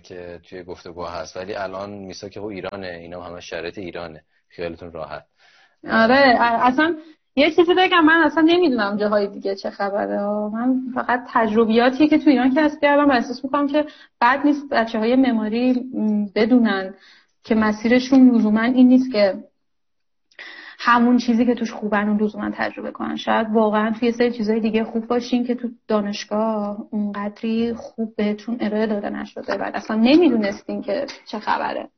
که 0.02 0.40
توی 0.48 0.62
گفتگو 0.62 1.04
هست. 1.04 1.36
ولی 1.36 1.54
الان 1.54 1.90
میسا 1.90 2.28
که 2.28 2.40
خب 2.40 2.46
ایرانه 2.46 2.86
اینا 2.86 3.22
همه 3.22 3.40
شرایط 3.40 3.78
ایرانه. 3.78 4.22
خیالتون 4.48 4.92
راحت. 4.92 5.24
آره 5.90 6.36
اصلا 6.40 6.96
یه 7.36 7.50
چیزی 7.50 7.74
بگم 7.74 8.04
من 8.04 8.22
اصلا 8.24 8.42
نمی‌دونم 8.46 8.96
جاهای 8.96 9.26
دیگه 9.26 9.54
چه 9.54 9.70
خبره. 9.70 10.20
من 10.52 10.80
فقط 10.94 11.24
تجربیاتی 11.32 12.08
که 12.08 12.18
تو 12.18 12.30
ایران 12.30 12.54
کسب 12.54 12.80
کردم 12.82 13.10
احساس 13.10 13.44
می‌کنم 13.44 13.68
که 13.68 13.86
بعد 14.20 14.46
نیست 14.46 14.68
بچه 14.70 14.98
های 14.98 15.16
مماری 15.16 15.84
بدونن 16.34 16.94
که 17.44 17.54
مسیرشون 17.54 18.30
لزوما 18.30 18.62
این 18.62 18.88
نیست 18.88 19.12
که 19.12 19.34
همون 20.86 21.18
چیزی 21.18 21.46
که 21.46 21.54
توش 21.54 21.72
خوبن 21.72 22.08
اون 22.08 22.22
لزوما 22.22 22.50
تجربه 22.54 22.92
کنن. 22.92 23.16
شاید 23.16 23.46
واقعا 23.52 23.92
توی 24.00 24.12
سری 24.12 24.32
چیزهای 24.32 24.60
دیگه 24.60 24.84
خوب 24.84 25.06
باشین 25.06 25.44
که 25.44 25.54
تو 25.54 25.68
دانشگاه 25.88 26.86
اونقدری 26.90 27.74
خوب 27.74 28.16
بهتون 28.16 28.56
ارائه 28.60 28.86
داده 28.86 29.10
نشده. 29.10 29.56
بعد 29.56 29.76
اصلا 29.76 29.96
نمی‌دونستین 29.96 30.82
که 30.82 31.06
چه 31.26 31.38
خبره. 31.38 31.88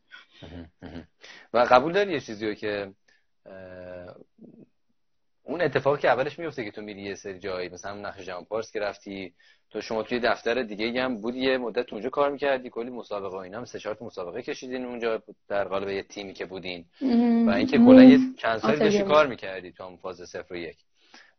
و 1.55 1.67
قبول 1.71 1.93
داری 1.93 2.13
یه 2.13 2.21
چیزی 2.21 2.55
که 2.55 2.93
اون 5.47 5.61
اتفاقی 5.61 6.03
که 6.03 6.09
اولش 6.09 6.39
میفته 6.39 6.65
که 6.65 6.71
تو 6.71 6.83
میری 6.83 7.03
یه 7.03 7.15
سری 7.15 7.39
جایی 7.39 7.69
مثلا 7.69 7.95
نقش 7.95 8.21
جهان 8.21 8.45
پارس 8.45 8.73
که 8.73 8.81
رفتی 8.81 9.35
تو 9.71 9.81
شما 9.81 10.03
توی 10.03 10.21
دفتر 10.21 10.63
دیگه 10.63 11.03
هم 11.03 11.21
بودی 11.21 11.41
یه 11.41 11.59
مدت 11.59 11.93
اونجا 11.93 12.11
کار 12.11 12.31
می‌کردی 12.31 12.71
کلی 12.71 12.91
مسابقه 12.91 13.37
و 13.37 13.41
اینا 13.41 13.59
هم 13.59 13.65
سه 13.65 13.79
چهار 13.79 13.99
مسابقه 14.01 14.43
کشیدین 14.43 14.85
اونجا 14.85 15.23
در 15.49 15.65
قالب 15.65 15.89
یه 15.89 16.03
تیمی 16.03 16.33
که 16.33 16.47
بودین. 16.47 16.85
و 17.47 17.51
اینکه 17.51 17.79
کلا 17.79 18.05
یه 18.05 18.19
چند 18.39 18.59
سال 18.59 18.77
داشتی 18.77 19.03
کار 19.03 19.27
می‌کردی 19.27 19.73
تو 19.73 19.85
هم 19.85 19.97
فاز 19.97 20.17
صفر 20.17 20.55
و 20.55 20.57
یک. 20.57 20.77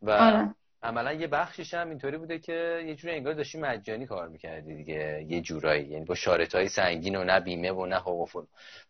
و 0.02 0.12
آره. 0.12 0.56
عملا 0.84 1.14
یه 1.14 1.28
بخشیش 1.28 1.74
هم 1.74 1.90
اینطوری 1.90 2.18
بوده 2.18 2.40
که 2.40 2.84
یه 2.86 2.96
جوری 2.96 3.16
انگار 3.16 3.34
داشتی 3.34 3.58
مجانی 3.60 4.06
کار 4.06 4.28
می‌کردی 4.28 4.76
دیگه 4.76 5.26
یه 5.30 5.42
جورایی. 5.42 5.88
یعنی 5.88 6.06
با 6.06 6.16
شارت 6.16 6.68
سنگین 6.68 7.16
و 7.16 7.24
نه 7.24 7.40
بیمه 7.40 7.72
و 7.72 7.86
نه 7.86 7.96
حقوق 7.96 8.36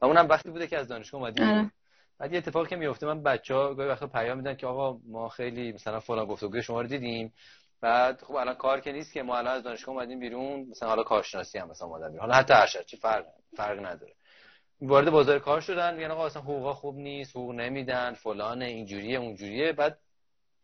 و 0.02 0.06
اونم 0.06 0.28
وقتی 0.28 0.50
بوده 0.50 0.68
که 0.68 0.78
از 0.78 0.88
دانشگاه 0.88 1.22
اومدی 1.22 1.44
آره. 1.44 1.72
بعد 2.20 2.32
یه 2.32 2.38
اتفاقی 2.38 2.70
که 2.70 2.76
میفته 2.76 3.06
من 3.06 3.24
بچه 3.24 3.54
ها 3.56 3.74
گاهی 3.74 3.90
وقتا 3.90 4.08
پیام 4.08 4.38
میدن 4.38 4.56
که 4.56 4.68
آقا 4.68 5.00
ما 5.08 5.30
خیلی 5.30 5.72
مثلا 5.72 6.00
فلان 6.00 6.26
گفتگوی 6.26 6.64
شما 6.64 6.82
رو 6.82 6.88
دیدیم. 6.88 7.34
بعد 7.82 8.22
خب 8.22 8.36
الان 8.36 8.56
کار 8.56 8.80
که 8.80 8.92
نیست 8.92 9.14
که 9.14 9.24
ما 9.24 9.38
الان 9.38 9.54
از 9.54 9.64
دانشگاه 9.64 9.96
اومدیم 9.96 10.20
بیرون 10.20 10.68
مثلا 10.70 10.90
حالا 10.90 11.04
کارشناسی 11.04 11.58
هم 11.58 11.70
مثلا 11.70 11.88
اومدن 11.88 12.08
بیرون. 12.08 12.20
حالا 12.20 12.34
حتی 12.34 12.54
ارشد 12.54 12.86
چه 12.86 12.98
فرق 12.98 13.26
فرق 13.58 13.86
نداره. 13.86 14.14
وارد 14.82 15.10
بازار 15.10 15.40
کار 15.40 15.62
شدن 15.62 15.96
میگن 15.96 16.12
آقا 16.12 16.26
اصلا 16.26 16.42
حقوقا 16.42 16.74
خوب 16.74 16.96
نیست 16.96 17.32
حقوق 17.32 17.52
نمیدن 17.52 18.14
فلان 18.14 18.62
اینجوریه 18.62 19.20
اونجوریه. 19.20 19.72
بعد 19.72 20.00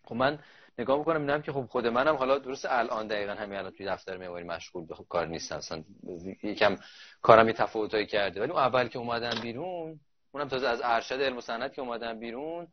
خب 0.03 0.15
من 0.15 0.39
نگاه 0.79 0.97
می‌کنم 0.97 1.21
می‌بینم 1.21 1.41
که 1.41 1.51
خب 1.51 1.65
خود 1.65 1.87
منم 1.87 2.15
حالا 2.15 2.37
درست 2.37 2.65
الان 2.69 3.07
دقیقا 3.07 3.33
همین 3.33 3.59
الان 3.59 3.71
توی 3.71 3.85
دفتر 3.85 4.17
معماری 4.17 4.43
مشغول 4.43 4.85
به 4.85 4.95
کار 5.09 5.27
نیستم. 5.27 5.57
مثلا 5.57 5.83
یکم 6.43 6.75
کارم 7.21 7.47
یه 7.47 7.53
تفاوتایی 7.53 8.05
کرده. 8.05 8.41
ولی 8.41 8.51
اون 8.51 8.61
اول 8.61 8.87
که 8.87 8.99
اومدم 8.99 9.41
بیرون 9.41 9.99
اونم 10.33 10.47
تازه 10.47 10.67
از 10.67 10.81
ارشد 10.83 11.21
علم 11.21 11.37
و 11.37 11.41
صنعت 11.41 11.73
که 11.73 11.81
اومدم 11.81 12.19
بیرون 12.19 12.67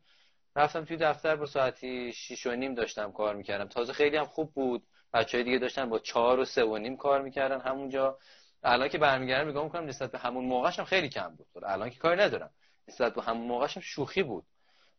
رفتم 0.55 0.85
توی 0.85 0.97
دفتر 0.97 1.35
با 1.35 1.45
ساعتی 1.45 2.13
6 2.13 2.45
و 2.45 2.51
نیم 2.51 2.75
داشتم 2.75 3.11
کار 3.11 3.35
می‌کردم. 3.35 3.67
تازه 3.67 3.93
خیلی 3.93 4.17
هم 4.17 4.25
خوب 4.25 4.53
بود. 4.53 4.83
بچه 5.13 5.37
های 5.37 5.43
دیگه 5.45 5.57
داشتن 5.57 5.89
با 5.89 5.99
چهار 5.99 6.39
و 6.39 6.45
سه 6.45 6.63
و 6.63 6.77
نیم 6.77 6.97
کار 6.97 7.21
می‌کردن 7.21 7.61
همونجا. 7.61 8.17
الان 8.63 8.87
که 8.89 8.97
برمیگردم 8.97 9.49
نگاه 9.49 9.63
می‌کنم 9.63 9.85
نسبت 9.85 10.11
به 10.11 10.17
همون 10.17 10.45
موقعش 10.45 10.79
هم 10.79 10.85
خیلی 10.85 11.09
کم 11.09 11.35
بود. 11.35 11.47
الان 11.65 11.89
که 11.89 11.99
کاری 11.99 12.21
ندارم. 12.21 12.51
نسبت 12.87 13.15
به 13.15 13.21
همون 13.21 13.47
موقعش 13.47 13.77
هم 13.77 13.83
شوخی 13.83 14.23
بود. 14.23 14.45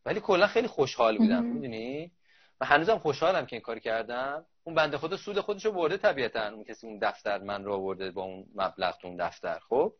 ولی 0.05 0.19
کلا 0.19 0.47
خیلی 0.47 0.67
خوشحال 0.67 1.17
بودم. 1.17 1.43
می‌دونی؟ 1.43 2.11
و 2.61 2.65
هنوزم 2.65 2.97
خوشحالم 2.97 3.45
که 3.45 3.55
این 3.55 3.63
کار 3.63 3.79
کردم. 3.79 4.45
اون 4.63 4.75
بنده 4.75 4.97
خدا 4.97 5.17
سود 5.17 5.39
خودشو 5.39 5.71
برده 5.71 5.97
طبیعتا. 5.97 6.47
اون 6.47 6.63
کسی 6.63 6.87
اون 6.87 6.99
دفتر 7.01 7.39
من 7.39 7.63
رو 7.63 7.81
برده 7.81 8.11
با 8.11 8.23
اون 8.23 8.45
مبلغ 8.55 8.97
تو 8.97 9.07
اون 9.07 9.17
دفتر 9.17 9.59
خب؟ 9.59 9.93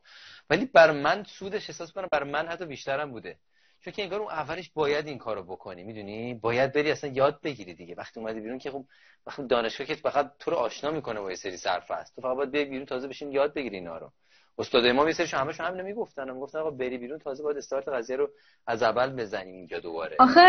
ولی 0.49 0.65
بر 0.65 0.91
من 0.91 1.23
سودش 1.23 1.69
احساس 1.69 1.91
کنم 1.91 2.07
بر 2.11 2.23
من 2.23 2.47
حتی 2.47 2.65
بیشترم 2.65 3.11
بوده. 3.11 3.37
چون 3.81 3.93
که 3.93 4.03
انگار 4.03 4.19
اون 4.19 4.31
اولش 4.31 4.71
باید 4.73 5.07
این 5.07 5.17
کارو 5.17 5.43
بکنی 5.43 5.83
می‌دونی؟ 5.83 6.33
باید 6.33 6.73
بری 6.73 6.91
اصلا 6.91 7.09
یاد 7.09 7.41
بگیری 7.41 7.73
دیگه. 7.73 7.95
وقتی 7.95 8.19
اومدی 8.19 8.39
بیرون 8.39 8.57
که 8.57 8.71
خب 8.71 8.85
وقتی 9.27 9.47
دانشگاه 9.47 9.87
که 9.87 9.95
فقط 9.95 10.31
تو 10.39 10.51
رو 10.51 10.57
آشنا 10.57 10.91
می‌کنه 10.91 11.19
با 11.19 11.29
یه 11.29 11.35
سری 11.35 11.53
است. 11.55 12.15
تو 12.15 12.21
فقط 12.21 12.37
باید 12.37 12.51
بری 12.51 12.65
بیرون 12.65 12.85
تازه 12.85 13.07
بشین 13.07 13.31
یاد 13.31 13.53
بگیری 13.53 13.75
اینا 13.75 13.97
رو. 13.97 14.11
استاد 14.57 14.85
ما 14.87 15.07
یه 15.07 15.13
سریشون 15.13 15.39
همشون 15.39 15.65
هم 15.65 15.75
نمی‌گفتن 15.75 16.31
می‌گفتن 16.31 16.59
آقا 16.59 16.71
بری 16.71 16.97
بیرون 16.97 17.19
تازه 17.19 17.43
باید 17.43 17.57
استارت 17.57 17.87
قضیه 17.87 18.15
رو 18.15 18.29
از 18.67 18.83
اول 18.83 19.09
بزنیم 19.09 19.55
اینجا 19.55 19.79
دوباره. 19.79 20.15
آخه 20.19 20.41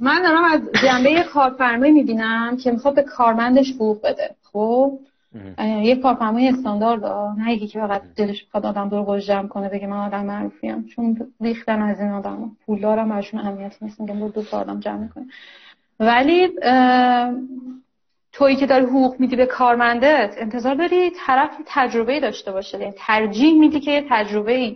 من 0.00 0.22
دارم 0.22 0.44
از 0.44 0.60
جنبه 0.82 1.22
کارفرمایی 1.22 1.92
می‌بینم 1.92 2.56
که 2.56 2.70
می‌خواد 2.70 2.94
به 2.94 3.02
کارمندش 3.02 3.72
حقوق 3.72 4.06
بده. 4.06 4.34
خب؟ 4.52 4.98
یه 5.58 5.96
کارفرمای 5.96 6.48
استاندارد 6.48 7.04
نه 7.38 7.52
یکی 7.52 7.66
که 7.66 7.78
فقط 7.78 8.02
دلش 8.16 8.44
بخواد 8.44 8.66
آدم 8.66 8.88
دور 8.88 9.04
گوش 9.04 9.26
جمع 9.26 9.48
کنه 9.48 9.68
بگه 9.68 9.86
من 9.86 10.06
آدم 10.06 10.26
معروفیم 10.26 10.84
چون 10.84 11.32
ریختن 11.40 11.82
از 11.82 12.00
این 12.00 12.10
آدم 12.10 12.56
پول 12.66 12.80
دارم 12.80 13.08
برشون 13.08 13.40
اهمیت 13.40 13.76
نیست. 13.82 14.00
میگم 14.00 14.20
برو 14.20 14.28
دو 14.28 14.56
آدم 14.56 14.80
جمع 14.80 15.08
کنه 15.08 15.26
ولی 16.00 16.48
تویی 18.32 18.56
که 18.56 18.66
داری 18.66 18.84
حقوق 18.84 19.20
میدی 19.20 19.36
به 19.36 19.46
کارمندت 19.46 20.34
انتظار 20.38 20.74
داری 20.74 21.10
طرف 21.10 21.50
تجربه 21.66 22.20
داشته 22.20 22.52
باشه 22.52 22.78
یعنی 22.78 22.94
ترجیح 22.96 23.58
میدی 23.58 23.80
که 23.80 23.90
یه 23.90 24.06
تجربه 24.10 24.74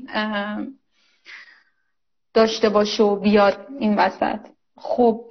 داشته 2.34 2.68
باشه 2.68 3.02
و 3.02 3.16
بیاد 3.16 3.66
این 3.78 3.94
وسط 3.94 4.40
خب 4.76 5.26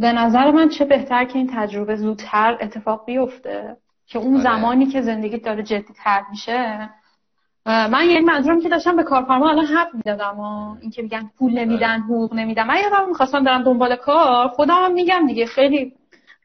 به 0.00 0.12
نظر 0.12 0.50
من 0.50 0.68
چه 0.68 0.84
بهتر 0.84 1.24
که 1.24 1.38
این 1.38 1.50
تجربه 1.54 1.96
زودتر 1.96 2.58
اتفاق 2.60 3.04
بیفته 3.06 3.76
که 4.06 4.18
اون 4.18 4.34
آره. 4.34 4.42
زمانی 4.42 4.86
که 4.86 5.02
زندگی 5.02 5.38
داره 5.38 5.62
جدی 5.62 5.94
تر 6.04 6.22
میشه 6.30 6.90
من 7.66 8.06
یعنی 8.10 8.20
منظورم 8.20 8.60
که 8.60 8.68
داشتم 8.68 8.96
به 8.96 9.02
کارفرما 9.02 9.50
الان 9.50 9.66
حق 9.66 9.94
می‌دادم 9.94 10.40
و 10.40 10.76
اینکه 10.80 11.02
میگن 11.02 11.30
پول. 11.38 11.58
نمیدن 11.58 12.00
حقوق 12.00 12.34
نمیدن 12.34 12.66
من 12.66 12.76
یادم 12.76 13.08
می‌خواستم 13.08 13.44
برم 13.44 13.62
دنبال 13.62 13.96
کار 13.96 14.48
خودم 14.48 14.74
هم 14.74 14.92
میگم 14.92 15.26
دیگه 15.26 15.46
خیلی 15.46 15.92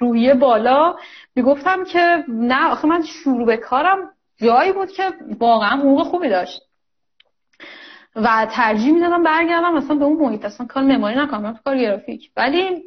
روحیه 0.02 0.34
بالا. 0.34 0.96
می‌گفتم 1.36 1.84
که 1.84 2.24
نه 2.28 2.72
آخه 2.72 2.88
من 2.88 3.04
شروع 3.06 3.46
به 3.46 3.58
کارم 3.58 3.98
جایی 4.38 4.72
بود 4.72 4.92
که 4.92 5.04
واقعا 5.40 5.78
حقوق 5.78 6.04
خوبی 6.04 6.30
داشت. 6.30 6.62
و 8.16 8.48
ترجیح 8.52 8.94
می‌دادم 8.94 9.24
برگردم 9.24 9.74
مثلا 9.74 9.96
به 9.96 10.06
اون 10.06 10.18
محیط 10.26 10.46
اصلا 10.46 10.66
کار 10.66 10.84
معماری 10.84 11.16
نکنم 11.16 11.60
کار 11.66 11.78
گرافیک. 11.78 12.32
ولی 12.38 12.84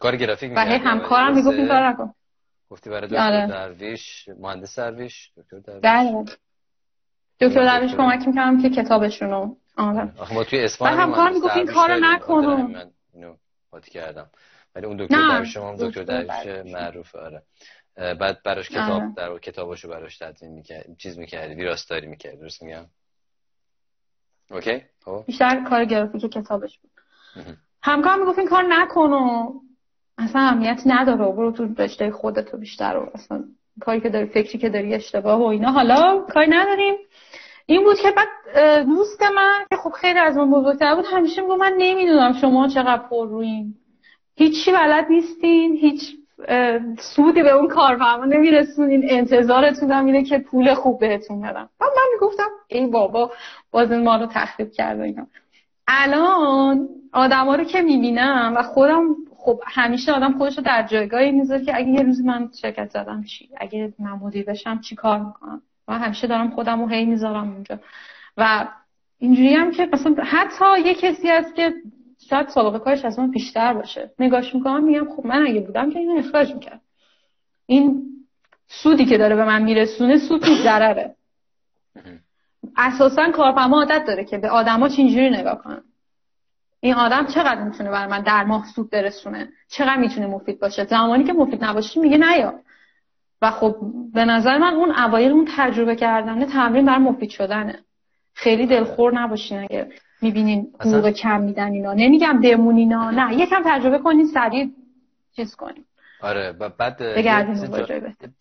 کار 0.00 0.16
گرافیک 0.16 0.52
و 0.56 0.60
همکارم 0.60 1.34
می‌گفت 1.34 1.56
این 1.56 1.68
کار 1.68 1.88
نکن. 1.88 2.14
گفتی 2.70 2.90
برای 2.90 3.08
دکتر 3.08 3.26
آره. 3.26 3.46
درویش 3.46 4.28
مهندس 4.40 4.78
درویش 4.78 5.30
دکتر 5.36 5.58
درویش. 5.58 5.82
بله. 5.82 6.24
دکتر 7.40 7.64
درویش 7.64 7.94
کمک 7.94 8.28
می‌کردم 8.28 8.62
که 8.62 8.70
کتابشونو 8.70 9.54
آره. 9.76 10.12
آخه 10.18 10.34
ما 10.34 10.44
توی 10.44 10.64
اسپانیا 10.64 10.96
همکار 10.96 11.30
می‌گفت 11.30 11.56
این 11.56 11.66
کارو 11.66 11.94
نکن 12.00 12.44
من 12.44 12.90
اینو 13.14 13.34
کردم. 13.90 14.26
ولی 14.74 14.86
اون 14.86 14.96
دکتر 14.96 15.28
درویش 15.28 15.56
هم 15.56 15.76
دکتر 15.76 16.02
درویش 16.02 16.72
معروفه 16.72 17.18
آره. 17.18 17.42
بعد 17.96 18.42
براش 18.42 18.70
کتاب 18.70 18.90
آره. 18.90 19.12
در 19.16 19.38
کتاباشو 19.38 19.88
براش 19.88 20.18
تدوین 20.18 20.52
می‌کرد 20.52 20.86
چیز 20.98 21.18
می‌کردی 21.18 21.54
ویراستاری 21.54 22.06
می‌کرد 22.06 22.40
درست 22.40 22.62
میگم؟ 22.62 22.86
اوکی؟ 24.50 24.82
خب. 25.04 25.24
بیشتر 25.26 25.64
کار 25.68 25.84
گرافیک 25.84 26.22
کتابش 26.22 26.78
بود. 26.78 26.90
همکار 27.82 28.16
می‌گفت 28.16 28.38
این 28.38 28.48
کار 28.48 28.64
نکن 28.68 29.12
و 29.12 29.52
اصلا 30.18 30.40
اهمیت 30.40 30.82
نداره 30.86 31.32
برو 31.32 31.52
تو 31.52 31.74
رشته 31.78 32.10
خودتو 32.10 32.56
بیشتر 32.56 32.96
و 32.96 33.10
اصلا 33.14 33.44
کاری 33.80 34.00
که 34.00 34.08
داری 34.08 34.26
فکری 34.26 34.58
که 34.58 34.68
داری 34.68 34.94
اشتباه 34.94 35.40
و 35.40 35.44
اینا. 35.44 35.70
حالا 35.70 36.18
کاری 36.18 36.50
نداریم. 36.50 36.94
این 37.66 37.84
بود 37.84 37.96
که 37.96 38.10
بعد 38.10 38.28
دوست 38.86 39.22
من 39.22 39.66
که 39.70 39.76
خب 39.76 39.90
خیلی 39.90 40.18
از 40.18 40.36
من 40.36 40.50
بزرگتر 40.50 40.94
بود 40.94 41.04
همیشه 41.12 41.42
می‌گفت 41.42 41.60
من 41.60 41.74
نمی‌دونم 41.78 42.32
شما 42.32 42.68
چقدر 42.68 43.02
پر 43.10 43.28
روین. 43.28 43.74
هیچی 44.36 44.72
بلد 44.72 45.06
نیستین 45.10 45.76
هیچ 45.76 46.16
سودی 46.98 47.42
به 47.42 47.50
اون 47.50 47.68
کارفرما 47.68 48.24
نمیرسونین. 48.24 49.02
انتظارتون 49.08 49.92
هم 49.92 50.06
اینه 50.06 50.24
که 50.24 50.38
پول 50.38 50.74
خوب 50.74 51.00
بهتون 51.00 51.40
بدم 51.40 51.68
و 51.80 51.84
من 51.84 52.02
می‌گفتم 52.14 52.48
ای 52.68 52.86
بابا 52.86 53.30
باز 53.70 53.92
این 53.92 54.02
ما 54.02 54.16
رو 54.16 54.26
تخریب 54.26 54.72
کرده 54.72 55.02
اینا. 55.02 55.26
الان 55.88 56.88
آدما 57.12 57.54
رو 57.54 57.64
که 57.64 57.82
می‌بینم 57.82 58.54
و 58.56 58.62
خودم 58.62 59.14
خب 59.36 59.60
همیشه 59.66 60.12
آدم 60.12 60.38
خودش 60.38 60.58
رو 60.58 60.64
در 60.64 60.82
جایگاهی 60.82 61.32
می‌ذاره 61.32 61.64
که 61.64 61.76
اگه 61.76 61.88
یه 61.88 62.02
روزی 62.02 62.22
من 62.22 62.50
شرکت 62.60 62.90
زدم 62.90 63.24
چی؟ 63.24 63.48
اگه 63.56 63.92
من 63.98 64.12
مدیر 64.12 64.44
بشم 64.44 64.80
چی 64.80 64.94
کار 64.94 65.18
می‌کنم؟ 65.18 65.62
و 65.88 65.98
همیشه 65.98 66.26
دارم 66.26 66.50
خودم 66.50 66.80
رو 66.80 66.88
هی 66.88 67.04
می‌ذارم 67.04 67.52
اونجا. 67.52 67.78
و 68.36 68.68
اینجوری 69.18 69.54
هم 69.54 69.70
که 69.70 69.88
مثلا 69.92 70.14
حتی 70.24 70.80
یه 70.84 70.94
کسی 70.94 71.28
هست 71.28 71.54
که 71.54 71.74
شاید 72.30 72.48
سابقه 72.48 72.78
کارش 72.78 73.04
از 73.04 73.18
من 73.18 73.30
بیشتر 73.30 73.74
باشه. 73.74 74.10
نگاش 74.18 74.54
می‌کنم 74.54 74.84
میگم 74.84 75.16
خب 75.16 75.26
من 75.26 75.46
اگه 75.46 75.60
بودم 75.60 75.90
که 75.90 75.98
اینو 75.98 76.18
اخراج 76.18 76.54
می‌کرد 76.54 76.80
این 77.66 78.02
سودی 78.68 79.04
که 79.04 79.18
داره 79.18 79.36
به 79.36 79.44
من 79.44 79.62
میرسونه 79.62 80.18
سود 80.18 80.44
نیست 80.44 80.62
ضرره. 80.62 81.16
اساسا 82.76 83.30
کارفرما 83.30 83.78
عادت 83.78 84.04
داره 84.06 84.24
که 84.24 84.38
به 84.38 84.48
آدما 84.48 84.86
اینجوری 84.86 85.30
نگاه 85.30 85.62
کنن. 85.62 85.82
این 86.80 86.94
آدم 86.94 87.26
چقدر 87.26 87.62
می‌تونه 87.62 87.90
برای 87.90 88.10
من 88.10 88.22
در 88.22 88.44
ماه 88.44 88.66
سود 88.74 88.90
برسونه؟ 88.90 89.48
چقدر 89.68 89.96
می‌تونه 89.96 90.26
مفید 90.26 90.60
باشه؟ 90.60 90.84
زمانی 90.84 91.24
که 91.24 91.32
مفید 91.32 91.64
نباشه 91.64 92.00
میگه 92.00 92.16
نیا 92.16 92.54
و 93.42 93.50
خب 93.50 93.76
به 94.14 94.24
نظر 94.24 94.58
من 94.58 94.74
اون 94.74 94.90
اوایل 94.90 95.32
اون 95.32 95.48
تجربه 95.56 95.96
کردن 95.96 96.44
تمرین 96.44 96.86
بر 96.86 96.98
مفید 96.98 97.30
شدنه. 97.30 97.78
خیلی 98.34 98.66
دلخور 98.66 99.14
نباشین 99.14 99.58
اگه 99.58 99.88
می‌بینین 100.22 100.74
حقوق 100.80 101.10
کم 101.10 101.40
میدن 101.40 101.72
اینا. 101.72 101.92
نمیگم 101.92 102.40
بمون 102.40 102.76
اینا. 102.76 103.10
نه 103.10 103.34
یکم 103.34 103.62
تجربه 103.64 103.98
کنین 103.98 104.26
سریع 104.26 104.70
چیز 105.36 105.54
کنین. 105.54 105.84
آره 106.22 106.52
و 106.52 106.68
بعد 106.68 107.00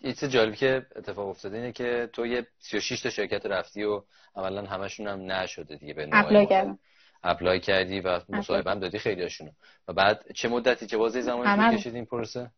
یه 0.01 0.13
چیز 0.13 0.29
جالبی 0.29 0.55
که 0.55 0.85
اتفاق 0.95 1.27
افتاده 1.27 1.57
اینه 1.57 1.71
که 1.71 2.09
تو 2.13 2.25
یه 2.25 2.47
36 2.59 3.01
تا 3.01 3.09
شرکت 3.09 3.45
رفتی 3.45 3.83
و 3.83 4.01
اولا 4.35 4.65
همشون 4.65 5.07
هم 5.07 5.31
نشده 5.31 5.75
دیگه 5.75 5.93
به 5.93 6.09
apply 6.11 6.45
کردم 6.45 6.79
apply 7.23 7.59
کردی 7.59 7.99
و 7.99 8.19
مصاحبه 8.29 8.71
هم 8.71 8.79
دادی 8.79 8.99
خیلی 8.99 9.21
هاشونو 9.21 9.51
و 9.87 9.93
بعد 9.93 10.31
چه 10.35 10.49
مدتی 10.49 10.85
چه 10.85 10.97
بازه 10.97 11.21
زمانی 11.21 11.77
کشید 11.77 11.95
این 11.95 12.05
پروسه؟ 12.05 12.51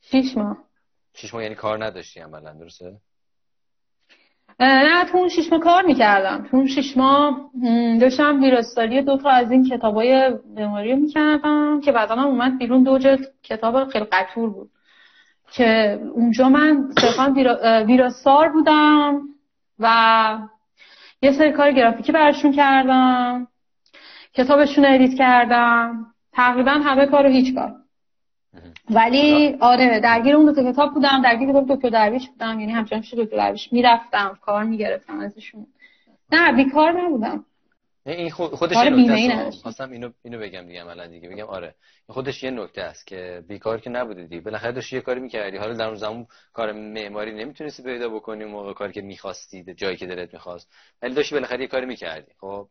6 0.00 0.36
ماه. 0.36 0.58
6 1.14 1.34
ماه 1.34 1.42
یعنی 1.42 1.54
کار 1.54 1.84
نداشتی 1.84 2.20
عملا 2.20 2.52
درسته؟ 2.52 2.96
نه 4.66 5.04
تو 5.04 5.18
اون 5.18 5.28
شیش 5.28 5.52
ماه 5.52 5.60
کار 5.60 5.82
می‌کردم. 5.82 6.46
تو 6.50 6.56
اون 6.56 6.66
شیش 6.66 6.96
ماه 6.96 7.50
داشتم 8.00 8.42
ویراستاری 8.42 9.02
دو 9.02 9.16
تا 9.16 9.30
از 9.30 9.50
این 9.50 9.68
کتابای 9.68 10.30
مماری 10.56 10.94
می‌کردم 10.94 11.80
که 11.80 11.92
بعدا 11.92 12.14
هم 12.14 12.26
اومد 12.26 12.58
بیرون 12.58 12.82
دو 12.82 12.98
جلد 12.98 13.28
کتاب 13.42 13.88
خیلی 13.88 14.04
قطور 14.04 14.50
بود. 14.50 14.70
که 15.52 16.00
اونجا 16.14 16.48
من 16.48 16.88
صرفا 17.00 17.34
ویراستار 17.86 18.48
بودم 18.48 19.20
و 19.78 20.38
یه 21.22 21.32
سری 21.32 21.52
کار 21.52 21.72
گرافیکی 21.72 22.12
برشون 22.12 22.52
کردم 22.52 23.48
کتابشون 24.34 24.84
ادیت 24.84 25.18
کردم. 25.18 26.06
تقریبا 26.32 26.70
همه 26.70 27.06
کار 27.06 27.26
و 27.26 27.28
هیچ 27.28 27.54
کار. 27.54 27.72
ولی 28.90 29.56
آره 29.60 30.00
درگیر 30.00 30.36
اون 30.36 30.52
دو 30.52 30.72
کتاب 30.72 30.94
بودم 30.94 31.22
درگیر 31.24 31.50
کتاب 31.50 31.76
دکتر 31.76 31.88
درویش 31.88 32.28
بودم 32.28 32.60
یعنی 32.60 32.72
همچنان 32.72 33.02
پیش 33.02 33.14
دکتر 33.14 33.36
درویش 33.36 33.72
می‌رفتم 33.72 34.38
کار 34.42 34.64
می‌گرفتم 34.64 35.20
ازشون. 35.20 35.66
نه 36.32 36.52
بیکار 36.52 36.92
نبودم. 36.92 37.44
این 38.06 38.30
خودش 38.30 38.76
یه 38.76 38.90
نکته 38.90 39.50
خواستم 39.50 39.90
اینو 39.90 40.10
اینو 40.22 40.38
بگم 40.38 40.66
دیگه 40.66 40.80
عملا 40.80 41.06
دیگه. 41.06 41.28
بگم 41.28 41.46
آره 41.46 41.74
خودش 42.08 42.42
یه 42.42 42.50
نکته 42.50 42.82
است 42.82 43.06
که 43.06 43.44
بیکار 43.48 43.80
که 43.80 43.90
نبودی 43.90 44.26
دیگه. 44.26 44.40
بالاخره 44.40 44.72
داشتی 44.72 44.96
یه 44.96 45.02
کاری 45.02 45.20
می‌کردی. 45.20 45.56
حالا 45.56 45.74
در 45.74 45.86
اون 45.86 45.94
زمان 45.94 46.26
کار 46.52 46.72
معماری 46.72 47.32
نمی‌تونستی 47.32 47.82
پیدا 47.82 48.08
بکنی 48.08 48.44
موقع 48.44 48.72
کاری 48.72 48.92
که 48.92 49.00
می‌خواستی 49.00 49.74
جایی 49.74 49.96
که 49.96 50.06
دلت 50.06 50.34
می‌خواست. 50.34 50.72
ولی 51.02 51.14
داشتی 51.14 51.34
بالاخره 51.34 51.60
یه 51.60 51.66
کاری 51.66 51.86
می‌کردی 51.86 52.32
خب؟ 52.40 52.68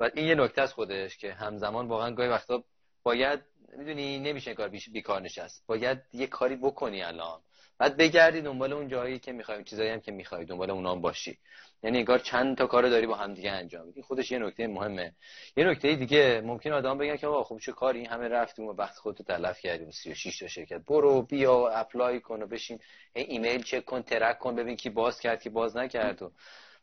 و 0.00 0.10
این 0.14 0.26
یه 0.26 0.34
نکته 0.34 0.62
است 0.62 0.72
خودش 0.72 1.16
که 1.16 1.32
همزمان 1.32 1.88
واقعا 1.88 2.10
گاهی 2.10 2.28
وقتا 2.28 2.64
باید 3.02 3.40
می‌دونی 3.72 4.18
نمیشه 4.18 4.54
کار 4.54 4.68
بیکار 4.68 5.22
نشست. 5.22 5.64
باید 5.66 5.98
یه 6.12 6.26
کاری 6.26 6.56
بکنی 6.56 7.02
الان. 7.02 7.40
بعد 7.78 7.96
بگردی 7.96 8.40
دنبال 8.40 8.72
اون 8.72 8.88
جایی 8.88 9.18
که 9.18 9.32
می‌خوای 9.32 9.64
چیزایی 9.64 9.90
هم 9.90 10.00
که 10.00 10.12
می‌خوای 10.12 10.44
دنبال 10.44 10.70
اونام 10.70 11.00
باشی. 11.00 11.38
یعنی 11.82 11.98
انگار 11.98 12.18
چند 12.18 12.56
تا 12.56 12.66
کارو 12.66 12.88
داری 12.88 13.06
با 13.06 13.14
هم 13.14 13.34
دیگه 13.34 13.50
انجام 13.50 13.86
میدی. 13.86 14.02
خودش 14.02 14.30
یه 14.30 14.38
نکته 14.38 14.66
مهمه. 14.66 15.14
یه 15.56 15.64
نکته 15.64 15.96
دیگه 15.96 16.42
ممکن 16.44 16.72
آدم 16.72 16.98
بگن 16.98 17.16
که 17.16 17.26
آقا 17.26 17.44
خب 17.44 17.58
چه 17.58 17.72
کاری؟ 17.72 17.98
این 17.98 18.08
همه 18.08 18.28
رفتیم 18.28 18.64
و 18.64 18.72
وقت 18.72 18.96
خودتو 18.96 19.24
تلف 19.24 19.60
کردیم. 19.60 19.90
36 19.90 20.38
تا 20.38 20.46
شرکت. 20.46 20.80
برو 20.86 21.22
بیا 21.22 21.68
اپلای 21.68 22.20
کن 22.20 22.42
و 22.42 22.46
بشین. 22.46 22.78
ایمیل 23.14 23.62
چک 23.62 23.84
کن 23.84 24.02
ترک 24.02 24.38
کن 24.38 24.56
ببین 24.56 24.76
کی 24.76 24.90
باز 24.90 25.20
کرد 25.20 25.42
کی 25.42 25.48
باز 25.48 25.76
نکرد 25.76 26.22
و 26.22 26.32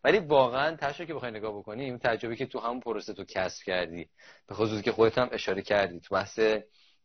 ولی 0.03 0.19
واقعا 0.19 0.75
تاشو 0.75 1.05
که 1.05 1.13
بخوای 1.13 1.31
نگاه 1.31 1.59
بکنی 1.59 1.83
این 1.83 1.97
تجربه 1.97 2.35
که 2.35 2.45
تو 2.45 2.59
همون 2.59 2.79
پروسه 2.79 3.13
تو 3.13 3.23
کسب 3.23 3.63
کردی. 3.63 4.09
به 4.47 4.55
خصوصی 4.55 4.81
که 4.81 4.91
خودت 4.91 5.17
هم 5.17 5.29
اشاره 5.31 5.61
کردی 5.61 5.99
تو 5.99 6.15
بحث 6.15 6.39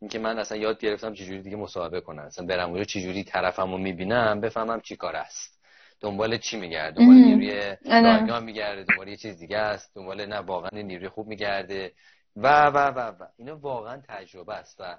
اینکه 0.01 0.19
من 0.19 0.39
اصلا 0.39 0.59
یاد 0.59 0.79
گرفتم 0.79 1.15
چجوری 1.15 1.43
دیگه 1.43 1.57
مصاحبه 1.57 2.01
کنم. 2.01 2.23
اصلا 2.23 2.47
برم 2.47 2.69
اونجا 2.69 2.85
چجوری 2.85 3.25
طرفمو 3.25 3.79
می‌بینم 3.79 4.41
بفهمم 4.41 4.81
چی 4.81 4.97
کار 4.97 5.17
است. 5.17 5.61
دنبال 6.01 6.37
چی 6.39 6.57
میگرده؟ 6.61 6.97
دنبال 6.97 7.17
نیروی 7.17 7.77
آره. 7.91 8.19
رایگان 8.19 8.45
میگرده؟ 8.45 8.85
دنبال 8.85 9.09
یه 9.09 9.17
چیز 9.17 9.39
دیگه 9.39 9.59
است؟ 9.59 9.95
دنبال 9.95 10.27
نه 10.27 10.37
واقعا 10.37 10.83
نیروی 10.83 11.09
خوب 11.09 11.27
میگرده؟ 11.27 11.93
و 12.37 12.67
و 12.67 12.79
و 12.79 13.01
و. 13.01 13.27
اینا 13.37 13.57
واقعا 13.57 14.03
تجربه 14.09 14.55
است 14.55 14.81
و 14.81 14.99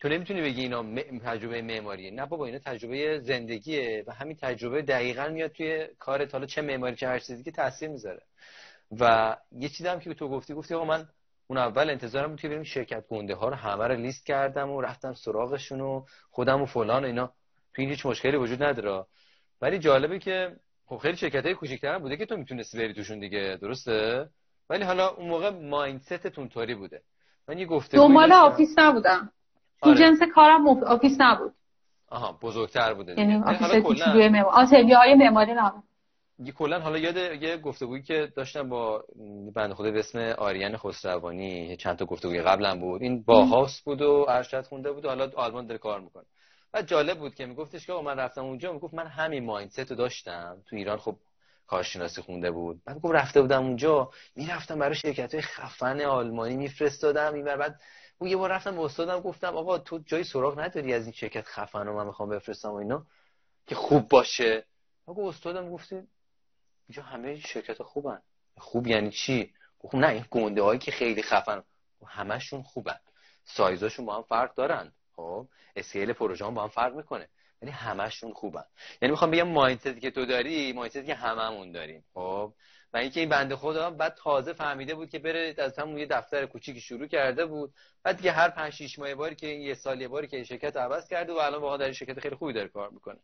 تو 0.00 0.08
نمی‌تونی 0.08 0.42
بگی 0.42 0.62
اینا 0.62 1.02
تجربه 1.24 1.62
معماریه. 1.62 2.10
نه 2.10 2.26
بابا 2.26 2.46
اینا 2.46 2.58
تجربه 2.58 3.20
زندگیه 3.20 4.04
و 4.06 4.12
همین 4.12 4.36
تجربه 4.36 4.82
دقیقا 4.82 5.28
میاد 5.28 5.50
توی 5.50 5.88
کارت. 5.98 6.32
حالا 6.32 6.46
چه 6.46 6.62
معماری 6.62 6.96
چه 6.96 7.08
هر 7.08 7.18
چیزی 7.18 7.44
که 7.44 7.50
تاثیر 7.50 7.88
می‌ذاره. 7.88 8.22
و 9.00 9.36
یه 9.52 9.68
چیزی 9.68 9.88
هم 9.88 10.00
که 10.00 10.14
تو 10.14 10.28
گفتی 10.28 10.54
گفتی 10.54 10.74
آقا 10.74 10.84
من 10.84 11.08
اون 11.46 11.58
اول 11.58 11.90
انتظارم 11.90 12.28
بود 12.28 12.40
که 12.40 12.48
بریم 12.48 12.62
شرکت 12.62 13.06
کننده 13.06 13.34
ها 13.34 13.48
رو 13.48 13.54
همه 13.54 13.86
رو 13.86 13.94
لیست 13.94 14.26
کردم 14.26 14.70
و 14.70 14.80
رفتم 14.80 15.12
سراغشون 15.12 15.80
و 15.80 16.04
خودم 16.30 16.62
و 16.62 16.66
فلان 16.66 17.04
و 17.04 17.06
اینا. 17.06 17.26
تو 17.74 17.82
این 17.82 17.90
هیچ 17.90 18.06
مشکلی 18.06 18.36
وجود 18.36 18.62
نداره. 18.62 19.06
ولی 19.60 19.78
جالبه 19.78 20.18
که 20.18 20.56
خب 20.86 20.96
خیلی 20.96 21.16
شرکت 21.16 21.44
های 21.44 21.54
کوچیک‌تر 21.54 21.98
بوده 21.98 22.16
که 22.16 22.26
تو 22.26 22.36
می‌تونستی 22.36 22.78
بری 22.78 22.94
توشون 22.94 23.18
دیگه 23.18 23.58
درسته؟ 23.60 24.28
ولی 24.70 24.84
حالا 24.84 25.08
اون 25.08 25.28
موقع 25.28 25.50
مایندستتون 25.50 26.48
طوری 26.48 26.74
بوده. 26.74 27.02
من 27.48 27.58
هیچ 27.58 27.66
وقت 27.66 27.96
دنبال 27.96 28.32
office 28.32 28.74
نبودم. 28.78 29.32
تو 29.82 29.90
آره. 29.90 29.98
جنس 29.98 30.18
کارم 30.34 30.68
office 30.68 31.16
نبود. 31.20 31.52
آها 32.08 32.38
بزرگتر 32.42 32.94
بوده 32.94 33.14
یعنی 33.18 33.42
office 33.42 33.82
کوچولوی 33.82 34.28
معماری 34.28 34.92
های 34.92 35.14
معماری 35.14 35.54
نبود 35.54 35.82
کلا 36.58 36.80
حالا 36.80 36.98
یاد 36.98 37.16
یه 37.42 37.56
گفتگویی 37.56 38.02
که 38.02 38.32
داشتم 38.36 38.68
با 38.68 39.04
بنده 39.54 39.74
خدا 39.74 39.90
به 39.90 39.98
اسم 39.98 40.18
آریان 40.18 40.76
خسروانی 40.76 41.76
چند 41.76 41.96
تا 41.96 42.04
گفتگوی 42.04 42.42
قبلا 42.42 42.78
بود. 42.78 43.02
این 43.02 43.22
باوهاوس 43.22 43.84
بود 43.84 44.02
و 44.02 44.26
ارشد 44.28 44.66
خونده 44.66 44.92
بود 44.92 45.04
و 45.04 45.08
حالا 45.08 45.30
آلمان 45.36 45.66
داره 45.66 45.78
کار 45.78 46.00
می‌کنه. 46.00 46.24
و 46.74 46.82
جالب 46.82 47.18
بود 47.18 47.34
که 47.34 47.46
میگفتش 47.46 47.86
که 47.86 47.92
من 47.92 48.18
رفتم 48.18 48.44
اونجا 48.44 48.72
می‌گفت 48.72 48.94
من 48.94 49.06
همین 49.06 49.44
mindset 49.44 49.90
رو 49.90 49.96
داشتم. 49.96 50.56
تو 50.66 50.76
ایران 50.76 50.98
خب 50.98 51.16
کارشناسی 51.66 52.22
خونده 52.22 52.50
بود. 52.50 52.80
بعد 52.84 53.00
گفت 53.00 53.14
رفته 53.14 53.42
بودم 53.42 53.62
اونجا 53.62 54.10
می‌رفتم 54.36 54.78
برای 54.78 54.94
شرکت 54.94 55.34
های 55.34 55.42
خفن 55.42 56.00
آلمانی 56.00 56.56
میفرستادم. 56.56 57.34
این 57.34 57.44
بعد 57.44 57.80
اون 58.18 58.30
یه 58.30 58.36
بار 58.36 58.50
رفتم 58.50 58.76
به 58.76 58.82
استادم 58.82 59.20
گفتم 59.20 59.56
آقا 59.56 59.78
تو 59.78 59.98
جای 59.98 60.24
سراغ 60.24 60.60
نداری 60.60 60.94
از 60.94 61.02
این 61.02 61.12
شرکت 61.12 61.44
خفن 61.44 61.86
رو 61.86 61.96
من 61.96 62.06
می‌خوام 62.06 62.28
بفرستم 62.28 62.70
و 62.70 62.74
اینا؟ 62.74 63.06
که 63.66 63.74
خوب 63.74 64.08
باشه. 64.08 64.66
آقا 65.06 65.28
استادم 65.28 65.70
گفتی 65.70 65.94
اینجا 66.88 67.02
همه 67.02 67.40
شرکت 67.40 67.82
خوبن. 67.82 68.22
خوب 68.58 68.86
یعنی 68.86 69.10
چی؟ 69.10 69.52
خب 69.78 69.96
نه 69.96 70.08
این 70.08 70.24
گنده 70.30 70.62
هایی 70.62 70.78
که 70.78 70.90
خیلی 70.90 71.22
خفن. 71.22 71.62
همشون 72.06 72.62
خوبن. 72.62 72.98
سایزاشون 73.44 74.06
با 74.06 74.16
هم 74.16 74.22
فرق 74.22 74.54
دارن. 74.54 74.92
خب 75.16 75.48
اسکیل 75.76 76.12
پروژه 76.12 76.44
با 76.44 76.62
هم 76.62 76.68
فرق 76.68 76.94
می‌کنه. 76.94 77.28
یعنی 77.62 77.72
همشون 77.72 78.32
خوبن. 78.32 78.64
یعنی 79.02 79.10
می‌خوام 79.10 79.30
بگم 79.30 79.48
مایندتی 79.48 80.00
که 80.00 80.10
تو 80.10 80.26
داری 80.26 80.72
مایندتی 80.72 81.06
که 81.06 81.14
هممون 81.14 81.72
داریم. 81.72 82.04
خب 82.14 82.54
و 82.94 82.96
اینکه 82.96 83.20
این 83.20 83.28
بنده 83.28 83.56
خدا 83.56 83.90
بعد 83.90 84.14
تازه 84.22 84.52
فهمیده 84.52 84.94
بود 84.94 85.10
که 85.10 85.18
بره 85.18 85.54
از 85.58 85.78
همون 85.78 85.98
یه 85.98 86.06
دفتر 86.06 86.46
کوچیکی 86.46 86.80
شروع 86.80 87.06
کرده 87.06 87.46
بود. 87.46 87.70
بعد 88.04 88.16
دیگه 88.16 88.32
هر 88.32 88.48
5 88.48 88.72
6 88.72 88.98
ماه 88.98 89.14
باری 89.14 89.34
که 89.34 89.46
یه 89.46 89.74
سال 89.74 90.00
یه 90.00 90.08
باری 90.08 90.26
که 90.26 90.44
شرکت 90.44 90.76
عوض 90.76 91.08
کرده 91.08 91.32
و 91.32 91.36
الان 91.36 91.60
واقعا 91.60 91.76
در 91.76 91.92
شرکت 91.92 92.20
خیلی 92.20 92.36
خوبی 92.36 92.52
داره 92.52 92.68
کار 92.68 92.90
می‌کنه. 92.90 93.16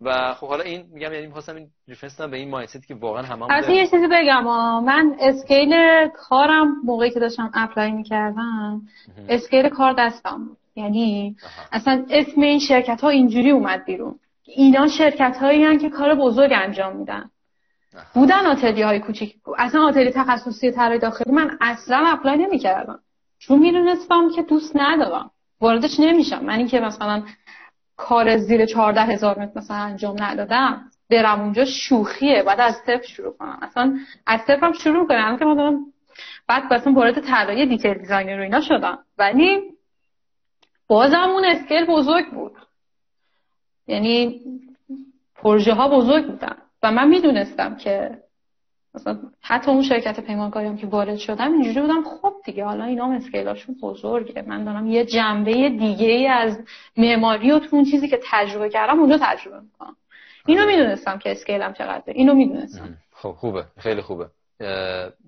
و 0.00 0.34
خب 0.34 0.48
حالا 0.48 0.64
این 0.64 0.86
میگم 0.92 1.12
یعنی 1.12 1.26
می‌خواستم 1.26 1.56
این 1.56 1.70
reference 1.88 2.20
به 2.20 2.36
این 2.36 2.50
mindset 2.50 2.82
ی 2.82 2.86
که 2.86 2.94
واقعا 2.94 3.22
هممون 3.22 3.52
از 3.52 3.68
یه 3.68 3.86
چیزی 3.86 4.06
بگم 4.06 4.44
من 4.84 5.16
scale 5.20 5.74
کارم 6.08 6.76
موقعی 6.84 7.10
که 7.10 7.20
داشتم 7.20 7.50
apply 7.54 7.92
می‌کردم 7.92 8.82
scale 9.28 9.68
کار 9.68 9.94
دستم 9.98 10.44
بود. 10.44 10.56
یعنی 10.76 11.36
اصلا 11.72 12.06
اسم 12.10 12.40
این 12.40 12.58
شرکت 12.58 13.00
ها 13.00 13.08
اینجوری 13.08 13.50
اومد 13.50 13.84
بیرون. 13.84 14.18
اینا 14.44 14.88
شرکت 14.88 15.36
هایی 15.40 15.78
که 15.78 15.90
کار 15.90 16.14
بزرگ 16.14 16.52
انجام 16.54 16.96
میدن. 16.96 17.30
بودن 18.14 18.46
آتلیه 18.46 18.86
های 18.86 19.00
کوچیک. 19.00 19.36
اصلا 19.58 19.82
آتلیه 19.82 20.10
تخصصی 20.10 20.70
طراحی 20.70 20.98
داخلی 20.98 21.32
من 21.32 21.58
اصلا 21.60 22.06
apply 22.06 22.38
نمی‌کردم. 22.38 23.00
چون 23.38 23.58
می‌دونستم 23.58 24.30
که 24.36 24.42
دوست 24.42 24.76
ندارم. 24.76 25.30
واردش 25.60 26.00
نمیشم. 26.00 26.44
من 26.44 26.58
اینکه 26.58 26.80
مثلا 26.80 27.22
کار 27.96 28.36
زیر 28.36 28.66
چهارده 28.66 29.00
هزار 29.00 29.38
متر 29.38 29.52
مثلا 29.60 29.76
انجام 29.76 30.22
ندادم 30.22 30.90
برم 31.10 31.40
اونجا 31.40 31.64
شوخیه. 31.64 32.42
بعد 32.42 32.60
از 32.60 32.74
صفر 32.74 33.06
شروع 33.06 33.36
کنم. 33.36 33.58
اصلا 33.62 33.98
از 34.26 34.40
صفر 34.40 34.66
هم 34.66 34.72
شروع 34.72 35.06
کنم 35.06 35.36
که 35.38 35.44
من 35.44 35.80
بعد 36.46 36.72
مثلا 36.72 36.92
وارد 36.92 37.20
طراحی 37.20 37.66
detail 37.66 37.94
designer 37.94 38.40
و 38.40 38.42
اینا 38.42 38.60
شدم. 38.60 38.98
ولی 39.18 39.60
بازم 40.86 41.30
اون 41.30 41.44
اسکیل 41.44 41.86
بزرگ 41.86 42.30
بود. 42.30 42.52
یعنی 43.86 44.40
پروژه 45.34 45.72
ها 45.72 45.88
بزرگ 45.88 46.26
بودن. 46.26 46.56
و 46.82 46.92
من 46.92 47.08
می‌دونستم 47.08 47.76
که 47.76 48.18
مثلا 48.94 49.18
حتی 49.40 49.70
اون 49.70 49.82
شرکت 49.82 50.20
پیمانکاری 50.20 50.66
هم 50.66 50.76
که 50.76 50.86
وارد 50.86 51.16
شدم 51.16 51.52
اینجوری 51.52 51.80
بودم 51.80 52.04
خب 52.04 52.34
دیگه 52.44 52.64
حالا 52.64 52.84
اینا 52.84 53.12
اسکیلاشون 53.12 53.76
بزرگه. 53.82 54.42
من 54.42 54.64
دارم 54.64 54.86
یه 54.86 55.04
جنبه 55.04 55.68
دیگه 55.68 56.06
ای 56.06 56.26
از 56.26 56.58
معماری 56.96 57.52
و 57.52 57.58
تو 57.58 57.76
اون 57.76 57.84
چیزی 57.84 58.08
که 58.08 58.20
تجربه 58.30 58.68
کردم 58.68 59.00
اونجا 59.00 59.18
تجربه 59.22 59.60
می‌کنم. 59.60 59.96
اینو 60.46 60.66
می‌دونستم 60.66 61.18
که 61.18 61.30
اسکیلم 61.30 61.72
چقدره. 61.72 62.14
اینو 62.14 62.34
می‌دونستم. 62.34 62.98
خب 63.12 63.32
خوبه. 63.32 63.64
خیلی 63.78 64.00
خوبه. 64.00 64.26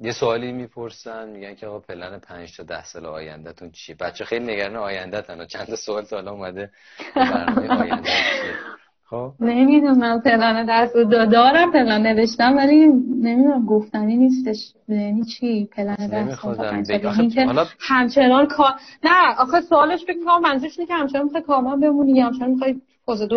یه 0.01 0.12
سوالی 0.20 0.53
می‌پرسن 0.53 1.28
میگن 1.28 1.55
که 1.55 1.66
آقا 1.66 1.78
پلن 1.78 2.18
5 2.18 2.57
تا 2.57 2.62
10 2.62 2.84
سال 2.84 3.07
آیندهتون 3.07 3.70
چیه؟ 3.70 3.96
بچه 3.96 4.24
خیلی 4.24 4.53
نگران 4.53 4.76
آینده 4.76 5.22
تن 5.22 5.46
چند 5.46 5.74
سوال 5.74 6.05
تا 6.05 6.16
حالا 6.16 6.30
اومده. 6.30 6.70
برنامه 7.16 7.68
آینده 7.68 8.11
خب. 9.11 9.32
نمی‌دونم 9.40 10.20
پلن 10.20 10.66
دست 10.68 10.94
دارم 11.32 11.72
پلن 11.72 12.06
نوشتم 12.06 12.56
ولی 12.56 12.86
نمی‌دونم 13.22 13.66
گفتنی 13.66 14.16
نیستش. 14.16 14.72
یعنی 14.88 15.24
چی؟ 15.24 15.68
پلن 15.76 15.94
دست 15.94 16.44
حالا 16.44 17.66
همچنان 17.80 18.46
کار 18.46 18.70
نه 19.04 19.34
آخه 19.38 19.61
سوالش 19.61 20.04
فکر 20.04 20.24
کنم 20.24 20.40
منظورش 20.40 20.78
اینه 20.78 20.88
که 20.88 20.94
همچنان 20.94 21.24
می‌خوای 21.24 21.42
کارمند 21.42 21.80
بمونی 21.80 22.20
همچنان 22.20 22.50
می‌خوای 22.50 22.80
فاز 23.06 23.22
دو 23.22 23.36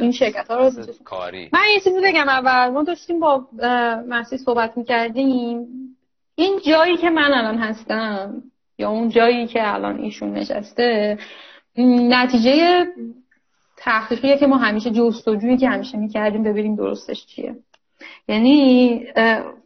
این 0.00 0.12
شرکت 0.12 0.50
ها 0.50 0.56
رو 0.56 0.70
کاری. 1.04 1.48
من 1.52 1.60
یه 1.74 1.80
چیزی 1.80 2.00
بگم 2.04 2.28
اول. 2.28 2.68
ما 2.68 2.82
داشتیم 2.82 3.20
با 3.20 3.46
مسی 4.08 4.38
صحبت 4.38 4.76
می‌کردیم. 4.76 5.66
این 6.34 6.58
جایی 6.66 6.96
که 6.96 7.10
من 7.10 7.34
الان 7.34 7.58
هستم 7.58 8.42
یا 8.78 8.90
اون 8.90 9.08
جایی 9.08 9.46
که 9.46 9.74
الان 9.74 9.98
ایشون 9.98 10.32
نشسته 10.32 11.18
نتیجه 11.78 12.86
تحقیقیه 13.84 14.38
که 14.38 14.46
ما 14.46 14.56
همیشه 14.56 14.90
جستجویی 14.90 15.56
که 15.56 15.68
همیشه 15.68 15.98
می‌کردیم 15.98 16.42
ببینیم 16.42 16.76
درستش 16.76 17.26
چیه. 17.26 17.56
یعنی 18.28 19.06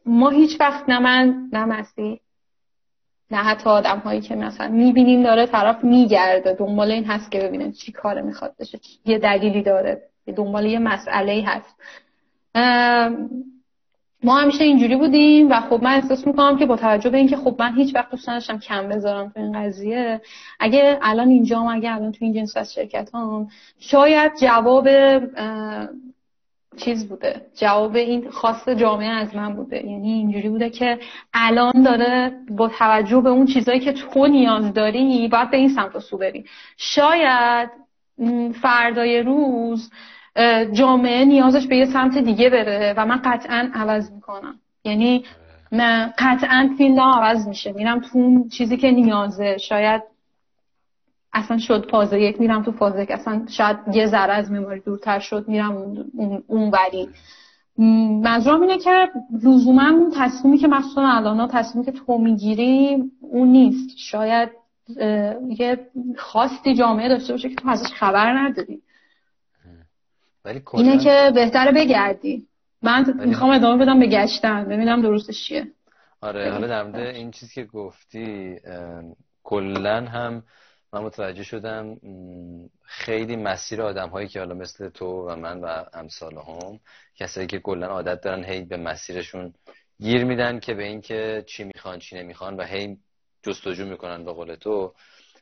ما 0.07 0.31
هیچ 0.31 0.61
وقت 0.61 0.89
نه 0.89 0.99
من 0.99 1.49
نه 1.53 1.64
مسی 1.64 2.21
نه 3.31 3.37
حتی 3.39 3.71
آدم 3.71 3.99
هایی 3.99 4.21
که 4.21 4.35
مثلا 4.35 4.69
می‌بینیم 4.69 5.23
داره 5.23 5.47
طرف 5.47 5.85
میگرده. 5.85 6.53
دنبال 6.53 6.91
این 6.91 7.05
هست 7.05 7.31
که 7.31 7.39
ببینه 7.39 7.73
چی 7.73 7.93
کاره 7.93 8.23
می‌خواد 8.23 8.55
بشه 8.61 8.81
یه 9.05 9.19
دلیلی 9.19 9.62
داره. 9.62 10.03
دنبال 10.37 10.67
یه 10.67 10.79
مسئله 10.79 11.45
هست. 11.47 11.75
ما 14.27 14.39
همیشه 14.39 14.64
اینجوری 14.64 14.97
بودیم 14.97 15.51
و 15.51 15.61
خب 15.61 15.83
من 15.83 15.95
احساس 15.95 16.27
می‌کنم 16.27 16.59
که 16.59 16.66
با 16.66 16.77
توجه 16.77 17.11
به 17.11 17.18
اینکه 17.18 17.37
خب 17.37 17.57
من 17.59 17.74
هیچ 17.74 17.95
وقت 17.95 18.11
دوست 18.11 18.29
نداشتم 18.29 18.59
کم 18.59 18.89
بذارم 18.89 19.29
تو 19.29 19.41
این 19.41 19.53
قضیه 19.53 20.20
اگه 20.61 20.99
الان 21.03 21.29
اینجام 21.29 21.66
اگه 21.66 21.95
الان 21.95 22.12
تو 22.12 22.24
این 22.24 22.35
جنس 22.35 22.57
از 22.57 22.74
شرکت 22.74 23.14
هم 23.14 23.49
شاید 23.79 24.33
جواب 24.41 24.89
چیز 26.77 27.09
بوده. 27.09 27.41
جواب 27.55 27.97
این 27.97 28.31
خاص 28.31 28.68
جامعه 28.68 29.09
از 29.09 29.37
من 29.37 29.55
بوده. 29.55 29.77
یعنی 29.77 30.12
اینجوری 30.12 30.49
بوده 30.49 30.70
که 30.70 30.99
الان 31.35 31.83
داره 31.83 32.33
با 32.51 32.68
توجه 32.68 33.20
به 33.20 33.31
اون 33.31 33.47
چیزایی 33.47 33.81
که 33.81 33.93
تو 33.93 34.27
نیاز 34.27 34.72
داری 34.72 35.29
باید 35.29 35.51
به 35.51 35.57
این 35.57 35.68
سمت 35.68 35.97
و 35.97 36.01
سو 36.01 36.18
بری. 36.18 36.45
شاید 36.77 37.70
فردای 38.62 39.22
روز 39.22 39.91
جامعه 40.72 41.24
نیازش 41.24 41.66
به 41.66 41.76
یه 41.76 41.87
سمت 41.87 42.18
دیگه 42.18 42.51
بره 42.51 42.95
و 42.97 43.07
من 43.07 43.20
قطعا 43.24 43.70
عوض 43.74 44.11
می‌کنم. 44.12 44.61
یعنی 44.84 45.24
من 45.72 46.12
قطعا 46.18 46.70
فیلم 46.78 47.01
عوض 47.01 47.49
میشه. 47.49 47.72
میرم 47.72 48.01
تو 48.01 48.18
اون 48.18 48.49
چیزی 48.49 48.76
که 48.76 48.91
نیازه. 48.91 49.59
شاید 49.59 50.03
اصلا 51.32 51.59
شد 51.59 51.91
فاز 51.91 52.12
یک 52.12 52.41
میرم 52.41 52.62
تو 52.62 52.72
فاز 52.72 52.99
یک. 52.99 53.11
اصلا 53.11 53.43
شاید 53.49 53.76
یه 53.93 54.07
ذره 54.07 54.32
از 54.32 54.51
میماری 54.51 54.80
دورتر 54.80 55.18
شد 55.18 55.49
میرم 55.49 55.72
اون, 55.72 56.43
اون 56.47 56.70
ولی 56.70 57.09
اینه 58.62 58.78
که 58.78 59.09
لزوما 59.45 59.89
اون 59.89 60.12
تصمیمی 60.16 60.59
که 60.59 60.68
مثلا 60.68 61.09
الان 61.09 61.49
تصمیمی 61.49 61.87
که 61.87 61.93
تو 61.93 62.18
می‌گیری 62.18 63.05
اون 63.20 63.49
نیست. 63.49 63.97
شاید 63.99 64.49
یه 65.59 65.87
خاصی 66.16 66.74
جامعه 66.74 67.09
داشته 67.09 67.32
باشه 67.32 67.49
که 67.49 67.55
تو 67.55 67.68
ازش 67.68 67.93
خبر 67.93 68.32
نداری. 68.39 68.82
ولی 70.47 70.62
اینه 70.74 71.05
که 71.05 71.32
بهتره 71.34 71.72
بگردی. 71.72 72.47
من 72.82 73.26
می‌خوام 73.26 73.51
ادامه 73.51 73.84
بدم 73.84 74.01
به 74.01 74.07
گشتن. 74.07 74.64
ببینم 74.64 75.03
درستش 75.03 75.44
چیه. 75.49 75.66
آره 76.20 76.51
حالا 76.51 76.66
در 76.66 76.82
مورد 76.82 76.97
این 76.97 77.30
چیزی 77.30 77.55
که 77.55 77.64
گفتی 77.64 78.57
کلا 79.42 80.01
هم 80.01 80.42
من 80.92 81.01
متوجه 81.01 81.42
شدم 81.42 81.97
خیلی 82.82 83.36
مسیر 83.36 83.82
آدم 83.82 84.09
هایی 84.09 84.28
که 84.28 84.38
حالا 84.38 84.55
مثل 84.55 84.88
تو 84.88 85.07
و 85.07 85.36
من 85.36 85.61
و 85.61 85.84
امثال 85.94 86.34
هم 86.34 86.80
کسایی 87.16 87.47
که 87.47 87.59
کلا 87.59 87.86
عادت 87.86 88.20
دارن 88.20 88.44
هی 88.44 88.64
به 88.64 88.76
مسیرشون 88.76 89.55
گیر 90.01 90.24
میدن 90.24 90.61
که 90.61 90.74
به 90.74 90.84
اینکه 90.84 91.44
چی 91.47 91.64
می‌خوان 91.64 91.99
چی 91.99 92.16
نمی‌خوان 92.16 92.57
و 92.57 92.62
هی 92.62 92.97
جستجو 93.42 93.86
می‌کنن 93.86 94.24
به 94.24 94.32
قول 94.32 94.55
تو. 94.55 94.92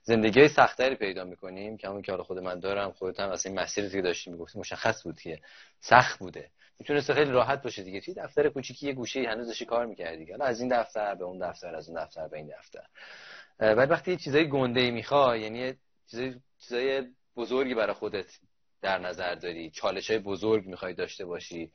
زندگی 0.07 0.48
سختری 0.48 0.94
پیدا 0.94 1.24
می‌کنیم 1.24 1.76
که 1.76 1.88
همون 1.88 2.02
که 2.02 2.12
حالا 2.12 2.24
خود 2.24 2.38
من 2.38 2.61
دارم 2.61 2.92
خودت 2.92 3.20
هم 3.20 3.36
این 3.44 3.61
مسیری 3.61 3.90
که 3.90 4.02
داشتی 4.02 4.30
می‌گفتی 4.30 4.59
مشخص 4.59 5.02
بود 5.02 5.20
که 5.20 5.40
سخت 5.80 6.18
بوده. 6.18 6.50
می‌تونست 6.78 7.12
خیلی 7.12 7.30
راحت 7.30 7.62
باشه 7.62 7.82
دیگه. 7.82 8.00
توی 8.00 8.14
دفتر 8.14 8.48
کوچیکی 8.48 8.86
یه 8.86 8.92
گوشه 8.92 9.20
هنوز 9.28 9.46
داشتی 9.46 9.64
کار 9.64 9.86
می‌کردی 9.86 10.30
حالا 10.30 10.44
از 10.44 10.61
این 10.61 10.80
دفتر 10.80 11.14
به 11.14 11.24
اون 11.24 11.50
دفتر 11.50 11.74
از 11.74 11.88
اون 11.88 12.05
دفتر 12.05 12.28
به 12.28 12.36
این 12.36 12.46
دفتر. 12.59 12.86
ولی 13.61 13.90
وقتی 13.90 14.11
یه 14.11 14.16
چیزای 14.16 14.48
گنده 14.48 14.80
ای 14.80 14.90
می‌خوای 14.90 15.40
یعنی 15.40 15.74
چیزای 16.11 16.34
چیزای 16.59 17.02
بزرگی 17.36 17.74
برای 17.74 17.94
خودت 17.94 18.38
در 18.82 18.98
نظر 18.98 19.34
داری. 19.34 19.70
چالش 19.70 20.11
های 20.11 20.18
بزرگ 20.18 20.66
می‌خوای 20.66 20.94
داشته 20.94 21.24
باشی. 21.24 21.72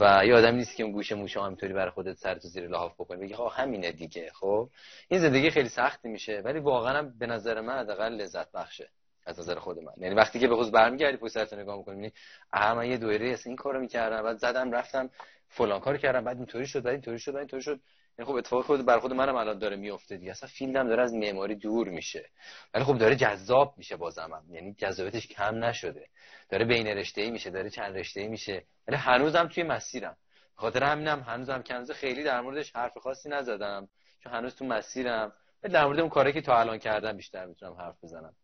و 0.00 0.26
یه 0.26 0.34
آدم 0.34 0.54
نیست 0.54 0.76
که 0.76 0.82
اون 0.82 0.92
گوشه 0.92 1.14
موشه 1.14 1.40
همینطوری 1.40 1.72
برای 1.72 1.90
خودت 1.90 2.16
سر 2.16 2.34
تو 2.34 2.48
زیر 2.48 2.68
لحاف 2.68 2.94
بکنی. 2.94 3.20
بگی 3.20 3.34
خب 3.34 3.50
همینه 3.54 3.92
دیگه 3.92 4.30
خب؟ 4.34 4.68
این 5.08 5.20
زندگی 5.20 5.50
خیلی 5.50 5.68
سختی 5.68 6.08
میشه 6.08 6.42
ولی 6.44 6.58
واقعا 6.58 7.02
به 7.02 7.26
نظر 7.26 7.60
من 7.60 7.78
حداقل 7.78 8.12
لذت 8.12 8.52
بخشه 8.52 8.90
از 9.26 9.38
نظر 9.38 9.54
خود 9.54 9.78
من. 9.78 9.92
یعنی 9.96 10.14
وقتی 10.14 10.38
که 10.38 10.48
به 10.48 10.56
خود 10.56 10.72
برمیگردی 10.72 11.16
پشت 11.16 11.32
سرت 11.32 11.52
نگاه 11.54 11.78
می‌کنی 11.78 12.12
اه 12.52 12.74
من 12.74 12.90
یه 12.90 12.96
دوره 12.96 13.38
این 13.46 13.56
کارو 13.56 13.80
می‌کردم 13.80 14.22
بعد 14.22 14.36
زدم 14.36 14.72
رفتم 14.72 15.10
فلان 15.48 15.80
کار 15.80 15.96
کردم 15.96 16.24
بعد 16.24 16.36
اینطوری 16.36 16.66
شد 16.66 16.82
بعد 16.82 16.92
اینطوری 16.92 17.18
شد 17.18 17.32
بعد 17.32 17.38
اینطوری 17.38 17.62
شد. 17.62 17.80
یعنی 18.18 18.30
خب 18.30 18.36
اتفاق 18.36 18.64
خود 18.64 18.86
بر 18.86 18.98
خود 18.98 19.12
منم 19.12 19.36
الان 19.36 19.58
داره 19.58 19.76
میفته 19.76 20.16
دیگه. 20.16 20.30
اصلا 20.30 20.48
فیلمم 20.48 20.88
داره 20.88 21.02
از 21.02 21.14
معماری 21.14 21.54
دور 21.54 21.88
میشه. 21.88 22.30
ولی 22.74 22.84
خب 22.84 22.98
داره 22.98 23.16
جذاب 23.16 23.74
میشه 23.76 23.96
بازم 23.96 24.30
هم. 24.32 24.54
یعنی 24.54 24.74
جذابیتش 24.78 25.26
کم 25.26 25.64
نشده. 25.64 26.08
داره 26.48 26.64
بین 26.64 26.86
رشته 26.86 27.20
ای 27.20 27.30
میشه 27.30 27.50
داره 27.50 27.70
چند 27.70 27.96
رشته 27.96 28.20
ای 28.20 28.28
میشه. 28.28 28.64
ولی 28.88 28.96
هنوزم 28.96 29.48
توی 29.48 29.62
مسیرم. 29.62 30.16
خاطر 30.54 30.84
همینم 30.84 31.20
هنوزم 31.20 31.62
کنز 31.62 31.90
خیلی 31.90 32.22
در 32.22 32.40
موردش 32.40 32.76
حرف 32.76 32.98
خاصی 32.98 33.28
نزدم. 33.28 33.88
چون 34.22 34.32
هنوز 34.32 34.54
تو 34.54 34.64
مسیرم. 34.64 35.32
ولی 35.62 35.72
در 35.72 35.84
مورد 35.84 36.00
اون 36.00 36.08
کاری 36.08 36.32
که 36.32 36.40
تا 36.40 36.60
الان 36.60 36.78
کردم 36.78 37.16
بیشتر 37.16 37.46
می‌تونم 37.46 37.72
حرف 37.72 38.04
بزنم. 38.04 38.34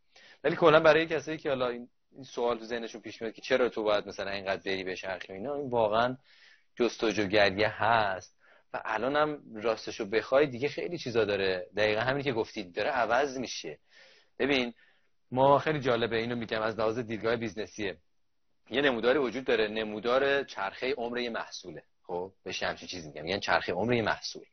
ولی 0.45 0.57
کلا 0.57 0.81
برای 0.81 1.07
کسایی 1.07 1.39
که 1.39 1.49
حالا 1.49 1.69
این 1.69 1.89
سوال 2.25 2.59
تو 2.59 2.65
ذهنشون 2.65 3.01
پیش 3.01 3.23
میاد 3.23 3.35
که 3.35 3.43
چرا 3.43 3.69
تو 3.69 3.83
باید 3.83 4.07
مثلا 4.07 4.31
اینقدر 4.31 4.63
بری 4.63 4.85
به 4.85 4.95
شرخی 4.95 5.33
اینا 5.33 5.55
این 5.55 5.71
واقعا 5.71 6.17
جستجوگری 6.77 7.65
هست. 7.65 8.40
و 8.75 8.83
الانم 8.85 9.43
راستشو 9.55 10.05
بخوای 10.05 10.47
دیگه 10.47 10.69
خیلی 10.69 10.99
چیزا 10.99 11.25
داره. 11.25 11.67
دقیقا 11.77 12.01
همین 12.01 12.23
که 12.23 12.33
گفتید 12.33 12.75
داره 12.75 12.91
عوض 12.91 13.39
میشه. 13.39 13.79
ببین 14.39 14.75
ما 15.31 15.59
خیلی 15.59 15.81
جالبه 15.81 16.17
اینو 16.17 16.37
میگم 16.37 16.63
از 16.63 16.79
لحاظ 16.79 16.99
دیدگاه 16.99 17.37
بیزنسیه. 17.37 17.97
یه 18.71 18.83
نموداری 18.83 19.19
وجود 19.19 19.45
داره. 19.45 19.69
نمودار 19.69 20.45
چرخه 20.45 20.95
عمر 20.95 21.19
یه 21.19 21.31
محصوله. 21.31 21.83
خب 22.03 22.33
بهش 22.45 22.63
همچین 22.63 22.89
چیزی 22.89 23.09
میگم. 23.09 23.27
یعنی 23.27 23.41
چرخه 23.41 23.73
عمر 23.73 23.93
یه 23.93 24.03
محصول. 24.03 24.45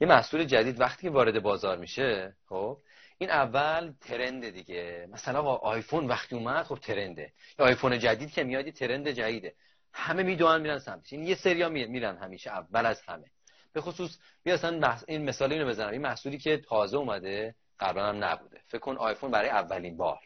یه 0.00 0.08
محصول 0.08 0.44
جدید 0.44 0.80
وقتی 0.80 1.02
که 1.02 1.10
وارد 1.10 1.42
بازار 1.42 1.78
میشه 1.78 2.36
خب 2.48 2.78
این 3.18 3.30
اول 3.30 3.92
trend 4.00 4.50
دیگه. 4.50 5.08
مثلا 5.10 5.42
آیفون 5.42 6.06
وقتی 6.06 6.36
اومد 6.36 6.64
خب 6.64 6.78
trend 6.78 7.17
ه. 7.17 7.32
یا 7.58 7.66
آیفون 7.66 7.98
جدید 7.98 8.30
که 8.30 8.44
میاد 8.44 8.70
trend 8.70 9.08
جدیده. 9.08 9.54
همه 9.92 10.22
می‌دونن 10.22 10.60
میرن 10.60 10.78
سمتش. 10.78 11.12
این 11.12 11.22
یه 11.22 11.34
سریا 11.34 11.68
میرن 11.68 12.16
همیشه 12.16 12.50
اول 12.50 12.86
از 12.86 13.02
همه. 13.02 13.30
به 13.74 13.80
خصوص 13.80 14.18
بیا 14.42 14.54
اصلا 14.54 14.96
این 15.08 15.24
مثال 15.24 15.52
اینو 15.52 15.66
بزنم. 15.66 15.90
این 15.90 16.02
محصولی 16.02 16.38
که 16.38 16.56
تازه 16.56 16.96
اومده 16.96 17.54
قبلا 17.80 18.06
هم 18.06 18.24
نبوده. 18.24 18.60
فکر 18.66 18.78
کن 18.78 18.96
آیفون 18.96 19.30
برای 19.30 19.48
اولین 19.48 19.96
بار 19.96 20.20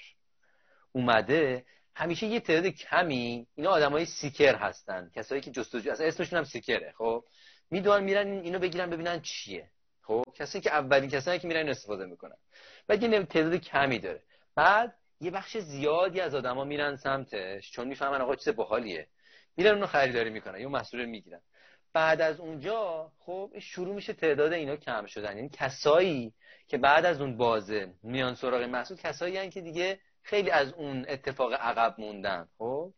اومده. 0.92 1.64
همیشه 1.94 2.26
یه 2.26 2.40
تعداد 2.40 2.66
کمی 2.66 3.46
اینا 3.54 3.70
آدمای 3.70 4.04
seeker 4.04 4.54
هستن. 4.54 5.10
کسایی 5.14 5.40
که 5.40 5.50
جستجو 5.50 5.90
اصلا 5.90 6.06
اسمشون 6.06 6.38
هم 6.38 6.44
seeker 6.44 6.87
ه 6.87 6.94
خب؟ 6.98 7.24
می‌دونن 7.70 8.04
میرن 8.04 8.26
اینو 8.26 8.58
بگیرن 8.58 8.90
ببینن 8.90 9.20
چیه. 9.20 9.70
خب؟ 10.02 10.24
کسایی 10.34 10.62
که 10.62 10.70
اولین 10.70 11.10
کسایی 11.10 11.38
که 11.38 11.48
میرن 11.48 11.68
استفاده 11.68 12.06
می‌کنن. 12.06 12.36
بعد 12.86 13.02
یه 13.02 13.22
تعداد 13.22 13.54
کمی 13.54 13.98
داره. 13.98 14.22
بعد 14.54 14.94
یه 15.20 15.30
بخش 15.30 15.56
زیادی 15.58 16.20
از 16.20 16.34
آدما 16.34 16.64
میرن 16.64 16.96
سمتش 16.96 17.70
چون 17.70 17.88
می‌فهمن 17.88 18.20
آقا 18.20 18.36
چیز 18.36 18.48
باحالیه. 18.48 19.08
میرن 19.56 19.74
اونو 19.74 19.86
خریداری 19.86 20.30
می‌کنن 20.30 20.60
یا 20.60 20.68
محصول 20.68 21.04
می‌گیرن. 21.04 21.40
بعد 21.98 22.20
از 22.20 22.40
اونجا 22.40 23.12
خب 23.18 23.52
شروع 23.60 23.94
میشه 23.94 24.12
تعداد 24.12 24.52
اینا 24.52 24.76
کم 24.76 25.06
شدن. 25.06 25.36
یعنی 25.36 25.48
کسایی 25.52 26.32
که 26.66 26.78
بعد 26.78 27.04
از 27.04 27.20
اون 27.20 27.36
بازه 27.36 27.94
میان 28.02 28.34
سراغ 28.34 28.62
محصول 28.62 28.96
کسایی 28.96 29.50
که 29.50 29.60
دیگه 29.60 30.00
خیلی 30.22 30.50
از 30.50 30.72
اون 30.72 31.04
اتفاق 31.08 31.52
عقب 31.52 31.94
موندن 31.98 32.48
خب. 32.58 32.92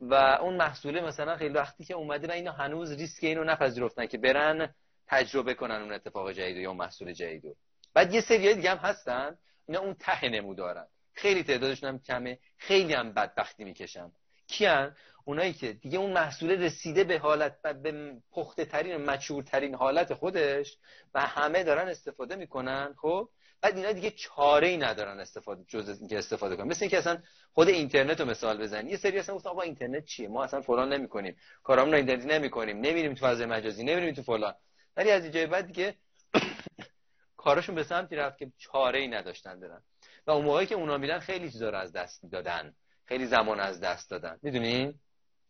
و 0.00 0.14
اون 0.14 0.56
محصوله 0.56 1.00
مثلا 1.00 1.36
خیلی 1.36 1.54
وقتی 1.54 1.84
که 1.84 1.94
اومده 1.94 2.28
و 2.28 2.30
اینا 2.30 2.52
هنوز 2.52 2.92
ریسک 2.92 3.24
اینو 3.24 3.44
نپذیرفتن 3.44 4.06
که 4.06 4.18
برن 4.18 4.74
تجربه 5.06 5.54
کنن 5.54 5.82
اون 5.82 5.92
اتفاق 5.92 6.32
جدید 6.32 6.56
یا 6.56 6.72
محصول 6.72 7.12
جدید. 7.12 7.56
بعد 7.94 8.14
یه 8.14 8.20
سری 8.20 8.54
دیگه 8.54 8.70
هم 8.70 8.76
هستن 8.78 9.38
اینا 9.68 9.80
اون 9.80 9.94
ته 9.94 10.28
نمودارن. 10.28 10.86
خیلی 11.12 11.42
تعدادشون 11.42 11.88
هم 11.88 11.98
کمه 11.98 12.38
خیلی 12.58 12.94
هم 12.94 13.12
بدبختی 13.12 13.64
می‌کشن. 13.64 14.12
کیان؟ 14.46 14.96
اونایی 15.24 15.52
که 15.52 15.72
دیگه 15.72 15.98
اون 15.98 16.12
محصول 16.12 16.50
رسیده 16.50 17.04
به 17.04 17.18
حالت 17.18 17.62
به 17.62 18.12
پخته 18.32 18.64
ترین 18.64 18.96
و 18.96 19.10
مچور 19.10 19.42
ترین 19.42 19.74
حالت 19.74 20.14
خودش 20.14 20.78
و 21.14 21.20
همه 21.20 21.64
دارن 21.64 21.88
استفاده 21.88 22.36
می‌کنن 22.36 22.94
خب؟ 22.98 23.28
بعد 23.60 23.76
اینا 23.76 23.92
دیگه 23.92 24.10
چاره 24.10 24.68
ای 24.68 24.76
ندارن 24.76 25.20
استفاده 25.20 25.64
جز 25.68 25.98
اینکه 25.98 26.18
استفاده 26.18 26.56
کنن. 26.56 26.68
مثل 26.68 26.78
اینکه 26.82 26.98
اصلا 26.98 27.18
خود 27.52 27.68
اینترنت 27.68 28.20
رو 28.20 28.26
مثال 28.26 28.62
بزنی. 28.62 28.90
یه 28.90 28.96
سری 28.96 29.18
اصلا 29.18 29.34
گفتن 29.34 29.50
آقا 29.50 29.62
اینترنت 29.62 30.04
چیه؟ 30.04 30.28
ما 30.28 30.44
اصلا 30.44 30.60
فلان 30.60 30.92
نمی‌کنیم. 30.92 31.36
کارامون 31.62 31.92
رو 31.92 31.96
اینترنتی 31.96 32.26
نمی‌کنیم. 32.28 32.76
نمیریم 32.76 33.14
تو 33.14 33.26
فضای 33.26 33.46
مجازی 33.46 33.84
نمیریم 33.84 34.14
تو 34.14 34.22
فلان. 34.22 34.54
ولی 34.96 35.10
از 35.10 35.22
اینجای 35.22 35.46
بعد 35.46 35.66
دیگه 35.66 35.94
کارشون 37.36 37.74
به 37.74 37.82
سمتی 37.82 38.16
رفت 38.16 38.38
که 38.38 38.52
چاره 38.58 38.98
ای 38.98 39.08
نداشتن 39.08 39.60
برن. 39.60 39.82
و 40.26 40.30
اون 40.30 40.44
موقعی 40.44 40.66
که 40.66 40.74
اونا 40.74 40.98
میرن 40.98 41.18
خیلی 41.18 41.50
چیزا 41.50 41.70
از 41.70 41.92
دست 41.92 42.22
دادن 42.32 42.74
خیلی 43.04 43.26
زمان 43.26 43.60
از 43.60 43.80
دست 43.80 44.10
دادن. 44.10 44.38
می‌دونی؟ 44.42 45.00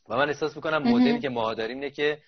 و 0.08 0.16
من 0.16 0.28
احساس 0.28 0.56
می‌کنم 0.56 0.82
مدلی 0.82 1.20
که 1.20 1.28
ما 1.28 1.54
داریم 1.54 1.76
اینه 1.76 1.90
که 1.90 2.18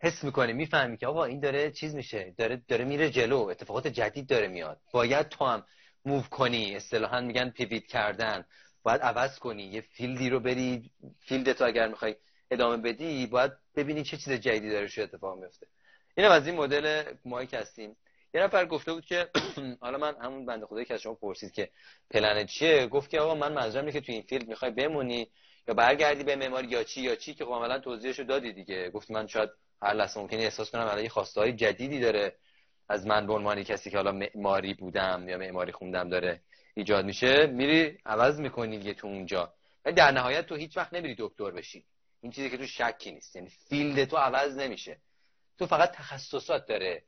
حس 0.00 0.24
می‌کنی 0.24 0.52
می‌فهمی 0.52 0.96
که 0.96 1.06
آقا 1.06 1.24
این 1.24 1.40
داره 1.40 1.70
چیز 1.70 1.94
میشه 1.94 2.34
داره 2.38 2.62
داره 2.68 2.84
میره 2.84 3.10
جلو 3.10 3.38
اتفاقات 3.38 3.86
جدید 3.86 4.26
داره 4.26 4.48
میاد. 4.48 4.80
باید 4.92 5.28
تو 5.28 5.44
هم 5.44 5.64
move 6.04 6.22
کنی 6.22 6.76
اصطلاحا 6.76 7.20
میگن 7.20 7.50
pivot 7.50 7.86
کردن. 7.86 8.44
باید 8.82 9.00
عوض 9.00 9.38
کنی 9.38 9.62
یه 9.62 9.80
field 9.80 10.22
ی 10.22 10.30
رو 10.30 10.40
بری 10.40 10.90
field 11.20 11.52
تو 11.52 11.64
اگر 11.64 11.88
می‌خوای 11.88 12.16
ادامه 12.50 12.76
بدی 12.76 13.26
باید 13.26 13.52
ببینی 13.76 14.02
چه 14.02 14.16
چیز 14.16 14.32
جدیدی 14.32 14.70
داره 14.70 14.86
شو 14.86 15.02
اتفاق 15.02 15.38
میفته 15.38 15.66
اینم 16.16 16.30
از 16.30 16.46
این 16.46 16.56
مدل 16.56 17.02
مایی 17.24 17.46
که 17.46 17.58
هستیم. 17.58 17.96
یه 18.34 18.42
نفر 18.42 18.66
گفته 18.66 18.92
بود 18.92 19.04
که 19.04 19.28
حالا 19.80 19.98
من 19.98 20.14
همون 20.22 20.46
بنده 20.46 20.66
خدایی 20.66 20.84
که 20.84 20.94
از 20.94 21.00
شما 21.00 21.14
پرسید 21.14 21.52
که 21.52 21.70
پلن 22.10 22.46
چیه 22.46 22.86
گفت 22.86 23.10
که 23.10 23.20
آقا 23.20 23.34
من 23.34 23.52
منظورم 23.52 23.84
اینه 23.84 24.00
که 24.00 24.06
تو 24.06 24.12
این 24.12 24.22
field 24.22 24.48
می‌خوای 24.48 24.70
بمونی. 24.70 25.28
یا 25.68 25.74
برگردی 25.74 26.24
به 26.24 26.36
معماری 26.36 26.68
یا 26.68 26.84
چی 26.84 27.00
یا 27.00 27.16
چی 27.16 27.34
که 27.34 27.44
کاملا 27.44 27.78
توضیحشو 27.78 28.22
دادی 28.22 28.52
دیگه. 28.52 28.90
گفت 28.90 29.10
من 29.10 29.26
شاید 29.26 29.50
هر 29.82 29.94
لحظه 29.94 30.20
ممکنه 30.20 30.42
احساس 30.42 30.70
کنم 30.70 30.86
الان 30.86 31.08
خواسته 31.08 31.40
های 31.40 31.52
جدیدی 31.52 32.00
داره 32.00 32.36
از 32.88 33.06
من 33.06 33.26
به 33.26 33.32
عنوان 33.32 33.62
کسی 33.62 33.90
که 33.90 33.96
حالا 33.96 34.12
معماری 34.12 34.74
بودم 34.74 35.28
یا 35.28 35.38
معماری 35.38 35.72
خوندم 35.72 36.08
داره 36.08 36.40
ایجاد 36.74 37.04
میشه. 37.04 37.46
میری 37.46 37.98
عوض 38.06 38.40
می‌کنی 38.40 38.78
دیگه 38.78 38.94
تو 38.94 39.06
اونجا. 39.06 39.54
ولی 39.84 39.94
در 39.94 40.10
نهایت 40.10 40.46
تو 40.46 40.54
هیچ 40.54 40.76
وقت 40.76 40.94
نمیری 40.94 41.14
دکتر 41.18 41.50
بشی. 41.50 41.84
این 42.20 42.32
چیزی 42.32 42.50
که 42.50 42.56
تو 42.56 42.66
شکی 42.66 43.12
نیست. 43.12 43.36
یعنی 43.36 43.48
فیلد 43.48 44.04
تو 44.04 44.16
عوض 44.16 44.56
نمیشه. 44.56 44.98
تو 45.58 45.66
فقط 45.66 45.92
تخصصات 45.92 46.66
داره 46.66 47.02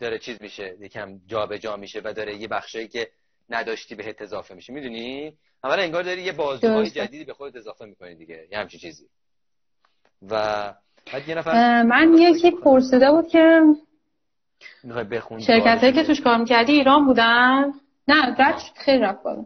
داره 0.00 0.18
چیز 0.18 0.42
میشه. 0.42 0.76
یکم 0.80 1.20
جابجا 1.26 1.58
جا 1.58 1.76
میشه 1.76 2.00
و 2.04 2.12
داره 2.12 2.36
یه 2.36 2.48
بخشایی 2.48 2.88
که 2.88 3.10
نداشتی 3.48 3.94
بهت 3.94 4.22
اضافه 4.22 4.54
میشه. 4.54 4.72
می‌دونی؟ 4.72 5.38
اولا 5.64 5.82
انگار 5.82 6.02
داری 6.02 6.22
یه 6.22 6.32
بازوهای 6.32 6.90
جدیدی 6.90 7.24
به 7.24 7.32
خودت 7.32 7.56
اضافه 7.56 7.84
می‌کنی 7.84 8.14
دیگه. 8.14 8.46
یه 8.52 8.58
همچین 8.58 8.80
چیزی. 8.80 9.04
و 10.30 10.36
بعد 11.12 11.28
یه 11.28 11.34
نفر 11.34 11.82
من 11.82 12.14
یکی 12.18 12.50
پرسیده 12.50 13.10
بود 13.10 13.28
که 13.28 13.60
شرکت 15.46 15.78
هایی 15.80 15.92
که 15.92 16.02
توش 16.02 16.20
کار 16.20 16.38
می‌کردی 16.38 16.72
ایران 16.72 17.06
بودن؟ 17.06 17.72
نه 18.08 18.36
رد 18.38 18.62
خیلی 18.74 18.98
رفت 18.98 19.22
بالا. 19.22 19.44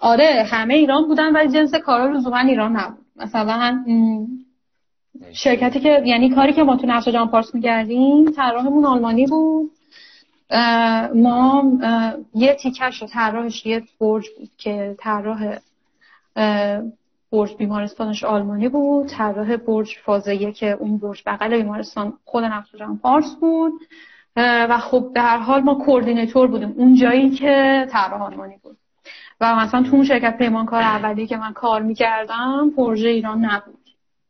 آره 0.00 0.46
همه 0.46 0.74
ایران 0.74 1.08
بودن 1.08 1.32
ولی 1.32 1.48
جنس 1.48 1.74
کارا 1.74 2.12
لزوما 2.12 2.38
ایران 2.38 2.76
نبود. 2.76 3.04
مثلا 3.16 3.84
شرکتی 5.32 5.80
که 5.80 6.02
یعنی 6.04 6.34
کاری 6.34 6.52
که 6.52 6.62
ما 6.62 6.76
تو 6.76 6.86
نقش 6.86 7.08
جان 7.08 7.30
پارس 7.30 7.54
میگردیم 7.54 8.30
طراحمون 8.30 8.84
آلمانی 8.84 9.26
بود. 9.26 9.70
ما 11.14 11.64
یه 12.34 12.54
تیکش 12.54 13.02
رو 13.02 13.08
طراحش 13.08 13.66
یه 13.66 13.82
برج 14.00 14.24
بود 14.38 14.50
که 14.58 14.96
طراح 14.98 15.56
برج 17.32 17.56
بیمارستانش 17.56 18.24
آلمانی 18.24 18.68
بود. 18.68 19.06
طراح 19.06 19.56
برج 19.56 19.96
فازه 20.04 20.52
که 20.52 20.70
اون 20.70 20.98
برج 20.98 21.22
بغل 21.26 21.56
بیمارستان 21.56 22.12
خود 22.24 22.44
نقش 22.44 22.74
جان 22.74 22.98
پارس 22.98 23.34
بود. 23.40 23.72
و 24.36 24.78
خب 24.78 25.10
به 25.14 25.20
هر 25.20 25.38
حال 25.38 25.60
ما 25.60 25.74
کوردینیتور 25.74 26.46
بودیم. 26.46 26.74
اون 26.76 26.94
جایی 26.94 27.30
که 27.30 27.86
طراح 27.90 28.22
آلمانی 28.22 28.56
بود. 28.62 28.76
و 29.40 29.56
مثلا 29.56 29.82
تو 29.82 29.96
اون 29.96 30.04
شرکت 30.04 30.38
پیمانکار 30.38 30.82
اولی 30.82 31.26
که 31.26 31.36
من 31.36 31.52
کار 31.52 31.82
می‌کردم 31.82 32.70
پروژه 32.76 33.08
ایران 33.08 33.44
نبود. 33.44 33.78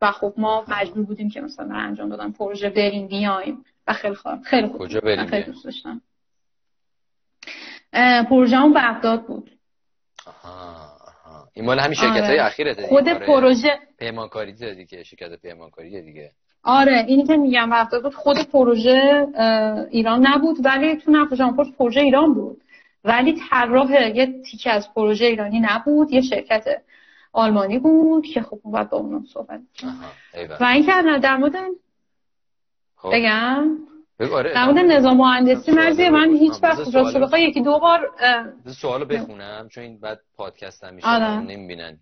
و 0.03 0.11
خب 0.11 0.35
ما 0.37 0.65
مجبور 0.69 1.05
بودیم 1.05 1.29
که 1.31 1.41
مثلا 1.41 1.75
انجام 1.75 2.09
دادم 2.09 2.33
پروژه 2.33 2.71
بریم 2.71 3.07
بیایم. 3.07 3.65
و 3.87 3.93
خیلی 3.93 4.15
خوب. 4.15 4.43
خیلی 4.43 4.69
خوب. 4.69 4.79
کجا 4.79 5.01
بریم 5.01 5.27
خیلی 5.27 5.45
دوست 5.45 5.65
داشتم. 5.65 6.01
پروژه 8.31 8.57
بغداد 8.77 9.27
بود. 9.27 9.51
آها 10.27 10.95
این 11.53 11.65
مال 11.65 11.79
همین 11.79 11.95
شرکت 11.95 12.25
های 12.25 12.41
آره. 12.41 12.87
خود 12.89 13.09
آره. 13.09 13.27
پروژه 13.27 13.79
پیمانکاری 13.99 14.53
دیگه 14.53 14.85
که 14.85 15.03
شرکت 15.03 15.41
پیمانکاری 15.43 16.03
دیگه. 16.03 16.31
آره 16.63 17.05
اینی 17.09 17.25
که 17.25 17.37
میگم 17.37 17.71
بغداد 17.71 18.03
بود 18.03 18.15
خود 18.15 18.37
پروژه 18.53 19.27
ایران 19.91 20.27
نبود 20.27 20.57
ولی 20.65 20.97
تو 20.97 21.11
نقش 21.11 21.39
پروژه 21.79 22.01
ایران 22.01 22.35
بود. 22.35 22.61
ولی 23.05 23.41
طراح 23.51 24.17
یه 24.17 24.43
تیکه 24.43 24.71
از 24.71 24.95
پروژه 24.95 25.27
ایرانی 25.27 25.61
نبود 25.61 26.13
یه 26.13 26.21
شرکت 26.21 26.65
آلمانی 27.33 27.79
بود 27.79 28.27
که 28.27 28.43
خب 28.43 28.61
باید 28.65 28.91
با 28.91 28.99
اونم 28.99 29.25
صحبت. 29.33 29.61
و 30.61 30.65
این 30.65 30.87
که 30.87 31.19
در 31.23 31.37
مورد. 31.37 31.55
بگم؟ 33.13 33.79
آره. 34.33 34.55
در 34.55 34.65
مورد 34.65 34.79
نظام 34.79 35.17
مهندسی 35.17 35.73
مرزی 35.73 36.09
من 36.09 36.31
هیچ 36.31 36.53
وقت 36.63 36.95
راست 36.95 37.17
بخوای 37.17 37.43
یکی 37.43 37.63
دو 37.63 37.79
بار 37.79 38.11
سوالو 38.67 39.05
بخونم 39.05 39.69
چون 39.69 39.85
این 39.85 40.01
بعد 40.01 40.21
پادکست 40.37 40.85
هم 40.85 40.95
میشه 40.95 41.09
آره. 41.09 41.41
نمی‌بینن. 41.41 41.99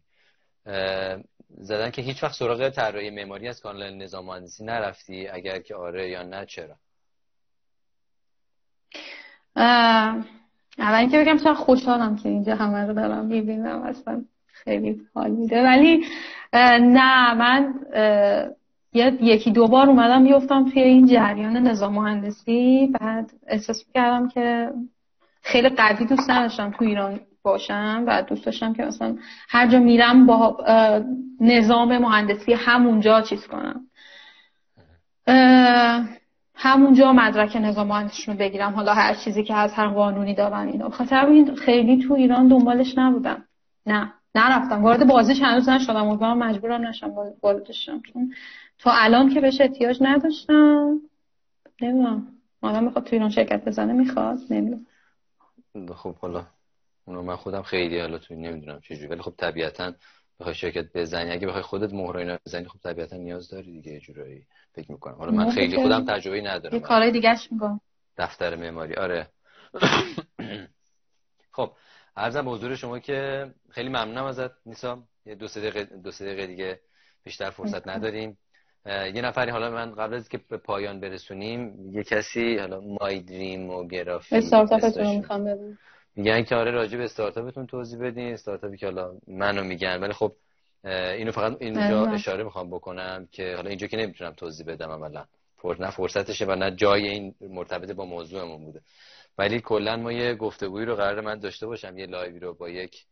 زدن 1.59 1.91
که 1.91 2.03
هیچ 2.03 2.23
وقت 2.23 2.35
سراغ 2.35 2.69
طراحی 2.69 3.11
معماری 3.11 3.49
از 3.49 3.61
کانال 3.61 3.95
نظام 3.95 4.25
مهندسی 4.25 4.65
نرفتی 4.65 5.29
اگر 5.29 5.59
که 5.59 5.75
آره 5.75 6.09
یا 6.09 6.23
نه 6.23 6.47
چرا؟ 6.47 6.77
اول 10.79 10.99
اینکه 10.99 11.19
بگم 11.19 11.39
چرا 11.39 11.55
خوشحالم 11.55 12.17
که 12.17 12.29
اینجا 12.29 12.57
همه 12.57 12.87
رو 12.87 12.93
دارم 12.95 13.25
می‌بینم 13.25 13.83
اصلا 13.83 14.25
خیلی 14.47 15.01
حال 15.15 15.31
میده. 15.31 15.63
ولی 15.63 16.07
نه 16.81 17.35
من 17.35 17.75
یکی 18.93 19.51
دو 19.51 19.69
بار 19.69 19.89
اومدم 19.89 20.25
بیفتم 20.25 20.71
توی 20.71 20.83
این 20.83 21.07
جریان 21.07 21.57
نظام 21.57 21.95
مهندسی 21.95 22.93
بعد 23.01 23.31
احساس 23.47 23.85
کردم 23.95 24.29
که 24.29 24.71
خیلی 25.43 25.69
قوی 25.69 26.07
دوست 26.07 26.31
نداشتم 26.31 26.71
تو 26.71 26.85
ایران 26.85 27.21
باشم 27.43 28.05
و 28.07 28.23
دوست 28.23 28.45
داشتم 28.47 28.73
که 28.73 28.85
مثلا 28.85 29.17
هر 29.49 29.67
جا 29.67 29.79
میرم 29.79 30.27
با 30.27 30.57
نظام 31.41 31.99
مهندسی 31.99 32.53
همونجا 32.53 33.21
چیز 33.23 33.47
کنم. 33.47 33.81
همونجا 36.55 37.13
مدرک 37.13 37.57
نظام 37.57 37.87
مهندسیشون 37.87 38.35
رو 38.35 38.41
بگیرم. 38.41 38.73
حالا 38.73 38.95
هر 38.95 39.15
چیزی 39.15 39.45
که 39.45 39.55
از 39.55 39.73
هر 39.73 39.89
قانونی 39.89 40.35
دارن 40.35 40.69
اینو 40.69 40.91
خاطر 40.91 41.27
این 41.27 41.55
خیلی 41.55 42.03
تو 42.03 42.15
ایران 42.15 42.49
دنبالش 42.49 42.99
نبودم. 42.99 43.45
نه 43.87 44.13
نرفتم. 44.35 44.83
وارد 44.83 45.07
بازیش 45.07 45.43
هنوز 45.43 45.69
نشدم. 45.69 46.07
مجبورم 46.07 46.87
نشم 46.87 47.13
واردشم 47.43 48.01
چون 48.13 48.33
تو 48.83 48.91
الان 48.93 49.35
که 49.35 49.41
بهش 49.41 49.61
احتیاج 49.61 49.99
نداشتم. 50.01 51.01
نمی‌دونم. 51.83 52.29
مادم 52.63 52.85
می‌خواد 52.85 53.05
تو 53.05 53.17
ایران 53.17 53.31
شرکت 53.31 53.65
بزنه 53.65 53.93
می‌خواد؟ 53.93 54.39
نمی‌دونم. 54.51 54.87
خب 55.95 56.17
حالا 56.17 56.47
اونو 57.05 57.23
من 57.23 57.37
خودم 57.37 57.63
خیلی 57.63 58.01
حالا 58.01 58.19
تو 58.19 58.35
نمی‌دونم 58.35 58.81
چجوری 58.81 59.07
ولی 59.07 59.23
خب 59.23 59.35
طبیعتا 59.39 59.93
بخوای 60.41 60.55
شرکت 60.55 60.93
بزنی 60.95 61.31
اگه 61.31 61.47
بخوای 61.47 61.63
خودت 61.63 61.93
مهر 61.93 62.17
اینا 62.17 62.39
بزنی 62.47 62.69
خب 62.69 62.79
طبیعتا 62.79 63.17
نیاز 63.17 63.49
داری 63.49 63.73
دیگه 63.73 64.01
جورایی 64.01 64.47
فکر 64.73 64.93
می‌کنم. 64.93 65.15
حالا 65.15 65.33
من 65.33 65.51
خیلی 65.51 65.77
خودم 65.77 66.05
تجربه 66.05 66.41
ندارم. 66.41 66.75
یه 66.75 66.81
کارهای 66.81 67.11
دیگهش 67.11 67.49
می‌کنم. 67.53 67.81
دفتر 68.17 68.57
معماری. 68.57 68.95
آره. 68.95 69.29
خب 71.53 71.73
عرضم 72.17 72.45
به 72.45 72.51
حضور 72.51 72.75
شما 72.75 72.99
که 72.99 73.51
خیلی 73.71 73.89
ممنونم 73.89 74.25
ازت 74.25 74.67
نیسا. 74.67 75.03
یه 75.27 75.35
دو 75.35 75.49
سه 75.49 75.61
دقیقه 75.61 75.85
دو 75.85 76.11
سه 76.11 76.25
دقیقه 76.25 76.47
دیگه 76.47 76.81
بیشتر 77.25 77.51
فرصت 77.51 77.89
نداریم. 77.89 78.39
یه 78.87 79.23
نفری 79.23 79.51
حالا 79.51 79.71
من 79.71 79.95
قبل 79.95 80.15
از 80.15 80.29
که 80.29 80.41
به 80.49 80.57
پایان 80.57 81.01
برسونیم 81.01 81.91
یه 81.95 82.03
کسی 82.03 82.57
حالا 82.57 82.81
مای 82.81 83.21
دریم 83.21 83.71
و 83.71 83.89
گرافی 83.89 84.37
استارتاپتون 84.37 85.17
می‌خوام 85.17 85.45
ببینم. 85.45 85.79
میگن 86.17 86.43
که 86.43 86.57
آره 86.57 86.71
راجع 86.71 86.99
به 86.99 87.05
استارتاپتون 87.05 87.67
توضیح 87.67 88.01
بدین 88.01 88.33
استارتاپی 88.33 88.77
که 88.77 88.87
حالا 88.87 89.15
منو 89.27 89.65
میگن. 89.65 90.01
ولی 90.01 90.13
خب 90.13 90.33
اینو 90.85 91.33
فقط 91.33 91.57
اینجا 91.61 92.07
اشاره 92.07 92.45
می‌خوام 92.45 92.71
بکنم 92.71 93.29
که 93.33 93.57
حالا 93.57 93.69
اینجا 93.69 93.87
که 93.87 93.97
نمی‌تونم 93.97 94.33
توضیح 94.33 94.67
بدم 94.67 94.91
عملا. 94.91 95.25
نه 95.79 95.91
فرصتشه 95.91 96.47
و 96.47 96.55
نه 96.55 96.71
جای 96.71 97.09
این 97.09 97.35
مرتبط 97.41 97.91
با 97.91 98.05
موضوعمون 98.05 98.65
بوده. 98.65 98.81
ولی 99.39 99.61
کلا 99.61 99.97
ما 99.97 100.13
یه 100.13 100.35
گفتگویی 100.35 100.87
رو 100.87 100.97
قرار 100.97 101.21
من 101.21 101.39
داشته 101.39 101.67
باشم 101.67 101.99
یه 101.99 102.07
لایوی 102.07 102.39
رو 102.39 102.55
با 102.55 102.69
یک 102.69 103.05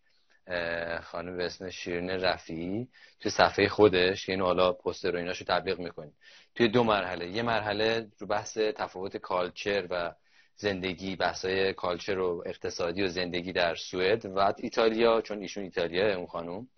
خانم 1.03 1.37
به 1.37 1.45
اسم 1.47 1.71
شیرین 1.71 2.11
رفیعی 2.11 2.89
تو 3.21 3.31
صفحه 3.31 3.69
خودش 3.69 4.29
یعنی 4.29 4.43
حالا 4.43 4.73
پوستر 4.73 5.15
و 5.15 5.19
ایناشو 5.19 5.45
تبلیغ 5.45 5.79
می‌کنیم. 5.79 6.13
توی 6.55 6.69
دو 6.69 6.85
مرحله. 6.85 7.29
یه 7.29 7.43
مرحله 7.43 8.07
رو 8.19 8.27
بحث 8.27 8.59
تفاوت 8.59 9.17
culture 9.17 9.87
و 9.91 10.15
زندگی 10.57 11.17
بحثای 11.17 11.73
culture 11.73 12.19
و 12.19 12.43
اقتصادی 12.47 13.03
و 13.03 13.09
زندگی 13.09 13.53
در 13.53 13.75
سوئد 13.75 14.27
و 14.27 14.53
ایتالیا 14.59 15.21
چون 15.21 15.39
ایشون 15.39 15.65
ایتالیا 15.65 16.17
اون 16.17 16.27
خانم 16.27 16.69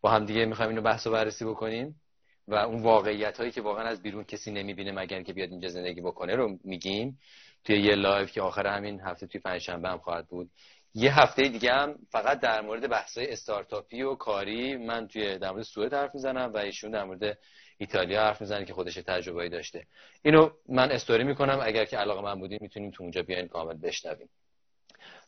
با 0.00 0.10
هم 0.10 0.24
دیگه 0.24 0.44
می‌خوایم 0.44 0.68
اینو 0.68 0.82
بحث 0.82 1.06
و 1.06 1.10
بررسی 1.10 1.44
بکنیم 1.44 2.00
و 2.48 2.54
اون 2.54 2.82
واقعیت 2.82 3.38
هایی 3.38 3.50
که 3.50 3.60
واقعا 3.60 3.84
از 3.84 4.02
بیرون 4.02 4.24
کسی 4.24 4.50
نمی‌بینه 4.50 4.92
مگر 4.92 5.22
که 5.22 5.32
بیاد 5.32 5.50
اینجا 5.50 5.68
زندگی 5.68 6.00
بکنه 6.00 6.36
رو 6.36 6.58
میگیم. 6.64 7.18
توی 7.64 7.80
یه 7.80 7.94
live 7.94 8.26
که 8.26 8.42
آخر 8.42 8.66
همین 8.66 9.00
هفته 9.00 9.26
توی 9.26 9.40
پنجشنبه 9.40 9.88
هم 9.88 9.98
خواهد 9.98 10.26
بود. 10.26 10.50
یه 10.94 11.20
هفته 11.20 11.42
دیگه 11.42 11.72
هم 11.72 11.98
فقط 12.10 12.40
در 12.40 12.60
مورد 12.60 12.90
بحث‌های 12.90 13.32
استارتاپی 13.32 14.02
و 14.02 14.14
کاری 14.14 14.76
من 14.76 15.08
توی 15.08 15.38
در 15.38 15.50
مورد 15.50 15.62
سوئد 15.62 15.94
حرف 15.94 16.14
می‌زنم 16.14 16.52
و 16.52 16.56
ایشون 16.56 16.90
در 16.90 17.04
مورد 17.04 17.38
ایتالیا 17.78 18.20
حرف 18.20 18.40
می‌زنه 18.40 18.64
که 18.64 18.72
خودش 18.72 18.94
تجربه‌ای 18.94 19.48
داشته. 19.48 19.86
اینو 20.22 20.50
من 20.68 20.90
استوری 20.90 21.24
می‌کنم 21.24 21.60
اگر 21.62 21.84
که 21.84 21.96
علاقه 21.96 22.22
من 22.22 22.40
بودین 22.40 22.58
می‌تونیم 22.60 22.90
تو 22.90 23.02
اونجا 23.02 23.22
بیاین 23.22 23.48
کامل 23.48 23.74
بشنویم. 23.74 24.28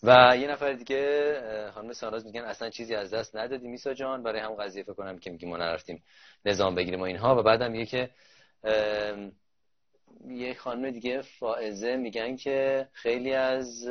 و 0.02 0.36
یه 0.40 0.48
نفر 0.48 0.72
دیگه 0.72 1.70
خانم 1.74 1.92
ساناز 1.92 2.26
میگن 2.26 2.40
اصلا 2.40 2.70
چیزی 2.70 2.94
از 2.94 3.14
دست 3.14 3.36
ندادی 3.36 3.68
میسا 3.68 3.94
جان 3.94 4.22
برای 4.22 4.40
هم 4.40 4.54
قضیه 4.54 4.82
فکر 4.82 4.92
کنم 4.92 5.18
که 5.18 5.30
میگیم 5.30 5.48
ما 5.48 5.56
نرفتیم 5.56 6.02
نظام 6.44 6.74
بگیریم 6.74 7.00
و 7.00 7.02
اینها. 7.02 7.36
و 7.36 7.42
بعدم 7.42 7.70
میگه 7.70 7.86
که 7.86 8.10
یه 10.28 10.54
خانم 10.54 10.90
دیگه 10.90 11.20
فائزه 11.22 11.96
میگن 11.96 12.36
که 12.36 12.88
خیلی 12.92 13.32
از 13.32 13.88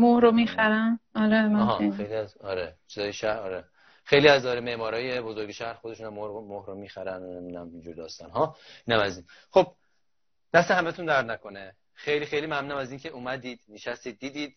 مهر 0.00 0.20
رو 0.20 0.32
می‌خرن 0.32 1.00
آره 1.14 1.48
من 1.48 1.90
خیلی. 1.92 2.14
از 2.14 2.36
آره 2.36 2.74
چیزای 2.86 3.12
شهر 3.12 3.38
آره. 3.38 3.64
خیلی 4.04 4.28
از 4.28 4.42
داره 4.42 4.60
معمارای 4.60 5.20
بزرگ 5.20 5.50
شهر 5.50 5.74
خودشون 5.74 6.08
مهر 6.08 6.28
مهر 6.28 6.66
رو 6.66 6.74
می‌خرن 6.74 7.22
نمی‌دونم 7.22 7.70
اینجور 7.72 7.94
داستان 7.94 8.30
ها 8.30 8.56
اینم 8.86 9.00
از 9.00 9.16
این. 9.16 9.26
خب 9.50 9.66
دست 10.54 10.70
همتون 10.70 11.06
درد 11.06 11.30
نکنه. 11.30 11.74
خیلی 11.94 12.26
خیلی 12.26 12.46
ممنونم 12.46 12.76
از 12.76 12.90
اینکه 12.90 13.08
اومدید 13.08 13.60
نشستید 13.68 14.18
دیدید 14.18 14.56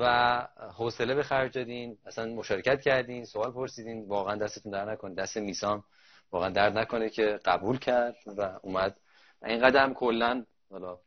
و 0.00 0.48
حوصله 0.76 1.14
به 1.14 1.22
خرج 1.22 1.52
دادین. 1.52 1.98
اصلا 2.06 2.34
مشارکت 2.34 2.80
کردین 2.80 3.24
سوال 3.24 3.52
پرسیدین. 3.52 4.08
واقعا 4.08 4.36
دستتون 4.36 4.72
در 4.72 4.84
نکنه. 4.84 5.14
دست 5.14 5.36
میسام 5.36 5.84
واقعا 6.32 6.48
درد 6.48 6.78
نکنه 6.78 7.10
که 7.10 7.40
قبول 7.44 7.78
کرد 7.78 8.16
و 8.26 8.58
اومد. 8.62 8.96
این 9.44 9.60
قدم 9.60 9.94
کلا 9.94 10.44
حالا 10.70 10.98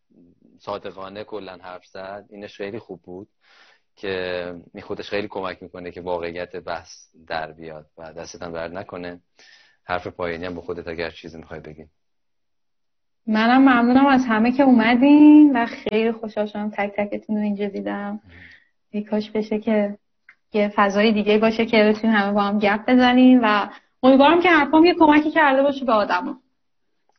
صادقانه 0.59 1.23
کلا 1.23 1.57
حرف 1.57 1.85
زد. 1.85 2.25
اینش 2.29 2.57
خیلی 2.57 2.79
خوب 2.79 3.01
بود. 3.01 3.27
که 3.95 4.55
می 4.73 4.81
خودش 4.81 5.09
خیلی 5.09 5.27
کمک 5.27 5.63
می‌کنه 5.63 5.91
که 5.91 6.01
واقعیت 6.01 6.55
بحث 6.55 6.89
در 7.27 7.51
بیاد 7.51 7.85
و 7.97 8.13
دستتان 8.13 8.51
برد 8.51 8.77
نکنه. 8.77 9.19
حرف 9.85 10.07
پایانی 10.07 10.45
هم 10.45 10.55
به 10.55 10.61
خودت 10.61 10.87
اگر 10.87 11.09
چیزی 11.09 11.37
می‌خوای 11.37 11.59
بگی. 11.59 11.85
منم 13.27 13.61
ممنونم 13.61 14.05
از 14.05 14.25
همه 14.27 14.51
که 14.51 14.63
اومدین 14.63 15.51
و 15.55 15.65
خیلی 15.65 16.11
خوشحال 16.11 16.45
شدم 16.45 16.69
تک 16.69 16.93
تکتون 16.97 17.35
رو 17.35 17.41
اینجا 17.41 17.67
دیدم. 17.67 18.19
کاش 19.09 19.31
بشه 19.31 19.59
که 19.59 19.97
یه 20.53 20.73
فضای 20.75 21.11
دیگه 21.11 21.37
باشه 21.37 21.65
که 21.65 21.83
بتونیم 21.83 22.15
همه 22.15 22.33
با 22.33 22.41
هم 22.41 22.59
گپ 22.59 22.85
بزنیم 22.87 23.39
و 23.43 23.69
امیدوارم 24.03 24.41
که 24.41 24.49
حرفام 24.49 24.85
یه 24.85 24.95
کمکی 24.99 25.31
کرده 25.31 25.61
باشه 25.61 25.85
به 25.85 25.93
آدما. 25.93 26.37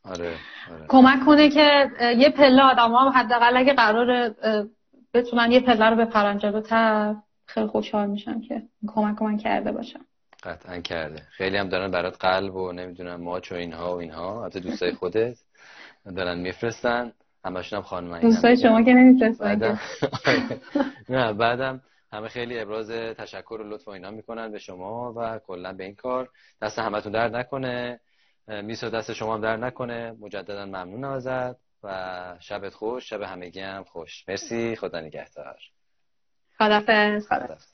آره, 0.05 0.33
آره. 0.71 0.87
کمک 0.89 1.27
کنه 1.27 1.49
که 1.49 1.91
یه 2.19 2.31
پله 2.31 2.63
آدم 2.63 2.95
هم 2.95 3.09
حداقل 3.09 3.57
اگه 3.57 3.73
قرار 3.73 4.35
بتونن 5.15 5.53
یه 5.53 5.61
پله 5.61 5.91
رو 5.91 5.97
بپرن 5.97 6.39
جلوتر 6.39 7.15
خیلی 7.47 7.67
خوشحال 7.67 8.11
میشم 8.11 8.41
که 8.41 8.63
کمک 8.87 9.23
من 9.23 9.37
کرده 9.37 9.73
باشم. 9.73 10.01
قطعا 10.43 10.81
کرده. 10.81 11.23
خیلی 11.31 11.57
هم 11.57 11.69
دارن 11.69 11.91
برات 11.91 12.17
قلب 12.21 12.55
و 12.55 12.73
نمی‌دونم 12.73 13.21
ماچ 13.21 13.53
و 13.53 13.55
اینها 13.55 13.95
و 13.97 14.01
اینها. 14.01 14.47
حتی 14.47 14.61
دوستای 14.61 14.93
خودت 14.93 15.37
دارن 16.17 16.39
میفرستن. 16.39 17.13
همشون 17.45 17.77
هم 17.77 17.83
خانم 17.83 18.21
دوستای 18.21 18.57
شما 18.57 18.83
که 18.83 18.93
نمیفرستن 18.93 19.79
نه 21.09 21.33
بعدم 21.33 21.81
همه 22.13 22.29
خیلی 22.29 22.59
ابراز 22.59 22.91
تشکر 22.91 23.55
و 23.61 23.69
لطف 23.69 23.89
و 23.89 23.91
اینا 23.91 24.11
می‌کنن 24.11 24.53
به 24.53 24.59
شما 24.59 25.13
و 25.17 25.39
کلا 25.47 25.73
به 25.73 25.85
این 25.85 25.95
کار. 25.95 26.29
دست 26.63 26.79
همتون 26.79 27.13
درد 27.13 27.37
نکنه. 27.37 28.01
میسو 28.49 28.91
دست 28.91 29.13
شما 29.13 29.35
هم 29.35 29.41
در 29.41 29.57
نکنه. 29.57 30.17
مجددا 30.21 30.67
ممنون 30.67 31.05
ازت. 31.05 31.64
و 31.85 32.37
شبت 32.41 32.75
خوش 32.75 33.11
شب 33.11 33.23
همگی 33.23 33.61
هم 33.61 33.85
خوش. 33.85 34.29
مرسی 34.29 34.77
خدا 34.77 35.01
نگهدار. 35.01 35.59
خدافظ 36.59 37.27
خدافظ 37.27 37.74